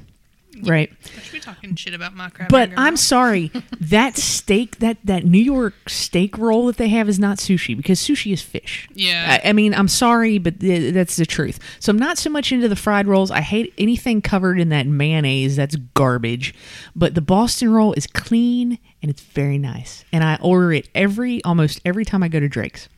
Right. 0.64 0.91
I 1.18 1.22
should 1.22 1.34
be 1.34 1.39
talking 1.39 1.76
shit 1.76 1.93
about 1.93 2.16
my 2.16 2.30
crab. 2.30 2.49
But 2.49 2.72
I'm 2.78 2.97
sorry, 2.97 3.51
that 3.80 4.18
steak, 4.18 4.80
that 4.80 4.97
that 5.03 5.26
New 5.26 5.41
York 5.41 5.89
steak 5.89 6.38
roll 6.38 6.68
that 6.68 6.78
they 6.78 6.89
have 6.89 7.07
is 7.10 7.20
not 7.20 7.38
sushi 7.38 7.76
because 7.76 7.99
sushi 7.99 8.34
is 8.34 8.41
fish. 8.41 8.88
Yeah. 8.93 9.39
I, 9.43 9.49
I 9.49 9.53
mean, 9.53 9.74
I'm 9.74 9.88
sorry, 9.88 10.38
but 10.38 10.60
th- 10.60 10.93
that's 10.93 11.16
the 11.16 11.26
truth. 11.26 11.60
So 11.80 11.91
I'm 11.91 11.99
not 11.99 12.18
so 12.18 12.30
much 12.30 12.51
into 12.51 12.68
the 12.68 12.76
fried 12.76 13.07
rolls. 13.07 13.32
I 13.32 13.41
hate 13.41 13.74
anything 13.78 14.22
covered 14.22 14.60
in 14.60 14.70
that 14.70 14.88
mayonnaise. 14.88 15.55
That's 15.55 15.76
garbage. 15.93 16.53
But 16.95 17.16
the 17.16 17.22
Boston 17.22 17.72
roll 17.72 17.93
is 17.93 18.07
clean 18.07 18.78
and 19.01 19.10
it's 19.10 19.22
very 19.22 19.57
nice, 19.57 20.03
and 20.12 20.24
I 20.24 20.38
order 20.41 20.74
it 20.74 20.89
every 20.93 21.43
almost 21.43 21.80
every 21.86 22.05
time 22.05 22.24
I 22.24 22.28
go 22.28 22.39
to 22.39 22.49
Drake's. 22.49 22.89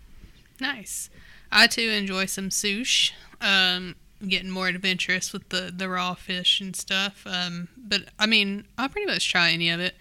Nice. 0.59 1.09
I 1.51 1.68
too 1.68 1.89
enjoy 1.89 2.26
some 2.26 2.49
sushi. 2.49 3.12
Um, 3.41 3.95
getting 4.28 4.49
more 4.49 4.67
adventurous 4.67 5.34
with 5.34 5.49
the 5.49 5.74
the 5.76 5.89
raw 5.89 6.13
fish 6.13 6.61
and 6.61 6.76
stuff. 6.76 7.24
Um, 7.26 7.67
but 7.78 8.05
I 8.19 8.26
mean, 8.26 8.65
I'll 8.78 8.89
pretty 8.89 9.07
much 9.07 9.30
try 9.30 9.51
any 9.51 9.69
of 9.69 9.80
it. 9.80 9.95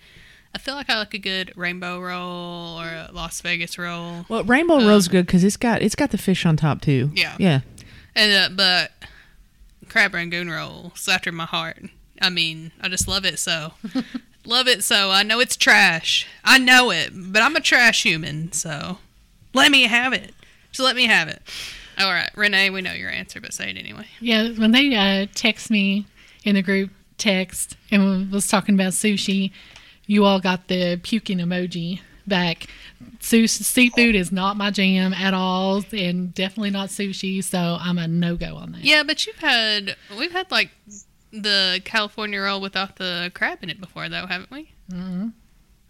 I 0.55 0.59
feel 0.59 0.75
like 0.75 0.91
I 0.91 0.99
like 0.99 1.15
a 1.15 1.19
good 1.19 1.53
rainbow 1.57 2.01
roll 2.01 2.81
or 2.81 2.87
a 2.87 3.11
Las 3.13 3.41
Vegas 3.41 3.79
roll. 3.79 4.27
Well, 4.29 4.43
rainbow 4.43 4.85
roll's 4.85 5.09
good 5.09 5.27
because 5.27 5.45
it's 5.45 5.57
got 5.57 5.83
it's 5.83 5.95
got 5.95 6.11
the 6.11 6.19
fish 6.19 6.45
on 6.45 6.57
top 6.57 6.81
too. 6.81 7.11
Yeah. 7.15 7.37
yeah. 7.39 7.61
And 8.15 8.33
uh, 8.33 8.55
but 8.57 9.09
crab 9.89 10.15
rangoon 10.15 10.51
rolls 10.51 11.09
after 11.09 11.31
my 11.31 11.45
heart. 11.45 11.79
I 12.21 12.31
mean, 12.31 12.73
I 12.81 12.89
just 12.89 13.09
love 13.09 13.25
it 13.25 13.39
so. 13.39 13.75
love 14.45 14.69
it 14.69 14.83
so. 14.83 15.11
I 15.11 15.23
know 15.23 15.41
it's 15.41 15.57
trash. 15.57 16.27
I 16.45 16.59
know 16.59 16.91
it, 16.91 17.11
but 17.15 17.43
I'm 17.43 17.57
a 17.57 17.61
trash 17.61 18.03
human, 18.03 18.53
so 18.53 18.99
let 19.55 19.71
me 19.71 19.85
have 19.85 20.13
it. 20.13 20.35
Just 20.71 20.85
let 20.85 20.97
me 20.97 21.07
have 21.07 21.29
it. 21.29 21.43
All 22.01 22.13
right, 22.13 22.31
Renee, 22.35 22.71
we 22.71 22.81
know 22.83 22.93
your 22.93 23.11
answer, 23.11 23.41
but 23.41 23.53
say 23.53 23.71
it 23.71 23.77
anyway. 23.77 24.07
Yeah, 24.21 24.51
when 24.51 24.73
they 24.73 24.95
uh, 24.95 25.27
text 25.35 25.71
me 25.71 26.07
in 26.45 26.55
the 26.55 26.63
group 26.63 26.91
text 27.19 27.77
and 27.91 28.33
was 28.33 28.49
talking 28.49 28.75
about 28.75 28.93
sushi, 28.93 29.53
you 30.07 30.25
all 30.25 30.41
got 30.41 30.69
the 30.69 30.99
puking 31.03 31.39
emoji 31.39 32.01
back. 32.27 32.67
Su- 33.21 33.47
seafood 33.47 34.15
is 34.15 34.33
not 34.33 34.57
my 34.57 34.71
jam 34.71 35.13
at 35.13 35.35
all, 35.35 35.85
and 35.93 36.35
definitely 36.35 36.71
not 36.71 36.89
sushi. 36.89 37.45
So 37.45 37.77
I'm 37.81 37.99
a 37.99 38.09
no 38.09 38.37
go 38.37 38.57
on 38.57 38.73
that. 38.73 38.83
Yeah, 38.83 39.03
but 39.03 39.27
you've 39.27 39.39
had 39.39 39.97
we've 40.17 40.33
had 40.33 40.51
like 40.51 40.71
the 41.33 41.81
California 41.85 42.41
roll 42.41 42.61
without 42.61 42.97
the 42.97 43.31
crab 43.35 43.59
in 43.63 43.71
it 43.71 43.81
before, 43.81 44.09
though, 44.09 44.27
haven't 44.27 44.51
we? 44.51 44.73
Mm-hmm. 44.91 45.29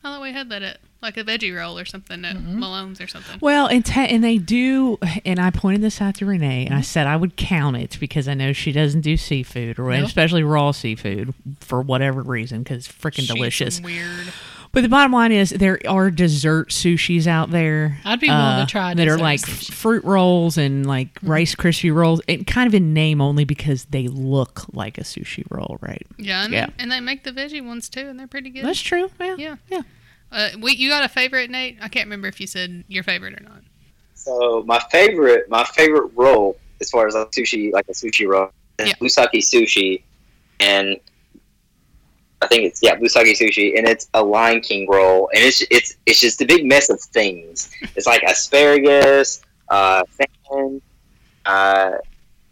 I 0.02 0.08
thought 0.08 0.22
we 0.22 0.32
had 0.32 0.48
that 0.48 0.62
at 0.62 0.80
like 1.02 1.16
a 1.16 1.24
veggie 1.24 1.54
roll 1.54 1.78
or 1.78 1.84
something 1.84 2.24
at 2.24 2.36
mm-hmm. 2.36 2.58
Malone's 2.58 3.00
or 3.00 3.06
something. 3.06 3.38
Well, 3.40 3.66
and 3.66 3.84
te- 3.84 4.06
and 4.06 4.22
they 4.22 4.38
do, 4.38 4.98
and 5.24 5.38
I 5.38 5.50
pointed 5.50 5.82
this 5.82 6.00
out 6.00 6.16
to 6.16 6.26
Renee, 6.26 6.66
and 6.66 6.74
I 6.74 6.78
mm-hmm. 6.78 6.84
said 6.84 7.06
I 7.06 7.16
would 7.16 7.36
count 7.36 7.76
it 7.76 7.98
because 8.00 8.28
I 8.28 8.34
know 8.34 8.52
she 8.52 8.72
doesn't 8.72 9.02
do 9.02 9.16
seafood, 9.16 9.78
or 9.78 9.90
Nope. 9.90 10.06
especially 10.06 10.42
raw 10.42 10.72
seafood, 10.72 11.34
for 11.60 11.80
whatever 11.80 12.22
reason, 12.22 12.62
because 12.62 12.86
it's 12.86 12.94
freaking 12.94 13.26
delicious. 13.26 13.80
Weird. 13.80 14.32
But 14.72 14.82
the 14.82 14.88
bottom 14.88 15.12
line 15.12 15.32
is, 15.32 15.50
there 15.50 15.80
are 15.88 16.12
dessert 16.12 16.68
sushis 16.70 17.26
out 17.26 17.50
there. 17.50 17.98
uh, 18.04 18.10
I'd 18.10 18.20
be 18.20 18.28
willing 18.28 18.64
to 18.64 18.70
try 18.70 18.94
that 18.94 19.08
are 19.08 19.18
like 19.18 19.40
sushi. 19.40 19.72
fruit 19.72 20.04
rolls 20.04 20.56
and 20.56 20.86
like 20.86 21.08
Rice 21.22 21.56
Krispie 21.56 21.92
rolls, 21.92 22.20
and 22.28 22.46
kind 22.46 22.68
of 22.68 22.74
in 22.74 22.94
name 22.94 23.20
only 23.20 23.44
because 23.44 23.86
they 23.86 24.06
look 24.06 24.62
like 24.72 24.96
a 24.96 25.00
sushi 25.02 25.44
roll, 25.50 25.78
right? 25.80 26.06
Yeah, 26.18 26.44
and, 26.44 26.52
Yeah. 26.52 26.68
and 26.78 26.90
they 26.90 27.00
make 27.00 27.24
the 27.24 27.32
veggie 27.32 27.64
ones 27.66 27.88
too, 27.88 28.06
and 28.06 28.16
they're 28.18 28.28
pretty 28.28 28.50
good. 28.50 28.64
That's 28.64 28.80
true. 28.80 29.10
Yeah, 29.18 29.34
Yeah. 29.38 29.56
yeah. 29.68 29.82
Uh, 30.30 30.50
we, 30.60 30.76
you 30.76 30.88
got 30.88 31.02
a 31.02 31.08
favorite, 31.08 31.50
Nate? 31.50 31.78
I 31.82 31.88
can't 31.88 32.06
remember 32.06 32.28
if 32.28 32.40
you 32.40 32.46
said 32.46 32.84
your 32.86 33.02
favorite 33.02 33.34
or 33.40 33.42
not. 33.42 33.62
So 34.14 34.62
my 34.66 34.78
favorite, 34.92 35.50
my 35.50 35.64
favorite 35.64 36.12
roll 36.14 36.56
as 36.80 36.90
far 36.90 37.08
as 37.08 37.14
like 37.16 37.32
sushi, 37.32 37.72
like 37.72 37.86
a 37.88 37.92
sushi 37.92 38.28
roll, 38.28 38.50
is 38.78 38.88
Yeah. 38.90 38.94
Busaki 39.00 39.38
sushi, 39.38 40.02
and 40.60 40.96
I 42.42 42.46
think 42.46 42.64
it's 42.64 42.82
yeah 42.82 42.96
Busagi 42.96 43.32
sushi, 43.32 43.76
and 43.76 43.86
it's 43.86 44.08
a 44.14 44.22
Lion 44.22 44.60
King 44.60 44.88
roll, 44.88 45.30
and 45.34 45.44
it's 45.44 45.62
it's 45.70 45.96
it's 46.06 46.20
just 46.20 46.40
a 46.40 46.46
big 46.46 46.64
mess 46.64 46.88
of 46.88 47.00
things. 47.00 47.70
It's 47.96 48.06
like 48.06 48.22
asparagus, 48.22 49.42
uh, 49.68 50.02
salmon, 50.48 50.80
uh, 51.44 51.92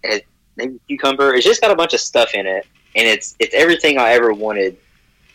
it, 0.03 0.27
maybe 0.57 0.79
cucumber. 0.87 1.35
It's 1.35 1.45
just 1.47 1.61
got 1.61 1.71
a 1.71 1.77
bunch 1.77 1.95
of 1.95 2.01
stuff 2.01 2.35
in 2.35 2.47
it, 2.47 2.67
and 2.97 3.09
it's 3.09 3.35
it's 3.39 3.55
everything 3.55 3.99
I 3.99 4.11
ever 4.11 4.33
wanted. 4.33 4.77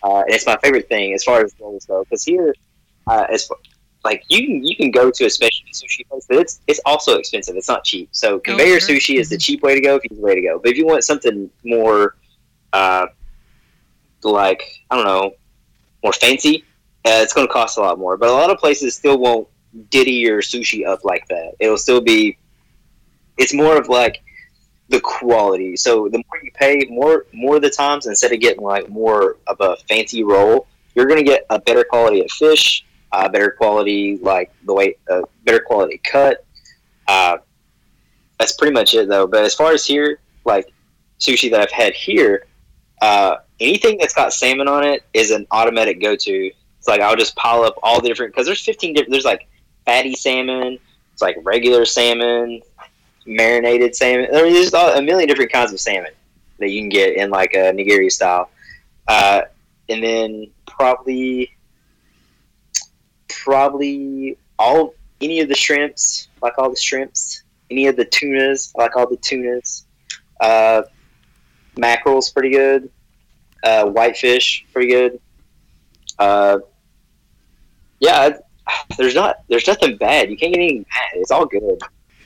Uh, 0.04 0.20
and 0.20 0.32
it's 0.32 0.46
my 0.46 0.58
favorite 0.58 0.88
thing 0.90 1.14
as 1.14 1.24
far 1.24 1.42
as 1.42 1.56
rolls 1.60 1.86
go, 1.86 2.04
because 2.04 2.26
here, 2.26 2.54
uh, 3.08 3.26
as 3.30 3.48
far, 3.48 3.58
like 4.04 4.24
you 4.28 4.46
can 4.46 4.64
you 4.64 4.76
can 4.76 4.92
go 4.92 5.10
to 5.10 5.26
a 5.26 5.30
specialty 5.30 5.72
sushi 5.72 6.08
place, 6.08 6.26
but 6.28 6.38
it's 6.38 6.60
it's 6.68 6.82
also 6.86 7.18
expensive. 7.18 7.56
It's 7.56 7.70
not 7.70 7.84
cheap. 7.84 8.10
So 8.12 8.40
conveyor 8.40 8.80
sure. 8.82 8.98
sushi 8.98 9.20
is 9.20 9.30
the 9.30 9.38
cheap 9.38 9.64
way 9.64 9.76
to 9.76 9.82
go, 9.82 10.00
easy 10.12 10.22
way 10.22 10.36
to 10.36 10.42
go. 10.42 10.60
But 10.60 10.72
if 10.72 10.78
you 10.78 10.86
want 10.86 11.04
something 11.04 11.50
more, 11.64 12.18
uh, 12.74 13.08
like 14.32 14.64
I 14.90 14.96
don't 14.96 15.06
know, 15.06 15.34
more 16.04 16.14
fancy, 16.14 16.64
uh, 17.06 17.22
it's 17.22 17.34
going 17.34 17.48
to 17.48 17.54
cost 17.54 17.78
a 17.78 17.82
lot 17.82 18.00
more. 18.00 18.18
But 18.18 18.30
a 18.30 18.34
lot 18.34 18.50
of 18.50 18.58
places 18.58 18.96
still 18.96 19.18
won't 19.18 19.48
ditty 19.90 20.14
your 20.14 20.42
sushi 20.42 20.86
up 20.86 21.04
like 21.04 21.28
that. 21.28 21.54
It'll 21.60 21.78
still 21.78 22.02
be. 22.02 22.38
It's 23.38 23.54
more 23.54 23.78
of 23.78 23.90
like 23.90 24.22
the 24.90 25.00
quality. 25.02 25.76
So 25.76 26.08
the 26.10 26.18
more 26.18 26.44
you 26.44 26.52
pay, 26.54 26.86
more 26.90 27.26
more 27.34 27.56
of 27.58 27.62
the 27.62 27.70
times 27.70 28.06
instead 28.06 28.32
of 28.32 28.40
getting 28.40 28.64
like 28.64 28.90
more 28.90 29.38
of 29.48 29.58
a 29.60 29.76
fancy 29.90 30.24
roll, 30.24 30.68
you're 30.96 31.08
going 31.08 31.20
to 31.20 31.26
get 31.26 31.46
a 31.50 31.60
better 31.60 31.84
quality 31.84 32.22
of 32.22 32.32
fish, 32.32 32.86
uh, 33.12 33.28
better 33.30 33.52
quality 33.52 34.18
like 34.22 34.54
the 34.66 34.74
way, 34.74 34.96
uh, 35.10 35.22
better 35.46 35.60
quality 35.60 36.00
cut. 36.04 36.46
Uh, 37.08 37.38
that's 38.40 38.54
pretty 38.54 38.74
much 38.74 38.94
it 38.94 39.10
though. 39.10 39.28
But 39.28 39.44
as 39.44 39.56
far 39.56 39.72
as 39.72 39.86
here, 39.86 40.20
like 40.46 40.72
sushi 41.20 41.50
that 41.52 41.62
I've 41.62 41.72
had 41.72 41.94
here, 41.94 42.46
uh, 43.02 43.38
anything 43.64 43.98
that's 43.98 44.14
got 44.14 44.34
salmon 44.34 44.68
on 44.68 44.84
it 44.84 45.04
is 45.14 45.32
an 45.32 45.48
automatic 45.52 46.02
go-to. 46.02 46.52
It's 46.78 46.88
like 46.88 47.02
I'll 47.02 47.16
just 47.16 47.36
pile 47.36 47.64
up 47.64 47.76
all 47.82 48.02
the 48.02 48.10
different 48.10 48.34
because 48.34 48.46
there's 48.46 48.64
15 48.64 48.94
different. 48.94 49.12
There's 49.12 49.26
like 49.26 49.48
fatty 49.86 50.16
salmon, 50.16 50.80
it's 51.14 51.22
like 51.22 51.38
regular 51.44 51.86
salmon, 51.86 52.62
marinated 53.26 53.96
salmon. 53.96 54.28
There's 54.32 54.74
a 54.74 55.02
million 55.02 55.28
different 55.28 55.52
kinds 55.52 55.72
of 55.72 55.80
salmon 55.80 56.12
that 56.60 56.70
you 56.70 56.82
can 56.82 56.90
get 56.90 57.16
in 57.16 57.30
like 57.30 57.54
a 57.54 57.72
nigiri 57.72 58.12
style. 58.12 58.50
Uh, 59.08 59.42
and 59.90 60.04
then 60.04 60.48
probably, 60.66 61.56
probably 63.28 64.38
all 64.60 64.96
any 65.22 65.40
of 65.40 65.48
the 65.48 65.56
shrimps, 65.56 66.28
like 66.42 66.58
all 66.58 66.70
the 66.70 66.76
shrimps, 66.76 67.44
any 67.70 67.88
of 67.88 67.96
the 67.96 68.06
tunas, 68.06 68.74
like 68.76 68.96
all 68.96 69.08
the 69.08 69.18
tunas. 69.18 69.86
Uh, 70.40 70.84
mackerel's 71.78 72.30
pretty 72.30 72.50
good. 72.50 72.90
Uh, 73.64 73.86
whitefish, 73.86 74.66
pretty 74.74 74.90
good. 74.90 75.20
Uh, 76.20 76.60
yeah, 78.00 78.38
there's 78.98 79.16
not 79.16 79.38
there's 79.48 79.68
nothing 79.68 79.98
bad. 79.98 80.30
You 80.30 80.38
can't 80.38 80.54
get 80.54 80.60
anything 80.60 80.84
bad. 80.84 81.22
It's 81.22 81.32
all 81.32 81.46
good. 81.46 81.82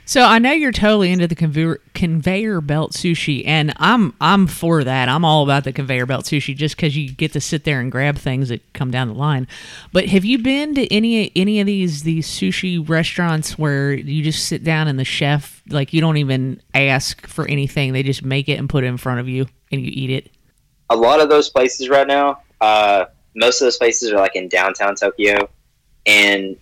So 0.07 0.23
I 0.23 0.39
know 0.39 0.53
you're 0.53 0.71
totally 0.71 1.11
into 1.11 1.27
the 1.27 1.35
conveyor, 1.35 1.81
conveyor 1.93 2.61
belt 2.61 2.93
sushi, 2.93 3.45
and 3.45 3.73
I'm 3.75 4.13
I'm 4.21 4.47
for 4.47 4.85
that. 4.85 5.09
I'm 5.09 5.25
all 5.25 5.43
about 5.43 5.65
the 5.65 5.73
conveyor 5.73 6.05
belt 6.05 6.23
sushi 6.23 6.55
just 6.55 6.77
because 6.77 6.95
you 6.95 7.11
get 7.11 7.33
to 7.33 7.41
sit 7.41 7.65
there 7.65 7.81
and 7.81 7.91
grab 7.91 8.17
things 8.17 8.47
that 8.47 8.61
come 8.71 8.89
down 8.89 9.09
the 9.09 9.15
line. 9.15 9.47
But 9.91 10.05
have 10.05 10.23
you 10.23 10.37
been 10.37 10.75
to 10.75 10.93
any 10.93 11.29
any 11.35 11.59
of 11.59 11.65
these 11.65 12.03
these 12.03 12.25
sushi 12.25 12.87
restaurants 12.87 13.59
where 13.59 13.91
you 13.91 14.23
just 14.23 14.45
sit 14.45 14.63
down 14.63 14.87
and 14.87 14.97
the 14.97 15.03
chef 15.03 15.61
like 15.67 15.91
you 15.91 15.99
don't 15.99 16.17
even 16.17 16.61
ask 16.73 17.27
for 17.27 17.45
anything; 17.45 17.91
they 17.91 18.01
just 18.01 18.23
make 18.23 18.47
it 18.47 18.57
and 18.59 18.69
put 18.69 18.85
it 18.85 18.87
in 18.87 18.95
front 18.95 19.19
of 19.19 19.27
you 19.27 19.47
and 19.73 19.81
you 19.81 19.91
eat 19.93 20.09
it? 20.09 20.31
A 20.89 20.95
lot 20.95 21.19
of 21.19 21.29
those 21.29 21.49
places 21.49 21.89
right 21.89 22.07
now, 22.07 22.41
uh, 22.61 23.05
most 23.35 23.61
of 23.61 23.65
those 23.65 23.77
places 23.77 24.11
are 24.11 24.17
like 24.17 24.35
in 24.35 24.47
downtown 24.47 24.95
Tokyo, 24.95 25.49
and 26.05 26.57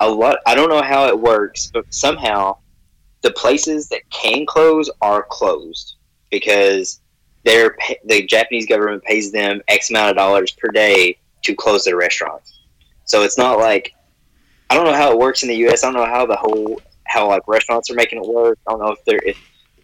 a 0.00 0.08
lot. 0.08 0.38
I 0.46 0.54
don't 0.54 0.68
know 0.68 0.82
how 0.82 1.08
it 1.08 1.18
works, 1.18 1.70
but 1.72 1.92
somehow 1.92 2.58
the 3.22 3.32
places 3.32 3.88
that 3.88 4.08
can 4.10 4.46
close 4.46 4.90
are 5.00 5.22
closed 5.22 5.96
because 6.30 7.00
they're 7.44 7.76
the 8.04 8.24
Japanese 8.26 8.66
government 8.66 9.02
pays 9.04 9.32
them 9.32 9.60
X 9.68 9.90
amount 9.90 10.10
of 10.10 10.16
dollars 10.16 10.52
per 10.52 10.68
day 10.68 11.18
to 11.42 11.54
close 11.54 11.84
their 11.84 11.96
restaurants. 11.96 12.60
So 13.04 13.22
it's 13.22 13.38
not 13.38 13.58
like 13.58 13.94
I 14.68 14.74
don't 14.74 14.84
know 14.84 14.94
how 14.94 15.12
it 15.12 15.18
works 15.18 15.42
in 15.42 15.48
the 15.48 15.56
U.S. 15.56 15.84
I 15.84 15.92
don't 15.92 15.94
know 15.94 16.12
how 16.12 16.26
the 16.26 16.36
whole 16.36 16.80
how 17.04 17.28
like 17.28 17.42
restaurants 17.46 17.90
are 17.90 17.94
making 17.94 18.22
it 18.22 18.28
work. 18.28 18.58
I 18.66 18.72
don't 18.72 18.80
know 18.80 18.92
if 18.92 19.04
they're 19.04 19.22
if 19.24 19.38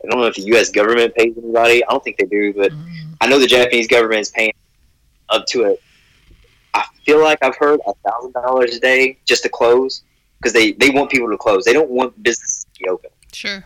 I 0.04 0.08
don't 0.08 0.20
know 0.20 0.26
if 0.26 0.34
the 0.34 0.42
U.S. 0.42 0.70
government 0.70 1.14
pays 1.14 1.34
anybody. 1.36 1.84
I 1.84 1.90
don't 1.90 2.02
think 2.02 2.18
they 2.18 2.24
do, 2.26 2.52
but 2.52 2.72
mm. 2.72 3.14
I 3.20 3.26
know 3.28 3.38
the 3.38 3.46
Japanese 3.46 3.86
government 3.86 4.20
is 4.20 4.30
paying 4.30 4.52
up 5.28 5.46
to 5.46 5.64
a. 5.64 5.76
I 6.74 6.84
feel 7.04 7.22
like 7.22 7.38
I've 7.42 7.56
heard 7.56 7.80
a 7.86 7.92
thousand 8.08 8.32
dollars 8.32 8.76
a 8.76 8.80
day 8.80 9.18
just 9.24 9.42
to 9.44 9.48
close 9.48 10.02
because 10.38 10.52
they 10.52 10.72
they 10.72 10.90
want 10.90 11.10
people 11.10 11.30
to 11.30 11.36
close. 11.36 11.64
They 11.64 11.72
don't 11.72 11.90
want 11.90 12.20
businesses 12.22 12.64
to 12.64 12.80
be 12.80 12.88
open. 12.88 13.10
Sure. 13.32 13.64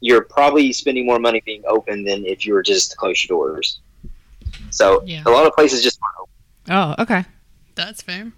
You're 0.00 0.22
probably 0.22 0.72
spending 0.72 1.06
more 1.06 1.18
money 1.18 1.42
being 1.44 1.62
open 1.66 2.04
than 2.04 2.24
if 2.24 2.46
you 2.46 2.52
were 2.54 2.62
just 2.62 2.92
to 2.92 2.96
close 2.96 3.24
your 3.24 3.36
doors. 3.36 3.80
So 4.70 5.02
Yeah. 5.04 5.22
a 5.26 5.30
lot 5.30 5.46
of 5.46 5.54
places 5.54 5.82
just 5.82 5.98
aren't 6.02 6.16
open. 6.20 6.98
Oh, 6.98 7.02
okay. 7.02 7.24
That's 7.74 8.02
fair. 8.02 8.32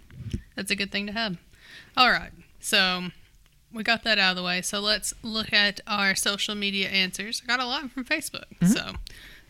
That's 0.57 0.71
a 0.71 0.77
good 0.77 0.91
thing 0.93 1.07
to 1.07 1.13
have. 1.13 1.37
All 1.97 2.11
right. 2.11 2.31
So 2.61 3.09
we 3.73 3.83
got 3.83 4.03
that 4.05 4.19
out 4.19 4.31
of 4.31 4.37
the 4.37 4.43
way. 4.43 4.63
So 4.63 4.81
let's 4.81 5.15
look 5.23 5.53
at 5.53 5.81
our 5.87 6.15
social 6.15 6.55
media 6.55 6.89
answers. 6.89 7.43
I 7.45 7.47
got 7.47 7.61
a 7.61 7.67
lot 7.67 7.91
from 7.91 8.05
Facebook. 8.05 8.45
So 8.67 8.93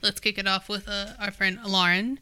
let's 0.02 0.20
kick 0.20 0.38
it 0.38 0.46
off 0.46 0.68
with 0.68 0.88
uh, 0.88 1.14
our 1.18 1.30
friend 1.30 1.58
Lauren. 1.66 2.18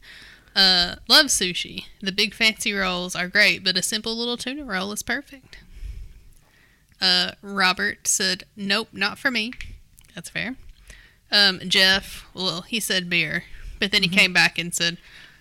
Uh, 0.55 0.95
love 1.07 1.27
sushi. 1.27 1.85
The 2.01 2.11
big 2.11 2.33
fancy 2.33 2.73
rolls 2.73 3.15
are 3.15 3.27
great, 3.27 3.63
but 3.63 3.77
a 3.77 3.83
simple 3.83 4.15
little 4.15 4.37
tuna 4.37 4.63
roll 4.65 4.91
is 4.91 5.03
perfect. 5.03 5.57
Uh, 7.01 7.31
Robert 7.41 8.07
said, 8.07 8.43
"Nope, 8.55 8.89
not 8.91 9.17
for 9.17 9.31
me." 9.31 9.53
That's 10.15 10.29
fair. 10.29 10.55
Um, 11.31 11.59
Jeff, 11.67 12.25
well, 12.33 12.61
he 12.63 12.79
said 12.79 13.09
beer, 13.09 13.43
but 13.79 13.91
then 13.91 14.03
he 14.03 14.09
came 14.09 14.33
back 14.33 14.57
and 14.57 14.73
said, 14.73 14.97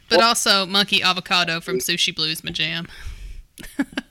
"But 0.09 0.23
also 0.23 0.67
monkey 0.67 1.03
avocado 1.03 1.61
from 1.61 1.79
Sushi 1.79 2.15
Blues, 2.15 2.45
my 2.45 2.51
jam." 2.51 2.87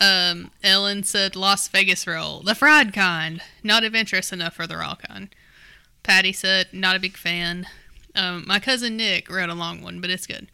um, 0.00 0.50
Ellen 0.62 1.02
said 1.02 1.36
Las 1.36 1.68
Vegas 1.68 2.06
roll, 2.06 2.40
the 2.40 2.54
fried 2.54 2.92
kind, 2.92 3.40
not 3.62 3.84
adventurous 3.84 4.32
enough 4.32 4.54
for 4.54 4.66
the 4.66 4.76
raw 4.76 4.94
kind. 4.94 5.34
Patty 6.02 6.32
said 6.32 6.68
not 6.72 6.96
a 6.96 7.00
big 7.00 7.16
fan. 7.16 7.66
Um, 8.14 8.44
my 8.46 8.58
cousin 8.58 8.96
Nick 8.96 9.30
wrote 9.30 9.50
a 9.50 9.54
long 9.54 9.82
one, 9.82 10.00
but 10.00 10.10
it's 10.10 10.26
good. 10.26 10.48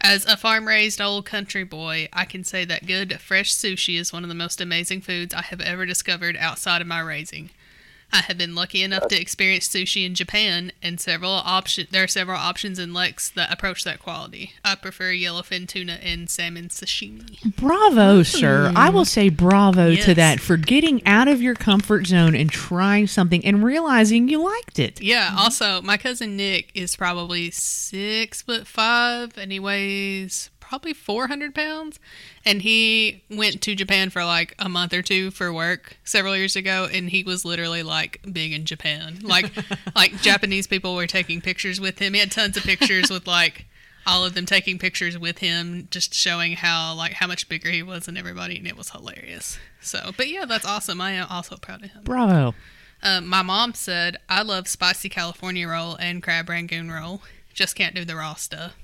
As 0.00 0.24
a 0.26 0.36
farm 0.36 0.68
raised 0.68 1.00
old 1.00 1.26
country 1.26 1.64
boy, 1.64 2.08
I 2.12 2.24
can 2.24 2.44
say 2.44 2.64
that 2.64 2.86
good, 2.86 3.20
fresh 3.20 3.52
sushi 3.52 3.98
is 3.98 4.12
one 4.12 4.22
of 4.22 4.28
the 4.28 4.34
most 4.34 4.60
amazing 4.60 5.00
foods 5.00 5.34
I 5.34 5.42
have 5.42 5.60
ever 5.60 5.86
discovered 5.86 6.36
outside 6.36 6.80
of 6.80 6.86
my 6.86 7.00
raising. 7.00 7.50
I 8.12 8.22
have 8.22 8.38
been 8.38 8.54
lucky 8.54 8.82
enough 8.82 9.08
to 9.08 9.20
experience 9.20 9.68
sushi 9.68 10.06
in 10.06 10.14
Japan, 10.14 10.72
and 10.82 10.98
several 10.98 11.30
option 11.30 11.86
there 11.90 12.04
are 12.04 12.08
several 12.08 12.38
options 12.38 12.78
in 12.78 12.94
Lex 12.94 13.28
that 13.30 13.52
approach 13.52 13.84
that 13.84 13.98
quality. 13.98 14.52
I 14.64 14.76
prefer 14.76 15.12
yellowfin 15.12 15.68
tuna 15.68 15.98
and 16.02 16.30
salmon 16.30 16.68
sashimi. 16.68 17.54
Bravo, 17.56 18.22
sir. 18.22 18.72
I 18.74 18.86
mm-hmm. 18.86 18.94
will 18.94 19.04
say 19.04 19.28
bravo 19.28 19.94
to 19.94 20.14
that 20.14 20.40
for 20.40 20.56
getting 20.56 21.04
out 21.06 21.28
of 21.28 21.42
your 21.42 21.54
comfort 21.54 22.06
zone 22.06 22.34
and 22.34 22.50
trying 22.50 23.06
something 23.06 23.44
and 23.44 23.62
realizing 23.62 24.28
you 24.28 24.42
liked 24.42 24.78
it. 24.78 25.00
Yeah. 25.02 25.34
Also, 25.36 25.82
my 25.82 25.96
cousin 25.96 26.36
Nick 26.36 26.70
is 26.74 26.96
probably 26.96 27.50
six 27.50 28.42
foot 28.42 28.66
five, 28.66 29.36
and 29.36 29.52
he 29.52 29.60
weighs 29.60 30.50
probably 30.68 30.92
four 30.92 31.26
hundred 31.26 31.54
pounds. 31.54 31.98
And 32.44 32.62
he 32.62 33.22
went 33.30 33.62
to 33.62 33.74
Japan 33.74 34.10
for 34.10 34.24
like 34.24 34.54
a 34.58 34.68
month 34.68 34.92
or 34.92 35.02
two 35.02 35.30
for 35.30 35.52
work 35.52 35.96
several 36.04 36.36
years 36.36 36.56
ago, 36.56 36.88
and 36.92 37.10
he 37.10 37.22
was 37.22 37.44
literally 37.44 37.82
like 37.82 38.20
big 38.30 38.52
in 38.52 38.64
Japan. 38.64 39.18
Like, 39.22 39.50
like 39.96 40.20
Japanese 40.20 40.66
people 40.66 40.94
were 40.94 41.06
taking 41.06 41.40
pictures 41.40 41.80
with 41.80 41.98
him. 41.98 42.14
He 42.14 42.20
had 42.20 42.30
tons 42.30 42.56
of 42.56 42.62
pictures 42.62 43.10
with 43.10 43.26
like 43.26 43.66
all 44.06 44.24
of 44.24 44.34
them 44.34 44.46
taking 44.46 44.78
pictures 44.78 45.18
with 45.18 45.38
him, 45.38 45.88
just 45.90 46.14
showing 46.14 46.52
how 46.52 46.94
like 46.94 47.14
how 47.14 47.26
much 47.26 47.48
bigger 47.48 47.70
he 47.70 47.82
was 47.82 48.06
than 48.06 48.16
everybody, 48.16 48.58
and 48.58 48.66
it 48.66 48.76
was 48.76 48.90
hilarious. 48.90 49.58
So, 49.80 50.12
but 50.16 50.28
yeah, 50.28 50.44
that's 50.44 50.66
awesome. 50.66 51.00
I 51.00 51.12
am 51.12 51.26
also 51.30 51.56
proud 51.56 51.84
of 51.84 51.92
him. 51.92 52.04
Bravo. 52.04 52.54
Um, 53.02 53.26
my 53.26 53.42
mom 53.42 53.74
said, 53.74 54.16
I 54.28 54.42
love 54.42 54.66
spicy 54.66 55.08
California 55.08 55.68
roll 55.68 55.94
and 55.96 56.22
crab 56.22 56.48
rangoon 56.48 56.90
roll. 56.90 57.22
Just 57.54 57.76
can't 57.76 57.94
do 57.94 58.04
the 58.04 58.16
raw 58.16 58.34
stuff. 58.34 58.76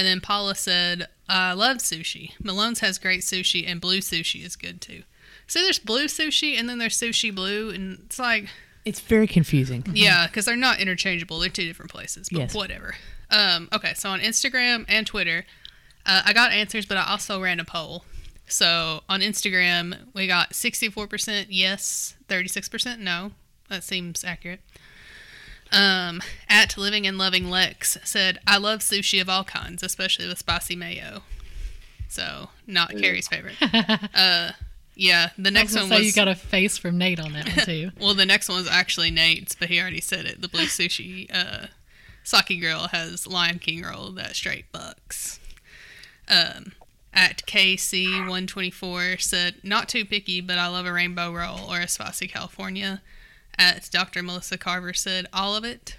And 0.00 0.06
then 0.06 0.22
Paula 0.22 0.54
said, 0.54 1.08
I 1.28 1.52
love 1.52 1.76
sushi. 1.76 2.32
Malone's 2.42 2.80
has 2.80 2.96
great 2.96 3.20
sushi, 3.20 3.70
and 3.70 3.82
blue 3.82 3.98
sushi 3.98 4.42
is 4.42 4.56
good 4.56 4.80
too. 4.80 5.02
So 5.46 5.60
there's 5.60 5.78
blue 5.78 6.06
sushi, 6.06 6.58
and 6.58 6.66
then 6.70 6.78
there's 6.78 6.98
sushi 6.98 7.34
blue, 7.34 7.68
and 7.68 7.98
it's 8.06 8.18
like, 8.18 8.48
It's 8.86 9.00
very 9.00 9.26
confusing. 9.26 9.84
yeah, 9.92 10.26
because 10.26 10.46
they're 10.46 10.56
not 10.56 10.80
interchangeable. 10.80 11.38
They're 11.38 11.50
two 11.50 11.66
different 11.66 11.90
places, 11.90 12.30
but 12.30 12.38
Yes. 12.38 12.54
whatever. 12.54 12.94
Um, 13.28 13.68
okay, 13.74 13.92
so 13.92 14.08
on 14.08 14.20
Instagram 14.20 14.86
and 14.88 15.06
Twitter, 15.06 15.44
uh, 16.06 16.22
I 16.24 16.32
got 16.32 16.50
answers, 16.50 16.86
but 16.86 16.96
I 16.96 17.04
also 17.06 17.38
ran 17.38 17.60
a 17.60 17.64
poll. 17.66 18.06
So 18.46 19.02
on 19.06 19.20
Instagram, 19.20 19.98
we 20.14 20.26
got 20.26 20.52
64% 20.54 21.48
yes, 21.50 22.14
36% 22.26 23.00
no. 23.00 23.32
That 23.68 23.84
seems 23.84 24.24
accurate. 24.24 24.60
Um, 25.72 26.20
at 26.48 26.76
Living 26.76 27.06
and 27.06 27.16
Loving 27.16 27.48
Lex 27.48 27.96
said, 28.04 28.38
I 28.46 28.58
love 28.58 28.80
sushi 28.80 29.20
of 29.20 29.28
all 29.28 29.44
kinds, 29.44 29.82
especially 29.82 30.26
with 30.26 30.38
spicy 30.38 30.74
mayo. 30.74 31.22
So, 32.08 32.48
not 32.66 32.90
Carrie's 32.90 33.28
favorite. 33.28 33.54
uh, 34.14 34.50
yeah, 34.96 35.30
the 35.38 35.50
next 35.50 35.76
I 35.76 35.80
one 35.80 35.88
was 35.88 35.98
say 35.98 35.98
was. 35.98 36.06
you 36.06 36.12
got 36.12 36.28
a 36.28 36.34
face 36.34 36.76
from 36.76 36.98
Nate 36.98 37.20
on 37.20 37.32
that 37.32 37.46
one 37.46 37.66
too. 37.66 37.90
Well, 38.00 38.14
the 38.14 38.26
next 38.26 38.48
one 38.48 38.58
was 38.58 38.68
actually 38.68 39.10
Nate's, 39.10 39.54
but 39.54 39.68
he 39.68 39.80
already 39.80 40.00
said 40.00 40.26
it. 40.26 40.42
The 40.42 40.48
Blue 40.48 40.64
Sushi 40.64 41.28
uh, 41.32 41.68
Sake 42.24 42.60
Grill 42.60 42.88
has 42.88 43.26
Lion 43.26 43.60
King 43.60 43.82
roll 43.82 44.10
that 44.12 44.34
straight 44.34 44.70
bucks. 44.72 45.38
Um, 46.28 46.72
at 47.12 47.44
KC124 47.46 49.20
said, 49.20 49.54
not 49.62 49.88
too 49.88 50.04
picky, 50.04 50.40
but 50.40 50.58
I 50.58 50.68
love 50.68 50.86
a 50.86 50.92
rainbow 50.92 51.32
roll 51.32 51.70
or 51.70 51.80
a 51.80 51.88
spicy 51.88 52.28
California. 52.28 53.02
At 53.60 53.88
Dr. 53.92 54.24
Melissa 54.24 54.58
Carver 54.58 54.92
said, 54.92 55.26
all 55.32 55.54
of 55.54 55.62
it. 55.62 55.96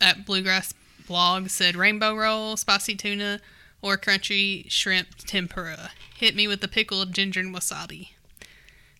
At 0.00 0.26
Bluegrass 0.26 0.74
Blog 1.06 1.48
said, 1.48 1.76
rainbow 1.76 2.14
roll, 2.14 2.58
spicy 2.58 2.94
tuna, 2.94 3.40
or 3.80 3.96
crunchy 3.96 4.70
shrimp 4.70 5.14
tempura. 5.18 5.92
Hit 6.14 6.34
me 6.34 6.46
with 6.46 6.60
the 6.60 6.68
pickled 6.68 7.12
ginger 7.12 7.40
and 7.40 7.54
wasabi 7.54 8.08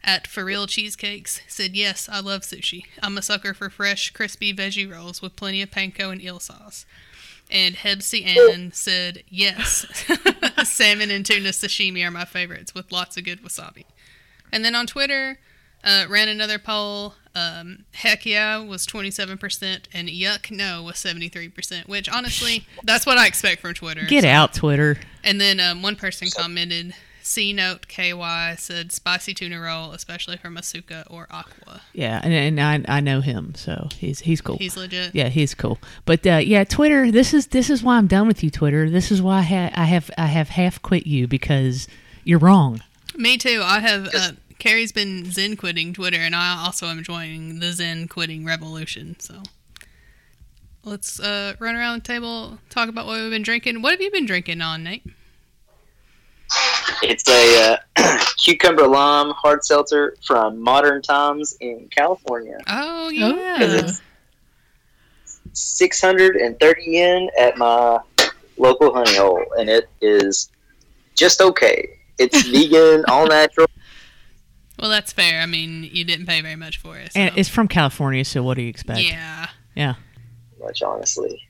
at 0.04 0.26
For 0.26 0.44
Real 0.44 0.66
Cheesecakes 0.66 1.40
said, 1.48 1.74
Yes, 1.74 2.08
I 2.10 2.20
love 2.20 2.42
sushi. 2.42 2.84
I'm 3.02 3.16
a 3.16 3.22
sucker 3.22 3.54
for 3.54 3.70
fresh, 3.70 4.10
crispy 4.10 4.54
veggie 4.54 4.90
rolls 4.90 5.22
with 5.22 5.36
plenty 5.36 5.62
of 5.62 5.70
panko 5.70 6.12
and 6.12 6.22
eel 6.22 6.38
sauce. 6.38 6.84
And 7.50 7.76
Hebsy 7.76 8.24
Ann 8.26 8.72
said, 8.72 9.24
Yes, 9.28 9.86
salmon 10.64 11.10
and 11.10 11.24
tuna 11.24 11.50
sashimi 11.50 12.06
are 12.06 12.10
my 12.10 12.24
favorites 12.24 12.74
with 12.74 12.92
lots 12.92 13.16
of 13.16 13.24
good 13.24 13.42
wasabi. 13.42 13.84
And 14.52 14.64
then 14.64 14.74
on 14.74 14.86
Twitter, 14.86 15.38
uh, 15.82 16.04
ran 16.08 16.28
another 16.28 16.58
poll. 16.58 17.14
Um, 17.34 17.84
heck 17.92 18.24
yeah 18.24 18.58
was 18.58 18.86
27%, 18.86 19.86
and 19.92 20.08
yuck 20.08 20.50
no 20.50 20.82
was 20.84 20.94
73%, 20.96 21.88
which 21.88 22.08
honestly, 22.08 22.64
that's 22.84 23.06
what 23.06 23.18
I 23.18 23.26
expect 23.26 23.60
from 23.60 23.74
Twitter. 23.74 24.04
Get 24.06 24.24
out, 24.24 24.54
Twitter. 24.54 24.98
And 25.24 25.40
then 25.40 25.58
um, 25.58 25.82
one 25.82 25.96
person 25.96 26.28
commented, 26.34 26.94
C 27.22 27.52
note 27.52 27.88
KY 27.88 28.54
said 28.58 28.92
spicy 28.92 29.32
tuna 29.32 29.58
roll, 29.58 29.92
especially 29.92 30.36
from 30.36 30.56
Asuka 30.56 31.10
or 31.10 31.26
Aqua. 31.30 31.80
Yeah, 31.94 32.20
and, 32.22 32.34
and 32.34 32.60
I 32.60 32.96
I 32.98 33.00
know 33.00 33.22
him, 33.22 33.54
so 33.56 33.88
he's 33.96 34.20
he's 34.20 34.42
cool. 34.42 34.58
He's 34.58 34.76
legit. 34.76 35.14
yeah, 35.14 35.30
he's 35.30 35.54
cool. 35.54 35.78
But 36.04 36.26
uh, 36.26 36.42
yeah, 36.44 36.64
Twitter. 36.64 37.10
This 37.10 37.32
is 37.32 37.46
this 37.46 37.70
is 37.70 37.82
why 37.82 37.96
I'm 37.96 38.08
done 38.08 38.28
with 38.28 38.44
you, 38.44 38.50
Twitter. 38.50 38.90
This 38.90 39.10
is 39.10 39.22
why 39.22 39.38
I, 39.38 39.42
ha- 39.42 39.70
I 39.74 39.84
have 39.86 40.10
I 40.18 40.26
have 40.26 40.50
half 40.50 40.82
quit 40.82 41.06
you 41.06 41.26
because 41.26 41.88
you're 42.24 42.38
wrong. 42.38 42.82
Me 43.16 43.38
too. 43.38 43.62
I 43.64 43.80
have. 43.80 44.08
Uh, 44.14 44.32
Carrie's 44.64 44.92
been 44.92 45.30
Zen 45.30 45.58
quitting 45.58 45.92
Twitter, 45.92 46.16
and 46.16 46.34
I 46.34 46.64
also 46.64 46.86
am 46.86 47.02
joining 47.02 47.60
the 47.60 47.70
Zen 47.72 48.08
quitting 48.08 48.46
revolution. 48.46 49.14
So 49.20 49.42
let's 50.84 51.20
uh, 51.20 51.52
run 51.58 51.76
around 51.76 52.02
the 52.02 52.06
table, 52.06 52.58
talk 52.70 52.88
about 52.88 53.04
what 53.04 53.20
we've 53.20 53.30
been 53.30 53.42
drinking. 53.42 53.82
What 53.82 53.90
have 53.90 54.00
you 54.00 54.10
been 54.10 54.24
drinking 54.24 54.62
on, 54.62 54.82
Nate? 54.82 55.04
It's 57.02 57.28
a 57.28 57.76
uh, 57.98 58.18
cucumber 58.38 58.86
lime 58.88 59.32
hard 59.32 59.62
seltzer 59.66 60.16
from 60.26 60.58
Modern 60.62 61.02
Times 61.02 61.58
in 61.60 61.86
California. 61.94 62.56
Oh 62.66 63.04
Oh. 63.06 63.08
yeah. 63.10 63.58
Because 63.58 64.00
it's 65.44 65.60
630 65.60 66.82
yen 66.90 67.28
at 67.38 67.58
my 67.58 67.98
local 68.56 68.94
honey 68.94 69.14
hole, 69.16 69.44
and 69.58 69.68
it 69.68 69.90
is 70.00 70.50
just 71.14 71.42
okay. 71.42 71.98
It's 72.18 72.42
vegan, 72.48 73.04
all 73.08 73.26
natural. 73.26 73.66
Well, 74.78 74.90
that's 74.90 75.12
fair. 75.12 75.40
I 75.40 75.46
mean, 75.46 75.88
you 75.92 76.04
didn't 76.04 76.26
pay 76.26 76.40
very 76.40 76.56
much 76.56 76.78
for 76.78 76.96
it. 76.98 77.12
So. 77.12 77.20
And 77.20 77.38
it's 77.38 77.48
from 77.48 77.68
California, 77.68 78.24
so 78.24 78.42
what 78.42 78.56
do 78.56 78.62
you 78.62 78.68
expect? 78.68 79.00
yeah. 79.00 79.48
Yeah. 79.74 79.94
Much 80.60 80.82
honestly. 80.82 81.48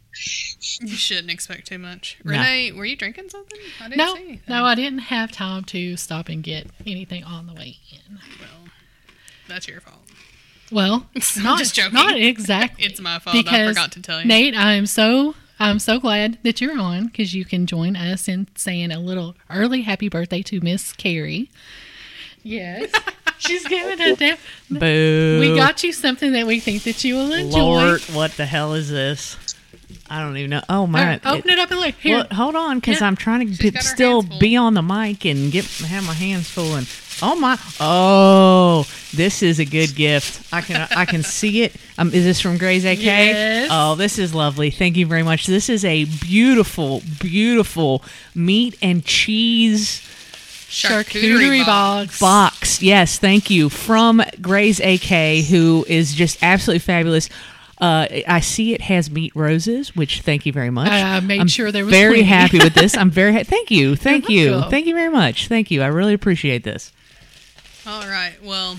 You 0.80 0.88
shouldn't 0.96 1.30
expect 1.30 1.66
too 1.66 1.78
much. 1.78 2.18
No. 2.24 2.32
Renee, 2.32 2.72
were 2.72 2.84
you 2.84 2.96
drinking 2.96 3.28
something? 3.30 3.58
I 3.80 3.88
didn't 3.88 3.98
No, 3.98 4.14
see 4.14 4.40
no, 4.48 4.64
I 4.64 4.74
didn't 4.74 5.00
have 5.00 5.32
time 5.32 5.64
to 5.64 5.96
stop 5.96 6.28
and 6.28 6.42
get 6.42 6.68
anything 6.86 7.24
on 7.24 7.46
the 7.46 7.52
way 7.54 7.78
in. 7.92 8.18
Well, 8.40 8.68
that's 9.48 9.66
your 9.66 9.80
fault. 9.80 10.02
Well, 10.70 11.06
I'm 11.36 11.42
not 11.42 11.58
just 11.58 11.74
joking. 11.74 11.94
Not 11.94 12.16
exactly. 12.16 12.84
It's 12.86 13.00
my 13.00 13.18
fault. 13.18 13.36
Because 13.36 13.52
I 13.54 13.68
forgot 13.68 13.92
to 13.92 14.02
tell 14.02 14.20
you. 14.20 14.26
Nate, 14.26 14.54
I'm 14.56 14.86
so 14.86 15.34
I'm 15.58 15.78
so 15.78 15.98
glad 15.98 16.38
that 16.44 16.60
you're 16.60 16.78
on 16.78 17.06
because 17.06 17.34
you 17.34 17.44
can 17.44 17.66
join 17.66 17.96
us 17.96 18.28
in 18.28 18.46
saying 18.54 18.90
a 18.92 19.00
little 19.00 19.34
early 19.50 19.82
happy 19.82 20.08
birthday 20.08 20.42
to 20.42 20.60
Miss 20.60 20.92
Carrie. 20.92 21.50
Yes, 22.44 22.92
she's 23.38 23.66
giving 23.66 24.00
a 24.00 24.14
damn. 24.14 24.36
Boo. 24.70 25.38
We 25.40 25.56
got 25.56 25.82
you 25.82 25.92
something 25.92 26.32
that 26.32 26.46
we 26.46 26.60
think 26.60 26.84
that 26.84 27.02
you 27.02 27.16
will 27.16 27.32
enjoy. 27.32 27.58
Lord, 27.58 28.00
what 28.12 28.32
the 28.32 28.46
hell 28.46 28.74
is 28.74 28.90
this? 28.90 29.36
I 30.10 30.20
don't 30.20 30.36
even 30.36 30.50
know. 30.50 30.62
Oh 30.68 30.86
my! 30.86 31.02
right, 31.04 31.26
open 31.26 31.48
it 31.50 31.58
up 31.58 31.70
and 31.70 31.80
look 31.80 31.94
here. 31.94 32.18
Well, 32.18 32.26
hold 32.30 32.54
on, 32.56 32.78
because 32.78 33.00
Yeah. 33.00 33.06
I'm 33.06 33.16
trying 33.16 33.40
to 33.40 33.46
She's 33.46 33.58
be- 33.58 33.70
got 33.70 33.82
her 33.82 33.88
still 33.88 34.22
be 34.22 34.56
on 34.56 34.74
the 34.74 34.82
mic 34.82 35.24
and 35.24 35.50
get 35.50 35.64
have 35.64 36.06
my 36.06 36.12
hands 36.12 36.48
full. 36.50 36.74
And 36.76 36.86
oh 37.22 37.34
my! 37.36 37.58
Oh, 37.80 38.86
this 39.14 39.42
is 39.42 39.58
a 39.58 39.64
good 39.64 39.94
gift. 39.94 40.52
I 40.52 40.60
can 40.60 40.86
I 40.94 41.06
can 41.06 41.22
see 41.38 41.62
it. 41.62 41.74
Um, 41.96 42.08
is 42.12 42.24
this 42.24 42.40
from 42.40 42.58
Gray's 42.58 42.84
AK? 42.84 43.02
Yes. 43.02 43.68
Oh, 43.72 43.94
this 43.94 44.18
is 44.18 44.34
lovely. 44.34 44.70
Thank 44.70 44.96
you 44.98 45.06
very 45.06 45.22
much. 45.22 45.46
This 45.46 45.70
is 45.70 45.84
a 45.84 46.04
beautiful, 46.04 47.02
beautiful 47.20 48.02
meat 48.34 48.76
and 48.82 49.04
cheese 49.04 50.06
Charcuterie 50.68 51.64
box. 51.64 52.18
box. 52.20 52.82
Yes, 52.82 53.18
thank 53.18 53.50
you. 53.50 53.68
From 53.68 54.22
Gray's 54.40 54.80
AK, 54.80 55.44
who 55.46 55.84
is 55.88 56.14
just 56.14 56.42
absolutely 56.42 56.80
fabulous. 56.80 57.28
Uh, 57.80 58.06
I 58.26 58.40
see 58.40 58.72
it 58.72 58.80
has 58.82 59.10
meat 59.10 59.32
roses, 59.34 59.94
which 59.96 60.20
thank 60.22 60.46
you 60.46 60.52
very 60.52 60.70
much. 60.70 60.90
I 60.90 61.20
made 61.20 61.40
I'm 61.40 61.48
sure 61.48 61.70
there 61.72 61.84
was 61.84 61.92
very 61.92 62.22
plenty. 62.22 62.22
happy 62.28 62.58
with 62.58 62.74
this. 62.74 62.96
I'm 62.96 63.10
very 63.10 63.32
ha- 63.32 63.42
thank 63.44 63.70
you, 63.70 63.96
thank 63.96 64.28
you, 64.28 64.52
welcome. 64.52 64.70
thank 64.70 64.86
you 64.86 64.94
very 64.94 65.10
much, 65.10 65.48
thank 65.48 65.70
you. 65.70 65.82
I 65.82 65.86
really 65.88 66.14
appreciate 66.14 66.62
this. 66.64 66.92
All 67.86 68.06
right. 68.06 68.34
Well, 68.42 68.78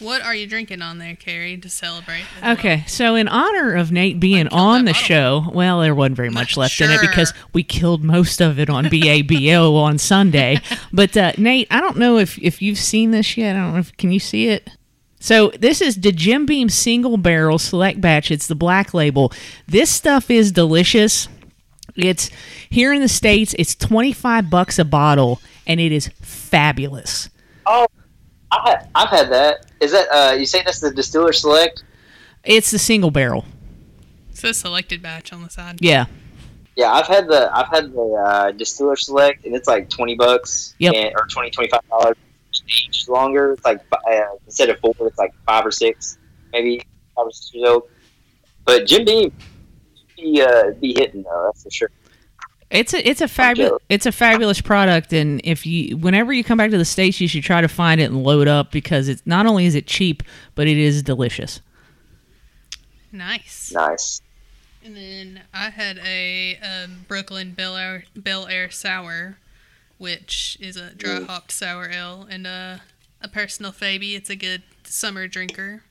what 0.00 0.22
are 0.22 0.34
you 0.34 0.46
drinking 0.46 0.82
on 0.82 0.98
there, 0.98 1.14
Carrie, 1.16 1.56
to 1.58 1.68
celebrate? 1.68 2.24
as 2.36 2.42
well? 2.42 2.52
Okay, 2.52 2.84
so 2.86 3.14
in 3.14 3.28
honor 3.28 3.74
of 3.74 3.90
Nate 3.92 4.20
being 4.20 4.48
on 4.48 4.84
the 4.84 4.92
bottle. 4.92 5.04
show, 5.06 5.50
well, 5.52 5.80
there 5.80 5.94
wasn't 5.94 6.16
very 6.16 6.30
much 6.30 6.56
left 6.56 6.80
in 6.80 6.90
it 6.90 7.00
because 7.00 7.32
we 7.52 7.62
killed 7.62 8.04
most 8.04 8.40
of 8.40 8.58
it 8.58 8.70
on 8.70 8.84
BABO 8.90 9.74
on 9.76 9.98
Sunday. 9.98 10.60
But 10.92 11.16
uh, 11.16 11.32
Nate, 11.36 11.68
I 11.70 11.80
don't 11.80 11.98
know 11.98 12.18
if 12.18 12.38
if 12.38 12.62
you've 12.62 12.78
seen 12.78 13.10
this 13.10 13.36
yet. 13.36 13.54
I 13.56 13.60
don't 13.60 13.72
know 13.74 13.78
if 13.78 13.96
can 13.98 14.10
you 14.10 14.18
see 14.20 14.48
it. 14.48 14.70
So 15.20 15.50
this 15.58 15.80
is 15.80 15.96
the 15.96 16.12
Jim 16.12 16.46
Beam 16.46 16.68
single 16.68 17.16
barrel 17.16 17.58
select 17.58 18.00
batch. 18.00 18.30
It's 18.30 18.46
the 18.46 18.54
black 18.54 18.94
label. 18.94 19.32
This 19.66 19.90
stuff 19.90 20.30
is 20.30 20.50
delicious. 20.52 21.28
It's 21.94 22.30
here 22.70 22.92
in 22.92 23.00
the 23.00 23.08
states. 23.08 23.54
It's 23.58 23.74
twenty 23.74 24.12
five 24.12 24.50
bucks 24.50 24.78
a 24.78 24.84
bottle, 24.84 25.40
and 25.66 25.78
it 25.80 25.92
is 25.92 26.08
fabulous. 26.22 27.28
Oh, 27.66 27.86
I, 28.50 28.86
I've 28.94 29.08
had 29.10 29.30
that. 29.30 29.66
Is 29.80 29.92
that 29.92 30.08
uh, 30.10 30.32
you 30.34 30.46
say 30.46 30.62
that's 30.64 30.80
the 30.80 30.90
distiller 30.92 31.32
select? 31.32 31.84
It's 32.44 32.70
the 32.70 32.78
single 32.78 33.10
barrel. 33.10 33.44
It 34.30 34.36
says 34.36 34.56
selected 34.58 35.02
batch 35.02 35.32
on 35.32 35.42
the 35.42 35.50
side. 35.50 35.78
Yeah, 35.80 36.06
Yeah, 36.76 36.92
I've 36.92 37.06
had 37.06 37.26
the 37.28 37.50
I've 37.54 37.68
had 37.68 37.92
the 37.92 38.24
uh, 38.26 38.50
distiller 38.52 38.96
select, 38.96 39.44
and 39.44 39.54
it's 39.54 39.68
like 39.68 39.90
twenty 39.90 40.14
bucks, 40.14 40.74
Yep. 40.78 40.94
and, 40.94 41.14
or 41.16 41.26
twenty 41.26 41.50
twenty 41.50 41.68
five 41.70 41.86
dollars. 41.88 42.16
Aged 42.66 43.08
longer, 43.08 43.52
it's 43.52 43.64
like 43.64 43.80
uh, 43.92 44.20
instead 44.46 44.68
of 44.70 44.78
four, 44.80 44.94
it's 45.00 45.18
like 45.18 45.32
five 45.46 45.64
or 45.64 45.70
six, 45.70 46.18
maybe 46.52 46.78
five 47.14 47.26
or 47.26 47.30
six 47.30 47.50
years 47.54 47.68
old. 47.68 47.82
But 48.64 48.86
Jim 48.86 49.04
Beam, 49.04 49.32
be 50.16 50.42
uh, 50.42 50.70
be 50.80 50.94
hitting 50.98 51.22
though, 51.22 51.44
that's 51.46 51.62
for 51.62 51.70
sure. 51.70 51.90
It's 52.70 52.92
a 52.92 53.08
it's 53.08 53.20
a 53.20 53.28
fabulous 53.28 53.82
it's 53.88 54.04
a 54.04 54.12
fabulous 54.12 54.60
product, 54.60 55.12
and 55.12 55.40
if 55.42 55.64
you 55.64 55.96
whenever 55.96 56.32
you 56.32 56.44
come 56.44 56.58
back 56.58 56.70
to 56.70 56.78
the 56.78 56.84
states, 56.84 57.20
you 57.20 57.26
should 57.26 57.42
try 57.42 57.60
to 57.60 57.68
find 57.68 58.00
it 58.00 58.04
and 58.04 58.22
load 58.22 58.46
up 58.46 58.70
because 58.70 59.08
it's 59.08 59.22
not 59.24 59.46
only 59.46 59.64
is 59.64 59.74
it 59.74 59.86
cheap, 59.86 60.22
but 60.54 60.66
it 60.66 60.76
is 60.76 61.02
delicious. 61.02 61.60
Nice. 63.10 63.72
Nice. 63.72 64.20
And 64.84 64.96
then 64.96 65.42
I 65.52 65.70
had 65.70 65.98
a, 65.98 66.58
um 66.58 67.06
Brooklyn 67.08 67.52
Bel 67.52 67.76
Air, 67.76 68.04
Bel 68.14 68.46
Air 68.46 68.70
Sour, 68.70 69.38
which 69.96 70.56
is 70.60 70.76
a 70.76 70.94
dry 70.94 71.20
hopped 71.22 71.52
sour 71.52 71.88
ale 71.90 72.26
and 72.30 72.46
a, 72.46 72.82
a 73.22 73.28
personal 73.28 73.72
favy. 73.72 74.14
It's 74.14 74.30
a 74.30 74.36
good 74.36 74.62
summer 74.84 75.26
drinker. 75.26 75.82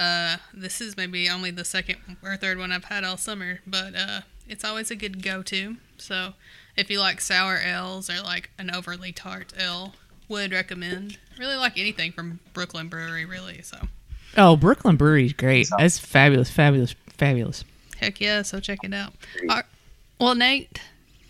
Uh, 0.00 0.38
this 0.54 0.80
is 0.80 0.96
maybe 0.96 1.28
only 1.28 1.50
the 1.50 1.64
second 1.64 1.98
or 2.22 2.36
third 2.36 2.58
one 2.58 2.72
I've 2.72 2.84
had 2.84 3.04
all 3.04 3.16
summer, 3.18 3.60
but 3.66 3.94
uh, 3.94 4.20
it's 4.48 4.64
always 4.64 4.90
a 4.90 4.96
good 4.96 5.22
go 5.22 5.42
to. 5.42 5.76
So 5.98 6.32
if 6.76 6.90
you 6.90 6.98
like 7.00 7.20
sour 7.20 7.58
ales 7.58 8.08
or 8.08 8.20
like 8.22 8.48
an 8.58 8.70
overly 8.74 9.12
tart 9.12 9.52
ale, 9.58 9.94
would 10.28 10.52
recommend. 10.52 11.18
Really 11.38 11.56
like 11.56 11.76
anything 11.76 12.12
from 12.12 12.38
Brooklyn 12.54 12.88
Brewery, 12.88 13.24
really. 13.26 13.60
So 13.62 13.76
Oh, 14.38 14.56
Brooklyn 14.56 14.96
Brewery's 14.96 15.32
great. 15.32 15.68
That's 15.76 15.98
fabulous, 15.98 16.50
fabulous, 16.50 16.94
fabulous. 17.18 17.64
Heck 17.98 18.20
yeah, 18.20 18.42
so 18.42 18.60
check 18.60 18.78
it 18.84 18.94
out. 18.94 19.12
All- 19.50 19.62
well, 20.20 20.34
Nate, 20.34 20.80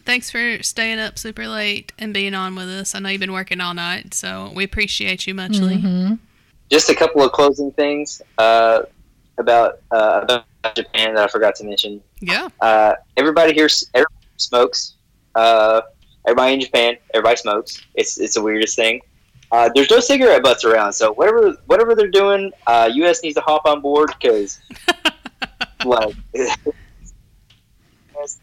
thanks 0.04 0.30
for 0.30 0.62
staying 0.62 0.98
up 0.98 1.18
super 1.18 1.48
late 1.48 1.92
and 1.98 2.12
being 2.14 2.34
on 2.34 2.54
with 2.54 2.68
us. 2.68 2.94
I 2.94 2.98
know 3.00 3.08
you've 3.08 3.20
been 3.20 3.32
working 3.32 3.60
all 3.60 3.74
night, 3.74 4.14
so 4.14 4.52
we 4.54 4.62
appreciate 4.64 5.26
you 5.26 5.34
muchly. 5.34 5.78
Mhm. 5.78 6.18
Just 6.70 6.88
a 6.88 6.94
couple 6.94 7.22
of 7.22 7.32
closing 7.32 7.72
things 7.72 8.22
uh, 8.38 8.82
about 9.38 9.80
uh, 9.90 10.20
about 10.22 10.44
Japan 10.74 11.14
that 11.14 11.24
I 11.24 11.28
forgot 11.28 11.54
to 11.56 11.64
mention. 11.64 12.00
Yeah. 12.20 12.48
Uh, 12.60 12.94
everybody 13.16 13.52
here 13.52 13.68
everybody 13.94 14.14
smokes. 14.36 14.94
Uh, 15.34 15.82
everybody 16.26 16.54
in 16.54 16.60
Japan, 16.60 16.96
everybody 17.14 17.36
smokes. 17.36 17.84
It's 17.94 18.18
it's 18.20 18.34
the 18.34 18.42
weirdest 18.42 18.76
thing. 18.76 19.00
Uh, 19.52 19.68
there's 19.74 19.90
no 19.90 19.98
cigarette 19.98 20.42
butts 20.44 20.64
around, 20.64 20.92
so 20.92 21.12
whatever 21.12 21.56
whatever 21.66 21.94
they're 21.94 22.10
doing, 22.10 22.52
uh, 22.66 22.88
U.S. 22.94 23.22
needs 23.22 23.34
to 23.34 23.40
hop 23.40 23.62
on 23.66 23.80
board 23.80 24.12
because 24.20 24.60
like 25.84 26.14
there 26.32 26.52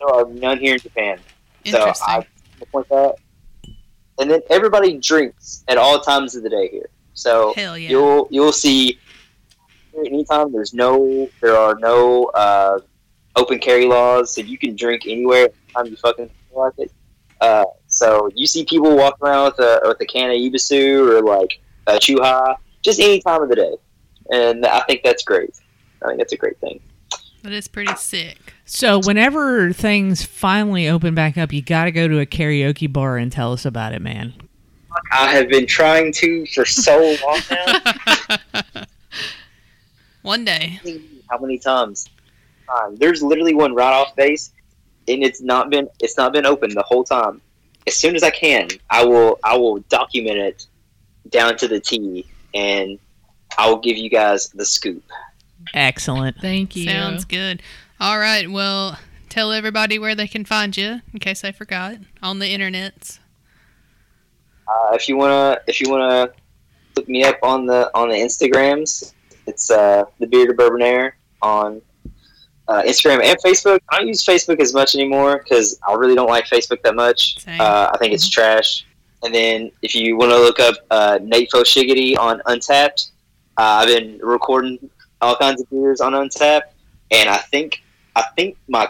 are 0.10 0.28
none 0.30 0.60
here 0.60 0.74
in 0.74 0.80
Japan. 0.80 1.20
So. 1.66 1.94
I 2.06 2.26
point 2.72 2.90
that. 2.90 3.16
And 4.20 4.32
then 4.32 4.42
everybody 4.50 4.98
drinks 4.98 5.64
at 5.68 5.78
all 5.78 6.00
times 6.00 6.36
of 6.36 6.44
the 6.44 6.50
day 6.50 6.70
here. 6.70 6.90
So 7.18 7.52
yeah. 7.58 7.74
you'll 7.90 8.28
you'll 8.30 8.54
see 8.54 9.00
anytime 10.06 10.52
there's 10.52 10.74
no 10.74 11.28
there 11.42 11.58
are 11.58 11.76
no 11.80 12.26
uh, 12.26 12.80
open 13.36 13.58
carry 13.58 13.86
laws, 13.86 14.36
so 14.36 14.42
you 14.42 14.58
can 14.58 14.76
drink 14.76 15.08
anywhere 15.08 15.50
anytime 15.66 15.92
you 15.92 15.98
fucking 15.98 16.30
feel 16.50 16.60
like 16.60 16.74
it. 16.78 16.92
Uh, 17.42 17.66
so 17.88 18.30
you 18.36 18.46
see 18.46 18.66
people 18.66 18.96
walking 18.96 19.28
around 19.28 19.46
with 19.46 19.60
a 19.60 19.82
with 19.86 20.00
a 20.00 20.06
can 20.06 20.30
of 20.30 20.38
Yebisu 20.38 21.10
or 21.10 21.24
like 21.24 21.60
a 21.88 21.94
Chuha 21.94 22.56
just 22.84 23.00
any 23.00 23.20
time 23.22 23.42
of 23.42 23.50
the 23.50 23.56
day, 23.56 23.74
and 24.32 24.64
I 24.64 24.82
think 24.82 25.02
that's 25.04 25.24
great. 25.24 25.58
I 26.04 26.10
think 26.10 26.20
that's 26.20 26.34
a 26.34 26.38
great 26.38 26.60
thing. 26.60 26.80
That 27.42 27.52
is 27.52 27.68
pretty 27.68 27.96
sick. 27.96 28.54
So 28.66 29.00
whenever 29.00 29.74
things 29.74 30.24
finally 30.24 30.88
open 30.88 31.16
back 31.16 31.36
up, 31.36 31.52
you 31.52 31.64
got 31.64 31.86
to 31.86 31.92
go 31.92 32.08
to 32.08 32.20
a 32.20 32.28
karaoke 32.28 32.92
bar 32.92 33.18
and 33.18 33.32
tell 33.32 33.54
us 33.54 33.66
about 33.66 33.94
it, 33.94 34.02
man. 34.04 34.34
I 35.12 35.32
have 35.32 35.50
been 35.50 35.66
trying 35.66 36.12
to 36.14 36.46
for 36.48 36.66
so 36.66 37.16
long 37.26 37.42
now. 37.52 38.84
One 40.22 40.44
day. 40.44 40.80
how 41.30 41.38
many 41.38 41.58
times? 41.58 42.08
Um, 42.68 42.98
there's 42.98 43.24
literally 43.24 43.54
one 43.54 43.74
right 43.74 43.94
off 43.94 44.16
base, 44.16 44.52
and 45.08 45.24
it's 45.24 45.42
not 45.42 45.70
been 45.70 45.88
it's 46.02 46.18
not 46.18 46.34
been 46.34 46.46
open 46.46 46.74
the 46.74 46.84
whole 46.84 47.04
time. 47.04 47.42
As 47.88 47.96
soon 47.96 48.16
as 48.16 48.24
I 48.24 48.30
can, 48.32 48.68
I 48.90 49.06
will 49.06 49.40
I 49.44 49.56
will 49.58 49.80
document 49.90 50.38
it 50.38 50.68
down 51.30 51.56
to 51.58 51.68
the 51.68 51.80
T, 51.80 52.26
and 52.54 53.00
I 53.58 53.70
will 53.70 53.80
give 53.80 53.96
you 53.96 54.10
guys 54.10 54.50
the 54.50 54.66
scoop. 54.66 55.04
Excellent. 55.74 56.38
Thank 56.42 56.76
you. 56.76 56.90
Sounds 56.90 57.24
good. 57.24 57.62
All 58.00 58.20
right. 58.20 58.50
Well, 58.50 59.00
tell 59.30 59.52
everybody 59.52 59.98
where 59.98 60.16
they 60.16 60.28
can 60.28 60.46
find 60.46 60.76
you 60.76 61.02
in 61.14 61.20
case 61.20 61.44
I 61.44 61.52
forgot 61.52 61.98
on 62.22 62.40
the 62.40 62.46
internets. 62.46 63.20
Uh, 64.68 64.94
if 64.94 65.08
you 65.08 65.18
wanna 65.18 65.58
if 65.68 65.80
you 65.82 65.90
wanna 65.90 66.30
look 66.96 67.08
me 67.08 67.24
up 67.24 67.38
on 67.44 67.66
the 67.66 67.90
on 67.94 68.10
the 68.10 68.16
Instagrams, 68.16 69.14
it's 69.46 69.70
uh, 69.72 70.04
the 70.20 70.28
Bearded 70.28 70.58
Bourbonaire 70.58 71.14
on 71.42 71.82
uh, 72.68 72.82
Instagram 72.84 73.24
and 73.24 73.38
Facebook. 73.40 73.80
I 73.90 74.00
don't 74.00 74.08
use 74.08 74.26
Facebook 74.26 74.60
as 74.60 74.74
much 74.74 74.94
anymore 74.96 75.40
because 75.44 75.80
I 75.88 75.94
really 75.94 76.16
don't 76.16 76.28
like 76.30 76.46
Facebook 76.46 76.82
that 76.84 76.96
much. 76.96 77.38
Uh, 77.62 77.92
I 77.94 77.98
think 77.98 78.14
it's 78.14 78.30
trash. 78.30 78.86
and 79.24 79.34
then 79.34 79.72
if 79.82 79.96
you 79.96 80.18
want 80.18 80.32
to 80.32 80.38
look 80.38 80.60
up 80.60 80.76
uh, 80.92 81.20
Nate 81.22 81.50
Foshiggity 81.52 82.18
on 82.18 82.40
Untappd, 82.46 83.12
uh, 83.58 83.62
I've 83.82 83.88
been 83.88 84.20
recording 84.22 84.90
all 85.22 85.36
kinds 85.38 85.62
of 85.62 85.70
beers 85.70 86.02
on 86.02 86.14
Untappd, 86.14 86.62
and 87.12 87.30
I 87.30 87.38
think 87.38 87.82
I 88.16 88.24
think 88.36 88.58
my 88.68 88.90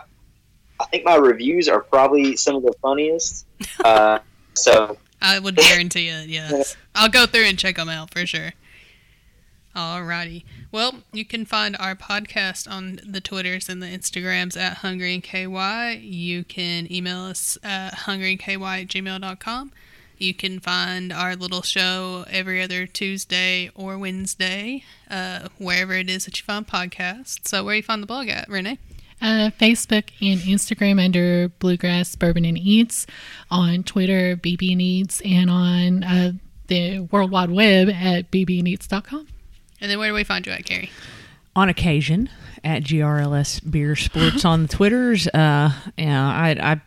I 0.79 0.85
think 0.85 1.05
my 1.05 1.15
reviews 1.15 1.67
are 1.69 1.81
probably 1.81 2.35
some 2.35 2.55
of 2.55 2.63
the 2.63 2.73
funniest. 2.81 3.45
Uh, 3.83 4.19
so 4.53 4.97
I 5.21 5.39
would 5.39 5.55
guarantee 5.55 6.09
it. 6.09 6.29
Yes, 6.29 6.75
I'll 6.95 7.09
go 7.09 7.25
through 7.25 7.45
and 7.45 7.57
check 7.57 7.75
them 7.75 7.89
out 7.89 8.11
for 8.11 8.25
sure. 8.25 8.53
Alrighty. 9.77 10.43
Well, 10.71 11.03
you 11.13 11.23
can 11.23 11.45
find 11.45 11.77
our 11.79 11.93
podcast 11.95 12.67
on 12.69 12.99
the 13.07 13.21
Twitters 13.21 13.69
and 13.69 13.81
the 13.81 13.85
Instagrams 13.85 14.57
at 14.57 14.77
Hungry 14.77 15.13
and 15.13 15.23
KY. 15.23 15.99
You 16.03 16.43
can 16.43 16.91
email 16.91 17.19
us 17.19 17.59
at 17.63 17.93
hungryandky 17.93 18.59
at 18.81 18.87
gmail.com. 18.87 19.71
You 20.17 20.33
can 20.33 20.59
find 20.59 21.13
our 21.13 21.35
little 21.35 21.61
show 21.61 22.25
every 22.27 22.59
other 22.63 22.87
Tuesday 22.87 23.69
or 23.75 23.99
Wednesday, 23.99 24.83
uh, 25.11 25.49
wherever 25.59 25.93
it 25.93 26.09
is 26.09 26.25
that 26.25 26.39
you 26.39 26.43
find 26.43 26.65
podcasts. 26.65 27.47
So, 27.47 27.63
where 27.63 27.75
you 27.75 27.83
find 27.83 28.01
the 28.01 28.07
blog 28.07 28.29
at, 28.29 28.49
Renee? 28.49 28.79
Uh, 29.21 29.49
Facebook 29.59 30.09
and 30.21 30.39
Instagram 30.41 31.03
under 31.03 31.49
Bluegrass 31.59 32.15
Bourbon 32.15 32.45
and 32.45 32.57
Eats, 32.57 33.07
on 33.49 33.83
Twitter 33.83 34.35
BB 34.35 34.73
and 34.73 34.81
Eats, 34.81 35.21
and 35.21 35.49
on 35.49 36.03
uh, 36.03 36.31
the 36.67 36.99
World 36.99 37.31
Wide 37.31 37.49
Web 37.49 37.89
at 37.89 38.29
bbneats.com. 38.31 39.27
And 39.81 39.91
then 39.91 39.97
where 39.99 40.09
do 40.09 40.13
we 40.13 40.23
find 40.23 40.45
you 40.45 40.51
at, 40.53 40.65
Carrie? 40.65 40.91
on 41.57 41.69
occasion 41.69 42.29
at 42.63 42.83
GRLS 42.83 43.69
Beer 43.69 43.95
Sports 43.95 44.45
on 44.45 44.61
the 44.61 44.67
Twitters. 44.67 45.27
Uh, 45.27 45.73
yeah, 45.97 46.29
I, 46.29 46.49
I, 46.73 46.81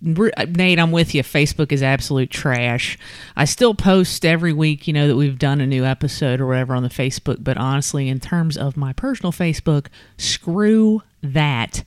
Nate, 0.00 0.78
I'm 0.78 0.92
with 0.92 1.16
you. 1.16 1.24
Facebook 1.24 1.72
is 1.72 1.82
absolute 1.82 2.30
trash. 2.30 2.96
I 3.36 3.44
still 3.44 3.74
post 3.74 4.24
every 4.24 4.52
week, 4.52 4.86
you 4.86 4.92
know, 4.92 5.08
that 5.08 5.16
we've 5.16 5.38
done 5.38 5.60
a 5.60 5.66
new 5.66 5.84
episode 5.84 6.40
or 6.40 6.46
whatever 6.46 6.76
on 6.76 6.84
the 6.84 6.88
Facebook. 6.88 7.42
But 7.42 7.58
honestly, 7.58 8.08
in 8.08 8.20
terms 8.20 8.56
of 8.56 8.76
my 8.76 8.92
personal 8.92 9.32
Facebook, 9.32 9.88
screw 10.16 11.02
that. 11.22 11.84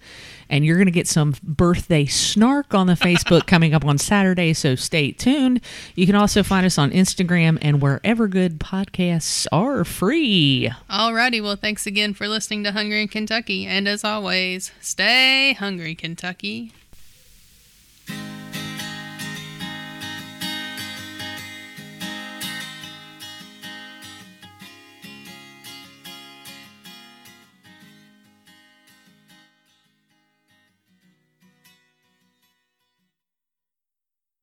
And 0.50 0.66
you're 0.66 0.76
going 0.76 0.88
to 0.88 0.92
get 0.92 1.08
some 1.08 1.36
birthday 1.42 2.06
snark 2.06 2.74
on 2.74 2.88
the 2.88 2.94
Facebook 2.94 3.48
coming 3.48 3.74
up 3.74 3.86
on 3.86 3.98
Saturday, 3.98 4.54
so 4.54 4.76
stay 4.76 5.12
tuned. 5.12 5.62
You 5.96 6.06
can 6.06 6.16
also 6.16 6.44
find 6.44 6.66
us 6.66 6.78
on 6.78 6.92
Instagram 6.92 7.58
and 7.62 7.82
wherever 7.82 8.28
good 8.28 8.60
podcasts 8.60 9.48
are 9.52 9.86
free. 9.86 10.70
Alrighty. 10.90 11.42
Well, 11.42 11.56
thanks 11.56 11.88
again 11.88 12.14
for 12.14 12.28
listening 12.28 12.66
to 12.66 12.74
Hungry 12.74 13.02
in 13.02 13.08
Kentucky. 13.08 13.66
And 13.66 13.88
as 13.88 14.04
always, 14.04 14.72
stay 14.82 15.54
hungry, 15.54 15.96
Kentucky. 15.96 16.74